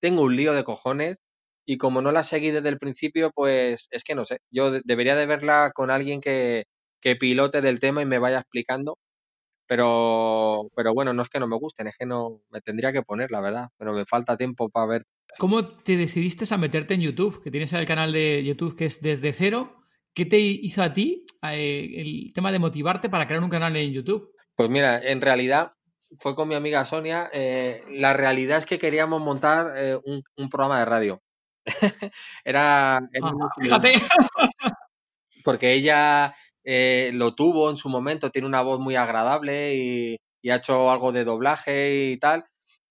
Tengo 0.00 0.22
un 0.22 0.36
lío 0.36 0.52
de 0.54 0.64
cojones 0.64 1.18
y 1.66 1.76
como 1.78 2.00
no 2.02 2.12
la 2.12 2.22
seguí 2.22 2.50
desde 2.50 2.68
el 2.68 2.78
principio, 2.78 3.30
pues 3.34 3.88
es 3.90 4.04
que 4.04 4.14
no 4.14 4.24
sé, 4.24 4.38
yo 4.50 4.70
debería 4.72 5.16
de 5.16 5.26
verla 5.26 5.70
con 5.74 5.90
alguien 5.90 6.20
que, 6.20 6.64
que 7.00 7.16
pilote 7.16 7.60
del 7.60 7.80
tema 7.80 8.00
y 8.02 8.06
me 8.06 8.18
vaya 8.18 8.38
explicando, 8.38 8.98
pero, 9.66 10.68
pero 10.76 10.94
bueno, 10.94 11.14
no 11.14 11.22
es 11.22 11.30
que 11.30 11.40
no 11.40 11.48
me 11.48 11.58
gusten, 11.58 11.88
es 11.88 11.96
que 11.98 12.06
no 12.06 12.42
me 12.50 12.60
tendría 12.62 12.92
que 12.92 13.02
poner, 13.02 13.30
la 13.32 13.40
verdad, 13.42 13.68
pero 13.78 13.92
me 13.94 14.06
falta 14.06 14.36
tiempo 14.38 14.68
para 14.70 14.86
ver. 14.86 15.04
¿Cómo 15.38 15.68
te 15.68 15.96
decidiste 15.96 16.52
a 16.52 16.58
meterte 16.58 16.94
en 16.94 17.00
YouTube? 17.00 17.40
Que 17.40 17.52
tienes 17.52 17.72
el 17.72 17.86
canal 17.86 18.12
de 18.12 18.42
YouTube 18.42 18.74
que 18.74 18.86
es 18.86 19.00
desde 19.00 19.32
cero. 19.32 19.84
¿Qué 20.12 20.26
te 20.26 20.36
hizo 20.36 20.82
a 20.82 20.92
ti 20.92 21.24
eh, 21.42 21.92
el 21.94 22.32
tema 22.34 22.50
de 22.50 22.58
motivarte 22.58 23.08
para 23.08 23.28
crear 23.28 23.44
un 23.44 23.48
canal 23.48 23.76
en 23.76 23.92
YouTube? 23.92 24.34
Pues 24.56 24.68
mira, 24.68 25.00
en 25.00 25.20
realidad 25.20 25.74
fue 26.18 26.34
con 26.34 26.48
mi 26.48 26.56
amiga 26.56 26.84
Sonia. 26.84 27.30
Eh, 27.32 27.82
la 27.88 28.14
realidad 28.14 28.58
es 28.58 28.66
que 28.66 28.80
queríamos 28.80 29.20
montar 29.20 29.74
eh, 29.76 29.96
un, 30.04 30.50
programa 30.50 30.80
de 30.80 30.84
radio. 30.86 31.22
era. 32.44 33.00
fíjate. 33.60 33.92
Porque 35.44 35.72
ella 35.72 36.34
lo 37.12 37.36
tuvo 37.36 37.70
en 37.70 37.76
su 37.76 37.88
momento, 37.88 38.30
tiene 38.30 38.48
una 38.48 38.62
voz 38.62 38.80
muy 38.80 38.96
agradable 38.96 39.76
y, 39.76 40.18
ha 40.50 40.56
hecho 40.56 40.90
algo 40.90 41.12
de 41.12 41.24
doblaje 41.24 42.10
y 42.10 42.16
tal. 42.16 42.44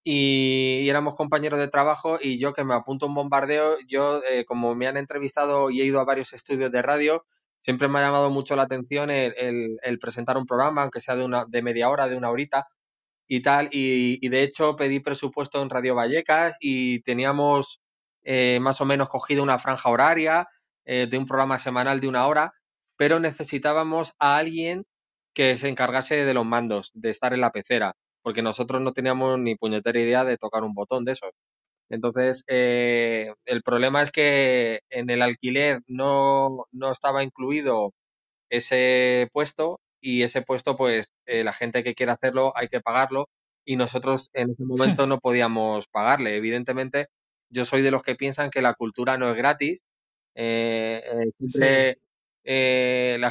Y, 0.09 0.87
éramos 0.89 1.15
compañeros 1.15 1.59
de 1.59 1.67
trabajo 1.67 2.17
y 2.21 2.37
yo 2.39 2.53
que 2.53 2.63
me 2.63 2.73
apunto 2.73 3.07
un 3.07 3.13
bombardeo, 3.13 3.75
yo 3.89 4.21
como 4.47 4.73
me 4.73 4.87
han 4.87 4.95
entrevistado 4.95 5.69
y 5.69 5.81
he 5.81 5.85
ido 5.85 5.99
a 5.99 6.05
varios 6.05 6.31
estudios 6.31 6.71
de 6.71 6.81
radio, 6.81 7.25
siempre 7.59 7.89
me 7.89 7.99
ha 7.99 8.03
llamado 8.03 8.29
mucho 8.29 8.55
la 8.55 8.63
atención 8.63 9.09
el, 9.11 9.99
presentar 9.99 10.37
un 10.37 10.45
programa, 10.45 10.83
aunque 10.83 11.01
sea 11.01 11.17
de, 11.17 11.25
una, 11.25 11.43
de 11.45 11.61
media 11.61 11.89
hora, 11.89 12.07
de 12.07 12.15
una 12.15 12.29
horita 12.29 12.67
y 13.27 13.41
tal. 13.41 13.67
Y, 13.73 14.25
de 14.29 14.43
hecho 14.43 14.77
pedí 14.77 15.01
presupuesto 15.01 15.61
en 15.61 15.69
Radio 15.69 15.93
Vallecas 15.95 16.55
y 16.61 17.01
teníamos 17.01 17.81
eh, 18.23 18.59
más 18.61 18.79
o 18.79 18.85
menos 18.85 19.09
cogido 19.09 19.43
una 19.43 19.59
franja 19.59 19.89
horaria 19.89 20.47
eh, 20.85 21.07
de 21.07 21.17
un 21.17 21.25
programa 21.25 21.59
semanal 21.59 21.99
de 21.99 22.07
una 22.07 22.27
hora, 22.27 22.53
pero 22.95 23.19
necesitábamos 23.19 24.13
a 24.19 24.37
alguien 24.37 24.85
que 25.33 25.57
se 25.57 25.67
encargase 25.67 26.23
de 26.23 26.33
los 26.33 26.45
mandos, 26.45 26.91
de 26.93 27.09
estar 27.09 27.33
en 27.33 27.41
la 27.41 27.51
pecera, 27.51 27.97
porque 28.28 28.41
nosotros 28.41 28.82
no 28.82 28.91
teníamos 28.91 29.39
ni 29.39 29.55
puñetera 29.55 30.01
idea 30.01 30.25
de 30.25 30.36
tocar 30.36 30.63
un 30.65 30.73
botón 30.73 31.05
de 31.05 31.13
esos. 31.13 31.32
Entonces, 31.89 32.43
eh, 32.47 33.34
el 33.45 33.63
problema 33.63 34.03
es 34.03 34.11
que 34.11 34.82
en 34.89 35.09
el 35.09 35.21
alquiler 35.21 35.80
no, 35.88 36.65
no 36.73 36.91
estaba 36.91 37.23
incluido 37.23 37.93
ese 38.49 39.30
puesto 39.32 39.80
y 40.01 40.23
ese 40.23 40.41
puesto, 40.41 40.75
pues 40.75 41.07
eh, 41.25 41.45
la 41.45 41.53
gente 41.53 41.86
que 41.86 41.95
quiere 41.95 42.11
hacerlo 42.11 42.51
hay 42.57 42.67
que 42.67 42.82
pagarlo 42.82 43.30
y 43.65 43.78
nosotros 43.78 44.30
en 44.34 44.51
ese 44.51 44.65
momento 44.65 45.07
no 45.07 45.19
podíamos 45.19 45.88
pagarle. 45.88 46.36
Evidentemente, 46.36 47.07
yo 47.49 47.63
soy 47.63 47.82
de 47.82 47.91
los 47.91 48.03
que 48.03 48.15
piensan 48.15 48.49
que 48.49 48.61
la 48.61 48.73
cultura 48.73 49.17
no 49.17 49.32
es 49.32 49.38
gratis. 49.38 49.86
Eh, 50.36 51.01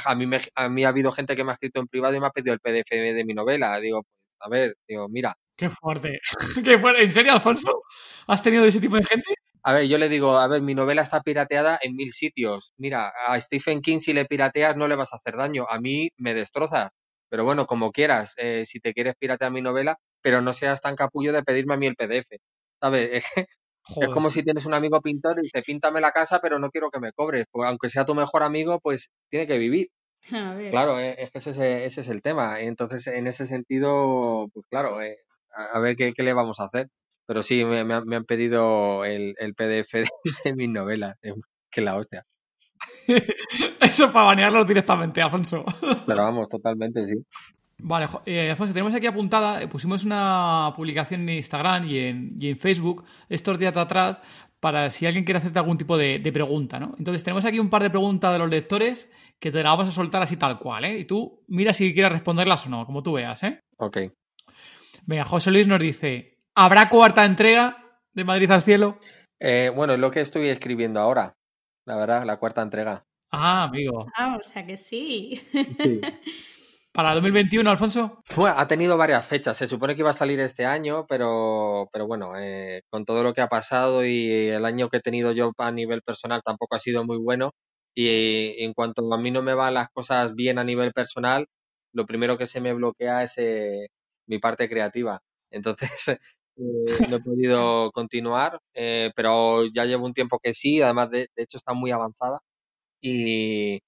a, 0.06 0.14
mí 0.14 0.26
a 0.54 0.68
mí 0.70 0.84
ha 0.84 0.88
habido 0.88 1.12
gente 1.12 1.36
que 1.36 1.44
me 1.44 1.50
ha 1.50 1.54
escrito 1.54 1.80
en 1.80 1.88
privado 1.88 2.14
y 2.14 2.20
me 2.20 2.28
ha 2.28 2.30
pedido 2.30 2.54
el 2.54 2.60
PDF 2.60 2.90
de 2.90 3.24
mi 3.26 3.34
novela. 3.34 3.78
Digo, 3.78 4.06
a 4.40 4.48
ver, 4.48 4.76
digo, 4.86 5.08
mira, 5.08 5.36
Qué 5.56 5.70
fuerte. 5.70 6.20
Qué 6.64 6.78
fuerte. 6.78 7.02
¿En 7.02 7.12
serio, 7.12 7.32
Alfonso? 7.32 7.82
¿Has 8.26 8.42
tenido 8.42 8.64
ese 8.66 8.80
tipo 8.80 8.96
de 8.96 9.04
gente? 9.04 9.34
A 9.62 9.72
ver, 9.72 9.88
yo 9.88 9.98
le 9.98 10.08
digo, 10.08 10.38
a 10.38 10.46
ver, 10.48 10.62
mi 10.62 10.74
novela 10.74 11.02
está 11.02 11.22
pirateada 11.22 11.78
en 11.82 11.96
mil 11.96 12.12
sitios. 12.12 12.72
Mira, 12.76 13.12
a 13.26 13.40
Stephen 13.40 13.80
King 13.80 13.98
si 13.98 14.12
le 14.12 14.26
pirateas 14.26 14.76
no 14.76 14.86
le 14.86 14.96
vas 14.96 15.12
a 15.12 15.16
hacer 15.16 15.36
daño. 15.36 15.66
A 15.68 15.80
mí 15.80 16.10
me 16.18 16.34
destroza. 16.34 16.90
Pero 17.28 17.44
bueno, 17.44 17.66
como 17.66 17.90
quieras, 17.90 18.34
eh, 18.36 18.64
si 18.66 18.80
te 18.80 18.92
quieres 18.92 19.14
piratear 19.18 19.50
mi 19.50 19.62
novela, 19.62 19.96
pero 20.22 20.40
no 20.42 20.52
seas 20.52 20.80
tan 20.80 20.94
capullo 20.94 21.32
de 21.32 21.42
pedirme 21.42 21.74
a 21.74 21.76
mí 21.78 21.86
el 21.86 21.96
PDF. 21.96 22.36
¿Sabes? 22.80 23.24
Es 23.88 24.08
como 24.12 24.30
si 24.30 24.42
tienes 24.42 24.66
un 24.66 24.74
amigo 24.74 25.00
pintor 25.00 25.38
y 25.38 25.42
dice, 25.42 25.62
píntame 25.62 26.00
la 26.00 26.10
casa, 26.10 26.40
pero 26.40 26.58
no 26.58 26.70
quiero 26.70 26.90
que 26.90 26.98
me 26.98 27.12
cobres. 27.12 27.44
Pues 27.52 27.68
aunque 27.68 27.88
sea 27.88 28.04
tu 28.04 28.16
mejor 28.16 28.42
amigo, 28.42 28.80
pues 28.80 29.10
tiene 29.30 29.46
que 29.46 29.58
vivir. 29.58 29.88
Claro, 30.70 30.98
eh, 30.98 31.16
es 31.18 31.30
que 31.30 31.38
ese, 31.38 31.84
ese, 31.84 32.00
es 32.00 32.08
el 32.08 32.22
tema. 32.22 32.60
Entonces, 32.60 33.06
en 33.06 33.26
ese 33.26 33.46
sentido, 33.46 34.48
pues 34.52 34.66
claro, 34.68 35.00
eh, 35.02 35.18
a, 35.56 35.78
ver 35.78 35.96
qué, 35.96 36.12
le 36.16 36.32
vamos 36.32 36.60
a 36.60 36.64
hacer. 36.64 36.88
Pero 37.26 37.42
sí, 37.42 37.64
me, 37.64 37.80
han 37.94 38.24
pedido 38.24 39.04
el, 39.04 39.34
PDF 39.56 39.92
de, 40.44 40.54
mis 40.54 40.68
novelas, 40.68 41.16
eh, 41.22 41.32
que 41.70 41.80
la 41.80 41.96
hostia. 41.96 42.22
Eso 43.80 44.12
para 44.12 44.26
banearlo 44.26 44.64
directamente, 44.64 45.22
Alfonso. 45.22 45.64
Pero 46.06 46.22
vamos, 46.22 46.48
totalmente, 46.48 47.02
sí. 47.02 47.14
Vale, 47.78 48.06
eh, 48.24 48.50
Alfonso, 48.50 48.72
tenemos 48.72 48.94
aquí 48.94 49.06
apuntada, 49.06 49.62
eh, 49.62 49.68
pusimos 49.68 50.04
una 50.04 50.72
publicación 50.74 51.22
en 51.22 51.36
Instagram 51.36 51.86
y 51.86 51.98
en, 51.98 52.36
y 52.38 52.48
en 52.48 52.56
Facebook 52.56 53.04
estos 53.28 53.58
días 53.58 53.76
atrás 53.76 54.20
para 54.60 54.88
si 54.88 55.04
alguien 55.04 55.24
quiere 55.24 55.38
hacerte 55.38 55.58
algún 55.58 55.76
tipo 55.76 55.98
de, 55.98 56.18
de, 56.18 56.32
pregunta, 56.32 56.80
¿no? 56.80 56.94
Entonces 56.98 57.22
tenemos 57.22 57.44
aquí 57.44 57.58
un 57.58 57.68
par 57.68 57.82
de 57.82 57.90
preguntas 57.90 58.32
de 58.32 58.38
los 58.38 58.48
lectores 58.48 59.10
que 59.40 59.50
te 59.50 59.62
las 59.62 59.72
vamos 59.72 59.88
a 59.88 59.92
soltar 59.92 60.22
así 60.22 60.36
tal 60.36 60.58
cual, 60.58 60.84
¿eh? 60.84 60.98
Y 60.98 61.04
tú 61.04 61.44
mira 61.48 61.72
si 61.72 61.92
quieres 61.92 62.12
responderlas 62.12 62.66
o 62.66 62.68
no, 62.68 62.86
como 62.86 63.02
tú 63.02 63.12
veas, 63.12 63.42
¿eh? 63.42 63.60
Ok. 63.78 63.98
Venga, 65.04 65.24
José 65.24 65.50
Luis 65.50 65.66
nos 65.66 65.80
dice, 65.80 66.38
¿habrá 66.54 66.88
cuarta 66.88 67.24
entrega 67.24 68.00
de 68.12 68.24
Madrid 68.24 68.50
al 68.50 68.62
cielo? 68.62 68.98
Eh, 69.38 69.70
bueno, 69.74 69.94
es 69.94 70.00
lo 70.00 70.10
que 70.10 70.20
estoy 70.20 70.48
escribiendo 70.48 71.00
ahora, 71.00 71.36
la 71.86 71.96
verdad, 71.96 72.24
la 72.24 72.38
cuarta 72.38 72.62
entrega. 72.62 73.04
Ah, 73.30 73.64
amigo. 73.64 74.06
Ah, 74.16 74.38
o 74.40 74.44
sea 74.44 74.66
que 74.66 74.76
sí. 74.76 75.42
¿Para 76.96 77.12
2021, 77.12 77.70
Alfonso? 77.70 78.22
Bueno, 78.34 78.54
ha 78.58 78.66
tenido 78.66 78.96
varias 78.96 79.26
fechas. 79.26 79.54
Se 79.54 79.68
supone 79.68 79.94
que 79.94 80.00
iba 80.00 80.08
a 80.08 80.14
salir 80.14 80.40
este 80.40 80.64
año, 80.64 81.04
pero, 81.06 81.90
pero 81.92 82.06
bueno, 82.06 82.32
eh, 82.38 82.84
con 82.88 83.04
todo 83.04 83.22
lo 83.22 83.34
que 83.34 83.42
ha 83.42 83.48
pasado 83.48 84.02
y 84.02 84.48
el 84.48 84.64
año 84.64 84.88
que 84.88 84.96
he 84.96 85.00
tenido 85.00 85.32
yo 85.32 85.52
a 85.58 85.70
nivel 85.70 86.00
personal 86.00 86.40
tampoco 86.42 86.74
ha 86.74 86.78
sido 86.78 87.04
muy 87.04 87.18
bueno. 87.18 87.50
Y 87.98 88.62
en 88.62 88.74
cuanto 88.74 89.12
a 89.12 89.18
mí 89.18 89.30
no 89.30 89.42
me 89.42 89.54
van 89.54 89.72
las 89.74 89.88
cosas 89.88 90.34
bien 90.34 90.58
a 90.58 90.64
nivel 90.64 90.92
personal, 90.92 91.46
lo 91.92 92.04
primero 92.04 92.36
que 92.36 92.44
se 92.44 92.60
me 92.60 92.74
bloquea 92.74 93.22
es 93.22 93.38
eh, 93.38 93.88
mi 94.26 94.38
parte 94.38 94.68
creativa. 94.68 95.18
Entonces, 95.50 96.08
eh, 96.10 97.06
no 97.08 97.16
he 97.16 97.20
podido 97.22 97.90
continuar, 97.92 98.60
eh, 98.74 99.10
pero 99.16 99.64
ya 99.72 99.86
llevo 99.86 100.04
un 100.04 100.12
tiempo 100.12 100.38
que 100.38 100.52
sí, 100.52 100.82
además 100.82 101.10
de, 101.10 101.28
hecho 101.36 101.56
está 101.56 101.72
muy 101.72 101.90
avanzada. 101.90 102.40
Y, 103.00 103.80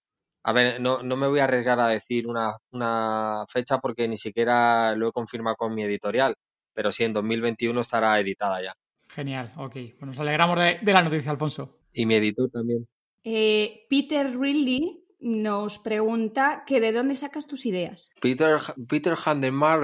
a 0.43 0.53
ver, 0.55 0.81
no, 0.81 1.03
no, 1.03 1.17
me 1.17 1.29
voy 1.29 1.41
a 1.41 1.45
arriesgar 1.45 1.79
a 1.79 1.89
decir 1.89 2.27
una, 2.27 2.57
una, 2.73 3.45
fecha 3.53 3.79
porque 3.79 4.09
ni 4.09 4.17
siquiera 4.17 4.95
lo 4.97 5.09
he 5.09 5.13
confirmado 5.13 5.57
con 5.57 5.75
mi 5.75 5.83
editorial, 5.83 6.35
pero 6.73 6.93
sí, 6.93 7.05
en 7.05 7.13
2021 7.13 7.79
estará 7.81 8.19
editada 8.21 8.63
ya. 8.63 8.75
Genial, 9.09 9.53
ok. 9.59 9.75
Bueno, 9.99 10.07
nos 10.07 10.21
alegramos 10.21 10.59
de, 10.59 10.79
de 10.81 10.93
la 10.95 11.03
noticia, 11.03 11.31
Alfonso. 11.31 11.81
Y 11.93 12.07
mi 12.07 12.15
editor 12.15 12.51
también. 12.51 12.87
Eh, 13.25 13.87
Peter 13.89 14.39
Ridley 14.39 15.05
nos 15.21 15.79
pregunta 15.79 16.65
que 16.67 16.81
de 16.81 16.93
dónde 16.93 17.17
sacas 17.17 17.47
tus 17.47 17.67
ideas. 17.67 18.13
Peter, 18.21 18.59
Peter 18.89 19.15
Handelmar, 19.15 19.81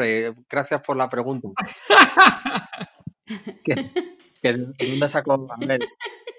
gracias 0.49 0.81
por 0.83 0.97
la 0.97 1.09
pregunta. 1.09 1.49
¿De 4.43 4.63
dónde 4.79 5.11
saco? 5.11 5.49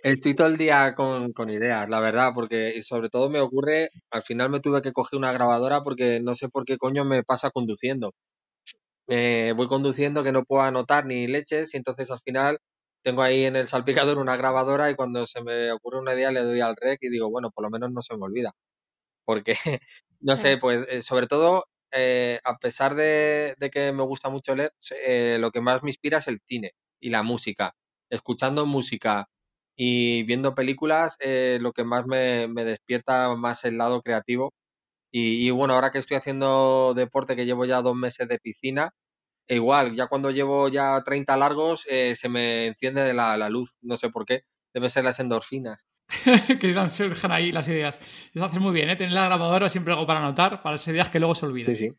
estoy 0.04 0.36
todo 0.36 0.48
el 0.48 0.58
día 0.58 0.94
con, 0.94 1.50
ideas, 1.50 1.90
la 1.90 2.00
verdad, 2.00 2.32
porque 2.36 2.82
sobre 2.84 3.10
todo 3.10 3.30
me 3.30 3.42
ocurre, 3.42 3.90
al 4.12 4.22
final 4.22 4.50
me 4.50 4.60
tuve 4.60 4.84
que 4.84 4.94
coger 4.94 5.18
una 5.18 5.32
grabadora 5.32 5.82
porque 5.82 6.20
no 6.22 6.36
sé 6.36 6.48
por 6.48 6.64
qué 6.66 6.78
coño 6.78 7.04
me 7.06 7.24
pasa 7.24 7.50
conduciendo. 7.50 8.14
Eh, 9.08 9.54
voy 9.56 9.68
conduciendo 9.68 10.24
que 10.24 10.32
no 10.32 10.44
puedo 10.44 10.64
anotar 10.64 11.06
ni 11.06 11.28
leches 11.28 11.74
y 11.74 11.78
entonces 11.78 12.12
al 12.12 12.20
final 12.20 12.60
tengo 13.06 13.22
ahí 13.24 13.46
en 13.46 13.56
el 13.56 13.68
salpicador 13.68 14.18
una 14.18 14.36
grabadora 14.36 14.92
y 14.92 14.96
cuando 14.96 15.26
se 15.28 15.42
me 15.42 15.72
ocurre 15.72 16.00
una 16.00 16.14
idea 16.14 16.32
le 16.32 16.42
doy 16.44 16.60
al 16.62 16.76
rec 16.76 17.00
y 17.04 17.10
digo, 17.10 17.30
bueno, 17.32 17.52
por 17.52 17.64
lo 17.64 17.70
menos 17.70 17.92
no 17.92 18.02
se 18.02 18.18
me 18.18 18.26
olvida 18.26 18.54
porque, 19.26 19.56
no 20.22 20.38
sé, 20.38 20.58
pues 20.58 20.88
eh, 20.90 21.02
sobre 21.02 21.28
todo, 21.28 21.66
eh, 21.92 22.40
a 22.44 22.58
pesar 22.58 22.96
de, 22.96 23.56
que 23.72 23.92
me 23.92 24.04
gusta 24.04 24.30
mucho 24.30 24.56
leer, 24.56 24.72
eh, 25.06 25.38
lo 25.40 25.52
que 25.52 25.62
más 25.62 25.84
me 25.84 25.90
inspira 25.90 26.20
es 26.20 26.28
el 26.28 26.40
cine 26.46 26.74
y 27.00 27.10
la 27.10 27.24
música. 27.24 27.76
Escuchando 28.10 28.66
música 28.66 29.28
y 29.76 30.24
viendo 30.24 30.56
películas, 30.56 31.18
lo 31.60 31.74
que 31.74 31.84
más 31.84 32.06
me, 32.08 32.48
despierta 32.48 33.36
más 33.36 33.66
el 33.66 33.78
lado 33.78 34.02
creativo. 34.02 34.54
Y, 35.12 35.48
y, 35.48 35.52
bueno, 35.52 35.76
ahora 35.76 35.92
que 35.92 36.00
estoy 36.00 36.18
haciendo 36.18 36.94
deporte, 36.96 37.36
que 37.36 37.46
llevo 37.46 37.66
ya 37.66 37.82
dos 37.82 37.96
meses 37.96 38.28
de 38.28 38.40
piscina, 38.40 38.94
e 39.48 39.56
igual, 39.56 39.96
ya 39.96 40.08
cuando 40.08 40.32
llevo 40.32 40.70
ya 40.70 41.02
30 41.04 41.38
largos, 41.38 41.86
eh, 41.90 42.16
se 42.16 42.30
me 42.30 42.68
enciende 42.68 43.14
la, 43.14 43.38
la 43.38 43.50
luz, 43.50 43.78
no 43.82 43.98
sé 43.98 44.10
por 44.10 44.26
qué. 44.26 44.44
Debe 44.74 44.90
ser 44.90 45.06
las 45.06 45.20
endorfinas. 45.20 45.86
que 46.60 46.90
surgen 46.90 47.32
ahí 47.32 47.52
las 47.52 47.68
ideas. 47.68 48.00
Eso 48.34 48.46
haces 48.46 48.60
muy 48.60 48.74
bien, 48.74 48.90
¿eh? 48.90 48.96
Tener 48.96 49.14
la 49.14 49.26
grabadora 49.26 49.70
siempre 49.70 49.94
algo 49.94 50.06
para 50.06 50.20
anotar, 50.20 50.62
para 50.62 50.76
esas 50.76 50.90
ideas 50.90 51.10
que 51.10 51.20
luego 51.20 51.36
se 51.36 51.46
olviden. 51.46 51.76
Sí, 51.76 51.90
sí, 51.90 51.96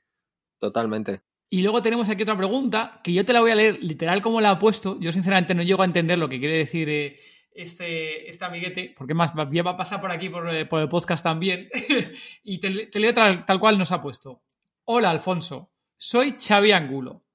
totalmente. 0.59 1.23
Y 1.49 1.63
luego 1.63 1.81
tenemos 1.81 2.09
aquí 2.09 2.23
otra 2.23 2.37
pregunta 2.37 3.01
que 3.05 3.13
yo 3.13 3.25
te 3.25 3.33
la 3.33 3.41
voy 3.41 3.53
a 3.53 3.55
leer 3.55 3.83
literal 3.83 4.21
como 4.21 4.41
la 4.41 4.51
ha 4.51 4.59
puesto. 4.59 4.99
Yo 5.01 5.13
sinceramente 5.13 5.55
no 5.55 5.63
llego 5.63 5.83
a 5.83 5.87
entender 5.87 6.19
lo 6.19 6.29
que 6.29 6.41
quiere 6.41 6.59
decir 6.59 6.89
eh, 6.89 7.21
este, 7.53 8.29
este 8.29 8.45
amiguete, 8.45 8.95
porque 8.97 9.15
más 9.15 9.33
ya 9.53 9.63
va 9.63 9.73
a 9.73 9.77
pasar 9.77 10.01
por 10.01 10.11
aquí 10.11 10.29
por, 10.29 10.53
eh, 10.53 10.69
el 10.71 10.89
podcast 10.89 11.23
también. 11.23 11.69
y 12.43 12.59
te, 12.59 12.71
leo 12.71 13.15
tal, 13.15 13.61
cual 13.61 13.79
nos 13.79 13.93
ha 13.93 14.01
puesto. 14.01 14.43
Hola, 14.85 15.11
Alfonso. 15.11 15.73
Soy 15.97 16.37
Xavi 16.39 16.73
Angulo. 16.73 17.26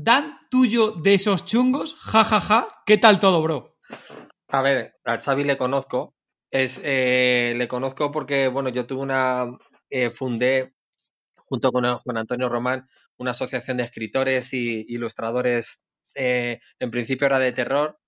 ¿Dan 0.00 0.38
tuyo 0.48 0.92
de 0.92 1.14
esos 1.14 1.44
chungos? 1.44 1.96
Ja, 1.96 2.22
ja, 2.22 2.40
ja. 2.40 2.68
¿Qué 2.86 2.98
tal 2.98 3.18
todo, 3.18 3.42
bro? 3.42 3.74
A 4.46 4.62
ver, 4.62 4.94
a 5.04 5.18
Xavi 5.18 5.42
le 5.42 5.56
conozco. 5.56 6.14
Es, 6.52 6.80
eh, 6.84 7.52
le 7.56 7.66
conozco 7.66 8.12
porque, 8.12 8.46
bueno, 8.46 8.68
yo 8.68 8.86
tuve 8.86 9.02
una. 9.02 9.58
fundé 10.12 10.76
junto 11.34 11.72
con, 11.72 11.84
con 12.04 12.16
Antonio 12.16 12.48
Román 12.48 12.86
una 13.16 13.32
asociación 13.32 13.78
de 13.78 13.82
escritores 13.82 14.52
y 14.54 14.86
ilustradores, 14.88 15.84
eh, 16.14 16.60
en 16.78 16.90
principio 16.92 17.26
era 17.26 17.40
de 17.40 17.50
terror 17.50 17.98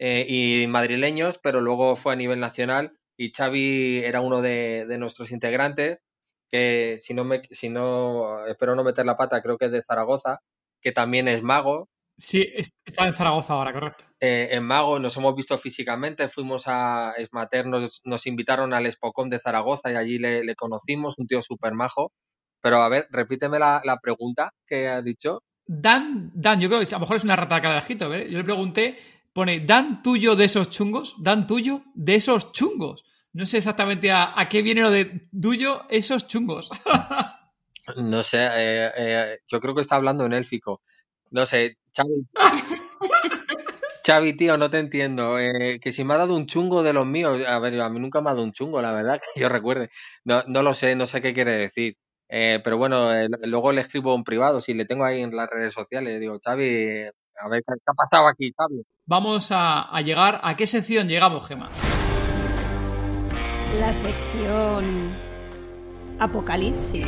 eh, 0.00 0.26
y 0.28 0.66
madrileños, 0.66 1.38
pero 1.38 1.60
luego 1.60 1.94
fue 1.94 2.14
a 2.14 2.16
nivel 2.16 2.40
nacional 2.40 2.98
y 3.16 3.30
Xavi 3.30 4.02
era 4.04 4.20
uno 4.20 4.42
de, 4.42 4.84
nuestros 4.98 5.30
integrantes, 5.30 6.02
que 6.50 6.96
si 6.98 7.14
no, 7.14 7.22
me, 7.22 7.42
si 7.52 7.68
no, 7.68 8.44
espero 8.46 8.74
no 8.74 8.82
meter 8.82 9.06
la 9.06 9.14
pata, 9.14 9.40
creo 9.42 9.58
que 9.58 9.66
es 9.66 9.70
de 9.70 9.82
Zaragoza, 9.82 10.40
que 10.86 10.92
también 10.92 11.26
es 11.26 11.42
mago. 11.42 11.88
Sí, 12.16 12.46
está 12.84 13.08
en 13.08 13.12
Zaragoza 13.12 13.54
ahora, 13.54 13.72
correcto. 13.72 14.04
Eh, 14.20 14.50
en 14.52 14.62
Mago 14.62 15.00
nos 15.00 15.16
hemos 15.16 15.34
visto 15.34 15.58
físicamente, 15.58 16.28
fuimos 16.28 16.68
a 16.68 17.12
Esmater, 17.18 17.66
nos, 17.66 18.02
nos 18.04 18.24
invitaron 18.28 18.72
al 18.72 18.86
Espocón 18.86 19.28
de 19.28 19.40
Zaragoza 19.40 19.90
y 19.90 19.96
allí 19.96 20.20
le, 20.20 20.44
le 20.44 20.54
conocimos, 20.54 21.18
un 21.18 21.26
tío 21.26 21.42
súper 21.42 21.74
majo. 21.74 22.12
Pero 22.60 22.82
a 22.82 22.88
ver, 22.88 23.08
repíteme 23.10 23.58
la, 23.58 23.98
pregunta 24.00 24.52
que 24.64 24.86
ha 24.86 25.02
dicho. 25.02 25.42
Dan, 25.66 26.30
Dan, 26.32 26.60
yo 26.60 26.68
creo 26.68 26.78
que 26.78 26.86
a 26.86 26.98
lo 26.98 27.00
mejor 27.00 27.16
es 27.16 27.24
una 27.24 27.34
rata 27.34 27.60
que 27.60 27.66
ha 27.66 27.78
escrito, 27.80 28.14
¿eh? 28.14 28.28
Yo 28.30 28.38
le 28.38 28.44
pregunté, 28.44 28.96
pone, 29.32 29.58
¿Dan 29.58 30.04
tuyo 30.04 30.36
de 30.36 30.44
esos 30.44 30.70
chungos? 30.70 31.16
¿Dan 31.18 31.48
tuyo 31.48 31.82
de 31.96 32.14
esos 32.14 32.52
chungos? 32.52 33.04
No 33.32 33.44
sé 33.44 33.58
exactamente 33.58 34.12
a, 34.12 34.46
qué 34.48 34.62
viene 34.62 34.82
lo 34.82 34.92
de 34.92 35.20
tuyo 35.42 35.82
esos 35.88 36.28
chungos. 36.28 36.70
no 37.96 38.22
sé, 38.22 38.38
eh, 38.38 38.90
eh, 38.96 39.38
yo 39.46 39.60
creo 39.60 39.74
que 39.74 39.82
está 39.82 39.96
hablando 39.96 40.26
en 40.26 40.32
élfico. 40.32 40.82
No 41.30 41.46
sé, 41.46 41.76
Xavi. 41.94 42.26
Xavi, 44.06 44.34
tío, 44.34 44.56
no 44.56 44.70
te 44.70 44.78
entiendo. 44.78 45.38
Eh, 45.38 45.80
que 45.80 45.92
si 45.92 46.04
me 46.04 46.14
ha 46.14 46.18
dado 46.18 46.36
un 46.36 46.46
chungo 46.46 46.84
de 46.84 46.92
los 46.92 47.04
míos, 47.06 47.40
a 47.46 47.58
ver, 47.58 47.80
a 47.80 47.88
mí 47.88 47.98
nunca 47.98 48.20
me 48.20 48.30
ha 48.30 48.34
dado 48.34 48.44
un 48.44 48.52
chungo, 48.52 48.80
la 48.80 48.92
verdad, 48.92 49.20
que 49.34 49.40
yo 49.40 49.48
recuerde. 49.48 49.90
No, 50.24 50.44
no 50.46 50.62
lo 50.62 50.74
sé, 50.74 50.94
no 50.94 51.06
sé 51.06 51.20
qué 51.20 51.34
quiere 51.34 51.56
decir. 51.56 51.96
Eh, 52.28 52.60
pero 52.62 52.78
bueno, 52.78 53.12
eh, 53.12 53.28
luego 53.42 53.72
le 53.72 53.80
escribo 53.80 54.14
en 54.14 54.24
privado, 54.24 54.60
si 54.60 54.74
le 54.74 54.84
tengo 54.84 55.04
ahí 55.04 55.22
en 55.22 55.34
las 55.34 55.48
redes 55.48 55.72
sociales, 55.72 56.20
digo, 56.20 56.38
Xavi, 56.42 57.04
a 57.38 57.48
ver 57.48 57.62
qué 57.66 57.74
ha 57.86 57.94
pasado 57.94 58.28
aquí, 58.28 58.52
Xavi. 58.56 58.82
Vamos 59.06 59.48
a, 59.52 59.88
llegar, 60.02 60.40
¿a 60.42 60.56
qué 60.56 60.66
sección 60.66 61.08
llegamos, 61.08 61.46
Gema? 61.46 61.70
La 63.74 63.92
sección 63.92 65.16
Apocalipsis. 66.18 67.06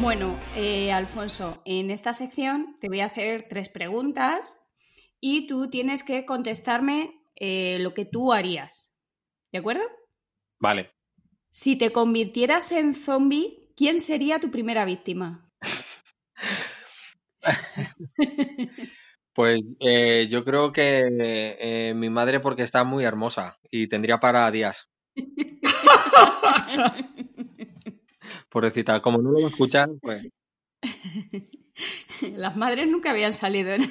Bueno, 0.00 0.38
eh, 0.54 0.92
Alfonso, 0.92 1.62
en 1.64 1.90
esta 1.90 2.12
sección 2.12 2.76
te 2.80 2.88
voy 2.88 3.00
a 3.00 3.06
hacer 3.06 3.46
tres 3.48 3.68
preguntas 3.68 4.68
y 5.20 5.46
tú 5.46 5.70
tienes 5.70 6.02
que 6.02 6.24
contestarme 6.24 7.12
lo 7.38 7.92
que 7.92 8.04
tú 8.04 8.32
harías. 8.32 8.96
¿De 9.52 9.58
acuerdo? 9.58 9.82
Vale. 10.58 10.90
Si 11.50 11.76
te 11.76 11.92
convirtieras 11.92 12.72
en 12.72 12.94
zombie, 12.94 13.72
¿quién 13.76 14.00
sería 14.00 14.40
tu 14.40 14.50
primera 14.50 14.84
víctima? 14.84 15.50
Pues 19.36 19.60
eh, 19.80 20.28
yo 20.30 20.46
creo 20.46 20.72
que 20.72 21.02
eh, 21.04 21.92
mi 21.94 22.08
madre 22.08 22.40
porque 22.40 22.62
está 22.62 22.84
muy 22.84 23.04
hermosa 23.04 23.58
y 23.70 23.86
tendría 23.86 24.18
para 24.18 24.50
días. 24.50 24.88
Pobrecita, 28.48 29.00
como 29.00 29.18
no 29.18 29.32
lo 29.32 29.46
escuchan, 29.46 29.98
pues... 30.00 30.26
Las 32.36 32.56
madres 32.56 32.88
nunca 32.88 33.10
habían 33.10 33.32
salido 33.32 33.72
en 33.72 33.90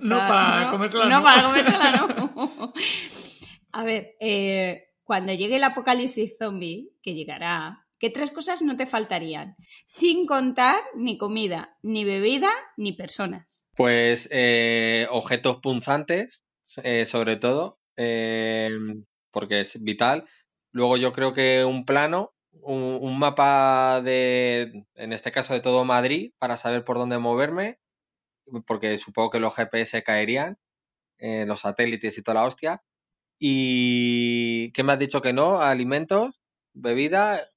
No 0.00 0.18
para 0.18 0.68
comérsela, 0.70 1.04
no. 1.04 1.18
No 1.18 1.22
para 1.22 1.42
comérsela, 1.42 1.92
no. 1.92 2.72
A 3.72 3.84
ver, 3.84 4.16
eh, 4.20 4.88
cuando 5.04 5.32
llegue 5.32 5.56
el 5.56 5.64
apocalipsis 5.64 6.36
zombie, 6.38 6.90
que 7.02 7.14
llegará, 7.14 7.86
¿qué 7.98 8.10
tres 8.10 8.30
cosas 8.30 8.62
no 8.62 8.76
te 8.76 8.86
faltarían? 8.86 9.56
Sin 9.86 10.26
contar 10.26 10.76
ni 10.96 11.16
comida, 11.16 11.76
ni 11.82 12.04
bebida, 12.04 12.50
ni 12.76 12.92
personas. 12.92 13.68
Pues 13.74 14.28
eh, 14.32 15.06
objetos 15.10 15.58
punzantes, 15.58 16.44
eh, 16.82 17.06
sobre 17.06 17.36
todo, 17.36 17.78
eh, 17.96 18.70
porque 19.30 19.60
es 19.60 19.82
vital. 19.82 20.24
Luego 20.72 20.96
yo 20.96 21.12
creo 21.12 21.32
que 21.32 21.64
un 21.64 21.84
plano, 21.84 22.31
un, 22.60 23.18
mapa 23.18 24.00
de, 24.02 24.86
en 24.94 25.12
este 25.12 25.32
caso 25.32 25.54
de 25.54 25.60
todo 25.60 25.84
Madrid, 25.84 26.32
para 26.38 26.56
saber 26.56 26.84
por 26.84 26.98
dónde 26.98 27.18
moverme, 27.18 27.78
porque 28.66 28.98
supongo 28.98 29.30
que 29.30 29.40
los 29.40 29.54
GPS 29.54 30.02
caerían, 30.02 30.58
los 31.18 31.60
satélites 31.60 32.18
y 32.18 32.22
toda 32.22 32.40
la 32.40 32.46
hostia. 32.46 32.82
¿Y 33.38 34.72
qué 34.72 34.82
me 34.82 34.92
has 34.92 34.98
dicho 34.98 35.22
que 35.22 35.32
no? 35.32 35.60
¿Alimentos? 35.60 36.40
¿Bebida? 36.74 37.48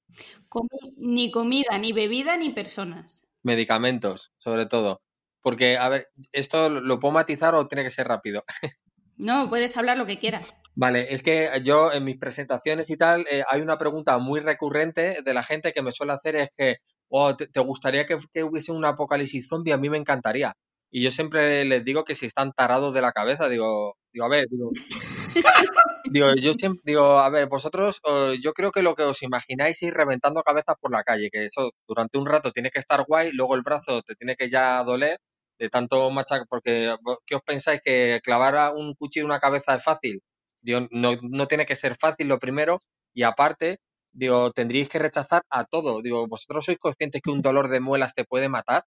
ni 0.97 1.31
comida, 1.31 1.77
ni 1.77 1.93
bebida, 1.93 2.37
ni 2.37 2.51
personas. 2.51 3.33
Medicamentos, 3.43 4.33
sobre 4.37 4.65
todo. 4.65 5.01
Porque, 5.41 5.77
a 5.77 5.89
ver, 5.89 6.07
¿esto 6.31 6.69
lo 6.69 6.99
puedo 6.99 7.13
matizar 7.13 7.53
o 7.53 7.67
tiene 7.67 7.83
que 7.83 7.91
ser 7.91 8.07
rápido? 8.07 8.43
No, 9.17 9.49
puedes 9.49 9.77
hablar 9.77 9.97
lo 9.97 10.05
que 10.05 10.19
quieras. 10.19 10.57
Vale, 10.77 11.13
es 11.13 11.23
que 11.23 11.49
yo 11.63 11.93
en 11.93 12.03
mis 12.03 12.17
presentaciones 12.17 12.89
y 12.89 12.97
tal, 12.97 13.21
eh, 13.31 13.43
hay 13.49 13.61
una 13.61 13.77
pregunta 13.77 14.17
muy 14.17 14.41
recurrente 14.41 15.21
de 15.23 15.33
la 15.33 15.41
gente 15.41 15.71
que 15.71 15.81
me 15.81 15.93
suele 15.93 16.11
hacer 16.13 16.35
es 16.35 16.49
que, 16.57 16.77
oh, 17.09 17.33
¿te, 17.35 17.59
gustaría 17.61 18.05
que, 18.05 18.17
que, 18.33 18.43
hubiese 18.43 18.73
un 18.73 18.83
apocalipsis 18.83 19.47
zombie? 19.47 19.71
A 19.71 19.77
mí 19.77 19.89
me 19.89 19.97
encantaría. 19.97 20.53
Y 20.91 21.01
yo 21.01 21.11
siempre 21.11 21.63
les 21.65 21.83
digo 21.85 22.03
que 22.03 22.15
si 22.15 22.25
están 22.25 22.51
tarados 22.51 22.93
de 22.93 23.01
la 23.01 23.13
cabeza, 23.13 23.47
digo, 23.47 23.95
digo, 24.13 24.25
a 24.25 24.29
ver, 24.29 24.47
digo, 24.49 24.71
digo, 26.11 26.27
yo 26.41 26.53
siempre 26.59 26.81
digo, 26.85 27.19
a 27.19 27.29
ver, 27.29 27.47
vosotros, 27.47 28.01
yo 28.41 28.53
creo 28.53 28.71
que 28.71 28.81
lo 28.81 28.95
que 28.95 29.03
os 29.03 29.23
imagináis 29.23 29.77
es 29.77 29.83
ir 29.89 29.93
reventando 29.93 30.43
cabezas 30.43 30.75
por 30.79 30.91
la 30.91 31.03
calle, 31.03 31.29
que 31.31 31.45
eso 31.45 31.71
durante 31.87 32.17
un 32.17 32.25
rato 32.25 32.51
tiene 32.51 32.69
que 32.69 32.79
estar 32.79 33.05
guay, 33.07 33.31
luego 33.31 33.55
el 33.55 33.61
brazo 33.61 34.01
te 34.03 34.15
tiene 34.15 34.35
que 34.35 34.49
ya 34.49 34.83
doler 34.83 35.19
de 35.59 35.69
tanto 35.69 36.09
machacar, 36.11 36.47
porque 36.49 36.93
¿qué 37.25 37.35
os 37.35 37.41
pensáis 37.43 37.81
que 37.83 38.19
clavar 38.23 38.73
un 38.75 38.93
cuchillo 38.95 39.25
en 39.25 39.31
una 39.31 39.39
cabeza 39.39 39.75
es 39.75 39.83
fácil? 39.83 40.21
Digo, 40.65 40.87
no, 40.91 41.13
no 41.21 41.47
tiene 41.47 41.65
que 41.65 41.75
ser 41.75 41.95
fácil 41.95 42.27
lo 42.27 42.39
primero, 42.39 42.81
y 43.13 43.23
aparte, 43.23 43.79
digo, 44.13 44.51
tendríais 44.51 44.89
que 44.89 44.99
rechazar 44.99 45.43
a 45.49 45.65
todo. 45.65 46.01
Digo, 46.01 46.27
¿vosotros 46.27 46.65
sois 46.65 46.79
conscientes 46.79 47.21
que 47.23 47.31
un 47.31 47.39
dolor 47.39 47.69
de 47.69 47.79
muelas 47.79 48.13
te 48.15 48.25
puede 48.25 48.49
matar? 48.49 48.83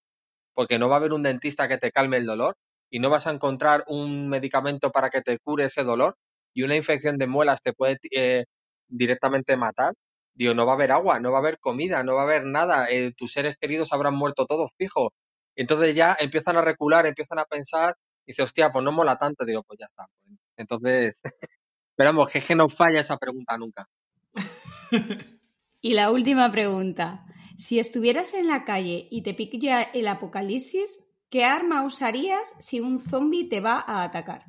Porque 0.54 0.78
no 0.78 0.88
va 0.88 0.96
a 0.96 0.98
haber 0.98 1.12
un 1.12 1.22
dentista 1.22 1.68
que 1.68 1.78
te 1.78 1.92
calme 1.92 2.16
el 2.18 2.26
dolor 2.26 2.56
y 2.90 2.98
no 3.00 3.10
vas 3.10 3.26
a 3.26 3.30
encontrar 3.32 3.84
un 3.88 4.28
medicamento 4.28 4.90
para 4.90 5.10
que 5.10 5.22
te 5.22 5.38
cure 5.38 5.64
ese 5.66 5.84
dolor 5.84 6.16
y 6.54 6.62
una 6.64 6.76
infección 6.76 7.18
de 7.18 7.26
muelas 7.26 7.60
te 7.62 7.72
puede 7.74 7.98
eh, 8.12 8.44
directamente 8.88 9.56
matar, 9.56 9.94
digo, 10.34 10.54
no 10.54 10.66
va 10.66 10.72
a 10.72 10.74
haber 10.76 10.92
agua, 10.92 11.20
no 11.20 11.30
va 11.32 11.38
a 11.38 11.40
haber 11.40 11.58
comida, 11.60 12.02
no 12.02 12.14
va 12.14 12.22
a 12.22 12.24
haber 12.24 12.44
nada, 12.46 12.88
eh, 12.90 13.12
tus 13.16 13.32
seres 13.32 13.56
queridos 13.60 13.92
habrán 13.92 14.14
muerto 14.14 14.46
todos 14.46 14.70
fijo. 14.78 15.12
Entonces 15.56 15.94
ya 15.94 16.16
empiezan 16.20 16.56
a 16.56 16.62
recular, 16.62 17.06
empiezan 17.06 17.38
a 17.38 17.44
pensar, 17.44 17.94
y 18.26 18.32
dice, 18.32 18.42
hostia, 18.42 18.70
pues 18.72 18.84
no 18.84 18.92
mola 18.92 19.16
tanto, 19.18 19.44
digo, 19.44 19.62
pues 19.64 19.78
ya 19.80 19.86
está. 19.86 20.06
Entonces, 20.56 21.20
esperamos 21.98 22.30
que, 22.30 22.40
que 22.40 22.54
no 22.54 22.68
falla 22.68 23.00
esa 23.00 23.16
pregunta 23.16 23.58
nunca. 23.58 23.88
y 25.80 25.94
la 25.94 26.12
última 26.12 26.50
pregunta. 26.52 27.24
Si 27.56 27.80
estuvieras 27.80 28.34
en 28.34 28.46
la 28.46 28.64
calle 28.64 29.08
y 29.10 29.22
te 29.22 29.34
pilla 29.34 29.82
el 29.82 30.06
apocalipsis, 30.06 31.10
¿qué 31.28 31.44
arma 31.44 31.84
usarías 31.84 32.54
si 32.60 32.78
un 32.78 33.00
zombie 33.00 33.48
te 33.48 33.60
va 33.60 33.82
a 33.84 34.04
atacar? 34.04 34.44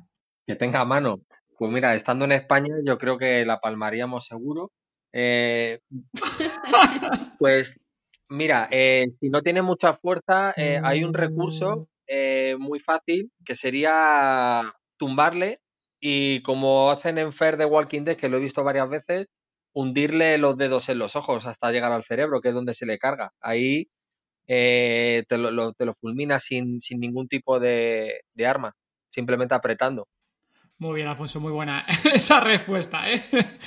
Que 0.46 0.54
tenga 0.54 0.84
mano. 0.84 1.22
Pues 1.58 1.72
mira, 1.72 1.96
estando 1.96 2.24
en 2.24 2.32
España, 2.32 2.76
yo 2.84 2.96
creo 2.96 3.18
que 3.18 3.44
la 3.44 3.58
palmaríamos 3.58 4.26
seguro. 4.26 4.70
Eh, 5.12 5.80
pues 7.40 7.80
mira, 8.28 8.68
eh, 8.70 9.08
si 9.18 9.28
no 9.28 9.42
tiene 9.42 9.60
mucha 9.60 9.94
fuerza, 9.94 10.54
eh, 10.56 10.80
hay 10.82 11.02
un 11.02 11.14
recurso 11.14 11.88
muy 12.58 12.78
fácil 12.80 13.30
que 13.44 13.54
sería 13.54 14.62
tumbarle 14.96 15.58
y 16.00 16.42
como 16.42 16.90
hacen 16.90 17.18
en 17.18 17.32
Fer 17.32 17.56
de 17.56 17.66
Walking 17.66 18.02
Dead, 18.02 18.16
que 18.16 18.28
lo 18.28 18.38
he 18.38 18.40
visto 18.40 18.64
varias 18.64 18.88
veces, 18.88 19.28
hundirle 19.72 20.38
los 20.38 20.56
dedos 20.56 20.88
en 20.88 20.98
los 20.98 21.16
ojos 21.16 21.46
hasta 21.46 21.70
llegar 21.70 21.92
al 21.92 22.04
cerebro, 22.04 22.40
que 22.40 22.48
es 22.48 22.54
donde 22.54 22.74
se 22.74 22.86
le 22.86 22.98
carga. 22.98 23.32
Ahí 23.40 23.88
te, 24.46 25.24
lo, 25.38 25.72
te, 25.74 25.84
lo, 25.84 25.94
fulmina 25.94 26.40
sin, 26.40 26.80
sin 26.80 27.00
ningún 27.00 27.28
tipo 27.28 27.60
de, 27.60 28.22
de 28.34 28.46
arma, 28.46 28.74
simplemente 29.08 29.54
apretando. 29.54 30.08
Muy 30.80 30.96
bien, 30.96 31.08
Alfonso, 31.08 31.40
muy 31.40 31.52
buena 31.52 31.84
esa 32.14 32.40
respuesta. 32.40 33.10
¿eh? 33.10 33.22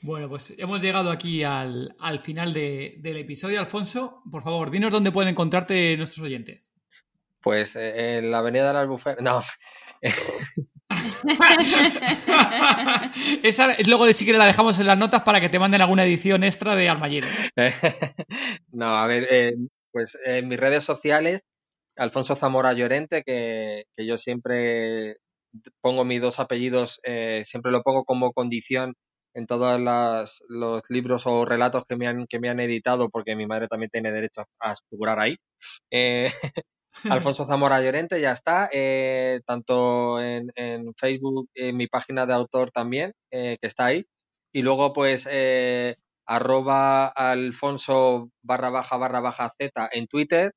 Bueno, 0.00 0.28
pues 0.28 0.52
hemos 0.58 0.82
llegado 0.82 1.10
aquí 1.10 1.44
al, 1.44 1.96
final 2.20 2.52
del 2.52 3.16
episodio. 3.16 3.58
Alfonso, 3.58 4.22
por 4.30 4.42
favor, 4.42 4.70
dinos 4.70 4.92
dónde 4.92 5.10
pueden 5.10 5.30
encontrarte 5.30 5.96
nuestros 5.96 6.26
oyentes. 6.26 6.70
Pues 7.40 7.74
eh, 7.74 8.18
en 8.18 8.30
la 8.30 8.40
Avenida 8.40 8.66
de 8.66 8.72
las 8.74 8.82
Albuferas. 8.82 9.18
No. 9.22 9.42
Esa 13.42 13.76
luego 13.86 14.06
de 14.06 14.14
si 14.14 14.30
la 14.32 14.46
dejamos 14.46 14.78
en 14.78 14.86
las 14.86 14.98
notas 14.98 15.22
para 15.22 15.40
que 15.40 15.48
te 15.48 15.58
manden 15.58 15.80
alguna 15.80 16.04
edición 16.04 16.44
extra 16.44 16.76
de 16.76 16.88
Armallero. 16.88 17.26
no, 18.72 18.96
a 18.96 19.06
ver, 19.06 19.26
eh, 19.30 19.54
pues 19.92 20.16
en 20.24 20.48
mis 20.48 20.60
redes 20.60 20.84
sociales, 20.84 21.42
Alfonso 21.96 22.36
Zamora 22.36 22.72
Llorente, 22.72 23.22
que, 23.22 23.84
que 23.96 24.06
yo 24.06 24.18
siempre 24.18 25.16
pongo 25.80 26.04
mis 26.04 26.20
dos 26.20 26.40
apellidos, 26.40 27.00
eh, 27.04 27.42
siempre 27.44 27.72
lo 27.72 27.82
pongo 27.82 28.04
como 28.04 28.32
condición 28.32 28.94
en 29.34 29.46
todos 29.46 29.80
los 29.80 30.90
libros 30.90 31.26
o 31.26 31.44
relatos 31.44 31.84
que 31.88 31.96
me, 31.96 32.06
han, 32.06 32.26
que 32.26 32.38
me 32.38 32.48
han 32.48 32.60
editado, 32.60 33.10
porque 33.10 33.36
mi 33.36 33.46
madre 33.46 33.68
también 33.68 33.90
tiene 33.90 34.12
derecho 34.12 34.44
a, 34.60 34.74
figurar 34.88 35.18
ahí. 35.18 35.36
Eh, 35.90 36.30
Alfonso 37.34 37.44
Zamora 37.44 37.80
Llorente 37.80 38.20
ya 38.20 38.32
está, 38.32 38.68
eh, 38.72 39.40
tanto 39.46 40.20
en, 40.20 40.52
Facebook, 40.96 41.50
en 41.54 41.76
mi 41.76 41.86
página 41.86 42.26
de 42.26 42.34
autor 42.34 42.70
también, 42.70 43.12
que 43.30 43.58
está 43.60 43.86
ahí. 43.86 44.06
Y 44.52 44.62
luego, 44.62 44.92
pues, 44.92 45.28
arroba 46.26 47.06
alfonso 47.08 48.30
barra 48.42 48.70
baja 48.70 48.96
barra 48.96 49.20
baja 49.20 49.50
z 49.50 49.88
en 49.92 50.06
Twitter 50.06 50.54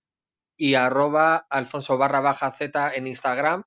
y 0.55 0.75
arroba 0.75 1.45
alfonso 1.49 1.97
barra 1.97 2.21
baja 2.21 2.51
z 2.51 2.93
en 2.95 3.07
Instagram 3.07 3.63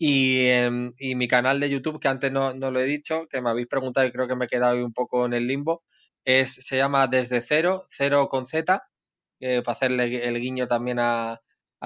Em, 0.00 0.92
y, 0.98 1.14
mi 1.16 1.26
canal 1.28 1.58
de 1.60 1.70
YouTube, 1.70 1.98
que 2.00 2.08
antes 2.08 2.30
no, 2.30 2.52
lo 2.54 2.80
he 2.80 2.84
dicho, 2.84 3.26
que 3.28 3.40
me 3.40 3.50
habéis 3.50 3.66
preguntado 3.66 4.06
y 4.06 4.12
creo 4.12 4.28
que 4.28 4.36
me 4.36 4.44
he 4.44 4.48
quedado 4.48 4.84
un 4.84 4.92
poco 4.92 5.26
en 5.26 5.34
el 5.34 5.46
limbo, 5.46 5.82
es, 6.24 6.54
se 6.54 6.76
llama 6.76 7.06
Desde 7.08 7.42
Cero, 7.42 7.84
Cero 7.90 8.28
con 8.28 8.46
Z, 8.46 8.82
eh, 9.40 9.62
para 9.64 9.72
hacerle 9.72 10.26
el 10.28 10.40
guiño 10.40 10.68
también 10.68 10.98
a, 11.00 11.40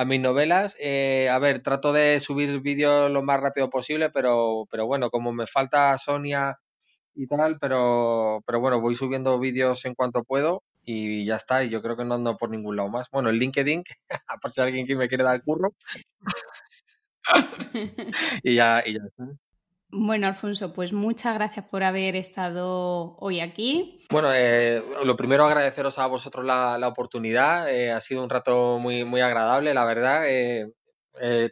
mis 0.07 0.21
novelas. 0.21 0.77
Eh, 0.81 1.29
a 1.31 1.39
ver, 1.39 1.63
trato 1.63 1.93
de 1.93 2.21
subir 2.21 2.61
vídeos 2.61 3.11
lo 3.11 3.23
más 3.23 3.41
rápido 3.41 3.71
posible, 3.71 4.11
pero, 4.11 4.67
pero 4.71 4.87
bueno, 4.87 5.11
como 5.11 5.33
me 5.33 5.47
falta 5.47 5.97
Sonia 5.99 6.59
y 7.15 7.27
tal, 7.27 7.59
pero, 7.61 8.43
pero 8.47 8.61
bueno, 8.61 8.81
voy 8.81 8.95
subiendo 8.97 9.39
vídeos 9.39 9.85
en 9.85 9.95
cuanto 9.95 10.25
puedo 10.25 10.63
y 10.85 11.25
ya 11.27 11.37
está, 11.37 11.65
y 11.65 11.71
yo 11.71 11.83
creo 11.83 11.97
que 11.97 12.05
no 12.05 12.15
ando 12.15 12.37
por 12.37 12.51
ningún 12.51 12.77
lado 12.77 12.89
más. 12.91 13.09
Bueno, 13.13 13.31
el 13.31 13.39
LinkedIn, 13.39 13.85
por 14.43 14.53
si 14.53 14.61
alguien 14.63 14.87
que 14.87 14.97
me 14.97 15.09
quiere 15.09 15.25
dar 15.25 15.43
curro. 15.45 15.75
y 18.43 18.55
ya, 18.55 18.83
y 18.87 18.95
ya 18.95 19.01
está. 19.07 19.42
Bueno, 19.95 20.27
Alfonso, 20.27 20.73
pues 20.73 20.95
muchas 20.95 21.35
gracias 21.35 21.67
por 21.67 21.83
haber 21.83 22.17
estado 22.17 23.15
hoy 23.19 23.41
aquí. 23.41 24.01
Bueno, 24.11 24.31
eh, 24.35 24.83
lo 25.05 25.17
primero 25.19 25.45
agradeceros 25.45 25.99
a 25.99 26.07
vosotros 26.07 26.47
la, 26.47 26.89
oportunidad. 26.89 27.71
Eh, 27.71 27.93
ha 27.93 28.01
sido 28.01 28.25
un 28.25 28.31
rato 28.31 28.79
muy, 28.79 29.05
muy 29.05 29.21
agradable, 29.21 29.75
la 29.75 29.85
verdad. 29.85 30.23
Eh, 30.27 30.73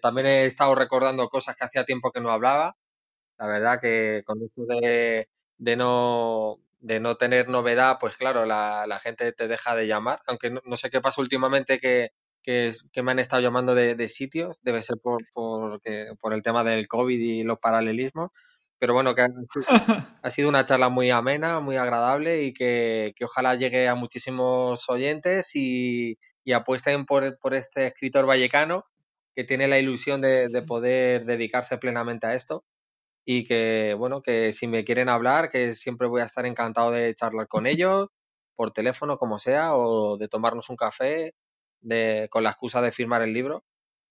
también 0.00 0.26
he 0.26 0.46
estado 0.46 0.74
recordando 0.74 1.28
cosas 1.28 1.54
que 1.54 1.64
hacía 1.64 1.84
tiempo 1.84 2.12
que 2.12 2.22
no 2.22 2.30
hablaba. 2.30 2.78
La 3.38 3.46
verdad 3.46 3.78
que 3.78 4.22
con 4.24 4.42
esto 4.42 4.62
de, 4.66 5.28
de 5.58 5.76
no 5.76 6.56
de 6.80 6.98
no 6.98 7.16
tener 7.16 7.48
novedad, 7.50 7.98
pues 8.00 8.16
claro, 8.16 8.46
la, 8.46 8.86
la 8.86 8.98
gente 9.00 9.32
te 9.32 9.48
deja 9.48 9.76
de 9.76 9.86
llamar. 9.86 10.22
Aunque 10.26 10.50
no 10.50 10.76
sé 10.76 10.88
qué 10.88 11.02
pasa 11.02 11.20
últimamente 11.20 11.78
que, 11.78 12.12
que, 12.42 12.72
que 12.92 13.02
me 13.02 13.12
han 13.12 13.18
estado 13.18 13.42
llamando 13.42 13.74
de, 13.74 14.08
sitios, 14.08 14.58
debe 14.62 14.82
ser 14.82 14.98
por, 15.02 15.22
por, 15.32 15.80
por, 16.20 16.34
el 16.34 16.42
tema 16.42 16.64
del 16.64 16.88
COVID 16.88 17.18
y 17.18 17.42
los 17.44 17.58
paralelismos, 17.58 18.30
pero 18.78 18.94
bueno, 18.94 19.14
que 19.14 19.26
ha, 20.22 20.30
sido 20.30 20.48
una 20.48 20.64
charla 20.64 20.88
muy 20.88 21.10
amena, 21.10 21.60
muy 21.60 21.76
agradable 21.76 22.42
y 22.42 22.52
que, 22.52 23.12
que 23.16 23.24
ojalá 23.24 23.54
llegue 23.54 23.88
a 23.88 23.94
muchísimos 23.94 24.88
oyentes 24.88 25.54
y, 25.54 26.18
y 26.44 26.52
apuesten 26.52 27.04
por, 27.06 27.38
por, 27.38 27.54
este 27.54 27.86
escritor 27.86 28.26
vallecano 28.26 28.84
que 29.34 29.44
tiene 29.44 29.68
la 29.68 29.78
ilusión 29.78 30.20
de, 30.20 30.48
de 30.48 30.62
poder 30.62 31.24
dedicarse 31.26 31.78
plenamente 31.78 32.26
a 32.26 32.34
esto 32.34 32.64
y 33.24 33.44
que, 33.44 33.94
bueno, 33.98 34.22
que 34.22 34.52
si 34.52 34.66
me 34.66 34.84
quieren 34.84 35.08
hablar, 35.08 35.50
que 35.50 35.74
siempre 35.74 36.08
voy 36.08 36.22
a 36.22 36.24
estar 36.24 36.46
encantado 36.46 36.90
de 36.90 37.14
charlar 37.14 37.48
con 37.48 37.66
ellos, 37.66 38.08
por 38.56 38.72
teléfono, 38.72 39.18
como 39.18 39.38
sea, 39.38 39.74
o 39.74 40.16
de 40.18 40.28
tomarnos 40.28 40.70
un 40.70 40.76
café 40.76 41.34
de, 41.80 42.28
con 42.30 42.42
la 42.44 42.50
excusa 42.50 42.80
de 42.82 42.92
firmar 42.92 43.22
el 43.22 43.32
libro. 43.32 43.64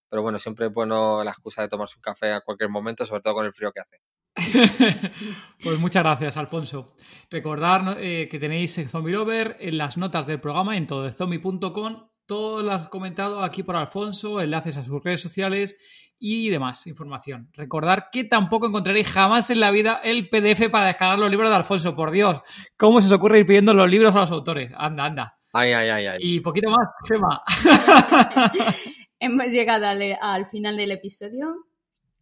Pero 0.10 0.24
bueno, 0.24 0.40
siempre 0.40 0.68
es 0.68 0.74
bueno 0.74 1.24
la 1.24 1.32
excusa 1.32 1.62
de 1.62 1.70
tomarse 1.70 1.98
un 1.98 2.02
café 2.02 2.32
a 2.32 2.42
cualquier 2.42 2.70
momento, 2.70 3.06
sobre 3.06 3.22
todo 3.22 3.36
con 3.36 3.46
el 3.46 3.54
frío 3.54 3.72
que 3.72 3.82
hace. 3.82 4.02
pues 5.64 5.80
muchas 5.80 6.04
gracias, 6.04 6.38
Alfonso. 6.38 6.96
Recordar 7.30 7.98
eh, 8.00 8.28
que 8.30 8.40
tenéis 8.40 8.80
Zombie 8.90 9.14
Lover 9.14 9.58
en 9.60 9.78
las 9.78 9.98
notas 9.98 10.26
del 10.28 10.40
programa 10.40 10.78
en 10.78 10.88
todozombie.com. 10.88 12.10
Todo 12.26 12.62
lo 12.62 12.72
has 12.72 12.90
comentado 12.90 13.44
aquí 13.44 13.64
por 13.64 13.76
Alfonso, 13.76 14.40
enlaces 14.40 14.78
a 14.78 14.86
sus 14.86 15.04
redes 15.04 15.22
sociales 15.22 15.76
y 16.20 16.50
demás 16.50 16.86
información. 16.86 17.50
Recordar 17.54 18.10
que 18.12 18.24
tampoco 18.24 18.68
encontraréis 18.68 19.12
jamás 19.12 19.50
en 19.50 19.60
la 19.60 19.72
vida 19.72 20.00
el 20.04 20.30
PDF 20.30 20.70
para 20.70 20.88
descargar 20.88 21.18
los 21.18 21.32
libros 21.32 21.50
de 21.50 21.56
Alfonso. 21.56 21.96
Por 21.96 22.12
Dios, 22.12 22.42
¿cómo 22.78 23.02
se 23.02 23.08
os 23.08 23.14
ocurre 23.14 23.40
ir 23.40 23.46
pidiendo 23.46 23.74
los 23.74 23.90
libros 23.90 24.16
a 24.16 24.22
los 24.22 24.32
autores? 24.32 24.72
Anda, 24.78 25.06
anda. 25.06 25.39
Ay, 25.52 25.74
ay, 25.74 25.90
ay, 25.90 26.06
ay. 26.08 26.18
Y 26.22 26.40
poquito 26.42 26.70
más, 26.70 26.88
Gemma. 27.08 27.42
Hemos 29.20 29.48
llegado 29.48 29.88
al, 29.88 30.46
final 30.46 30.78
del 30.78 30.92
episodio. 30.92 31.66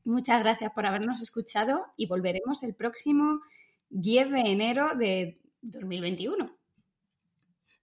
Muchas 0.06 0.40
gracias 0.40 0.72
por 0.72 0.86
habernos 0.86 1.22
escuchado 1.22 1.86
y 1.98 2.08
volveremos 2.08 2.64
el 2.64 2.74
próximo 2.74 3.42
10 3.90 4.32
de 4.32 4.40
enero 4.40 4.96
de 4.96 5.40
2021. 5.62 6.57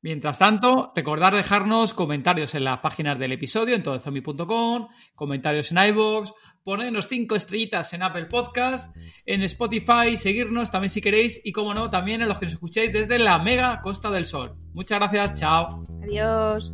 Mientras 0.05 0.39
tanto, 0.39 0.93
recordar 0.95 1.35
dejarnos 1.35 1.95
comentarios 1.95 2.55
en 2.55 2.65
las 2.65 2.81
páginas 2.81 3.19
del 3.19 3.33
episodio, 3.33 3.75
en 3.75 3.83
todozombie.com, 3.83 4.89
comentarios 5.15 5.73
en 5.73 5.79
iVoox, 5.79 6.31
ponernos 6.63 7.09
cinco 7.09 7.37
estrellitas 7.37 7.91
en 7.95 8.03
Apple 8.03 8.27
Podcast, 8.27 8.95
en 9.25 9.43
Spotify, 9.45 10.19
seguirnos 10.19 10.71
también 10.71 10.91
si 10.91 11.01
queréis 11.01 11.41
y, 11.43 11.53
como 11.53 11.73
no, 11.73 11.89
también 11.89 12.21
en 12.21 12.29
los 12.29 12.39
que 12.39 12.45
nos 12.45 12.53
escuchéis 12.53 12.93
desde 12.93 13.19
la 13.19 13.39
mega 13.39 13.81
Costa 13.81 14.11
del 14.11 14.27
Sol. 14.27 14.55
Muchas 14.75 14.99
gracias, 14.99 15.41
chao. 15.41 15.83
Adiós. 16.03 16.71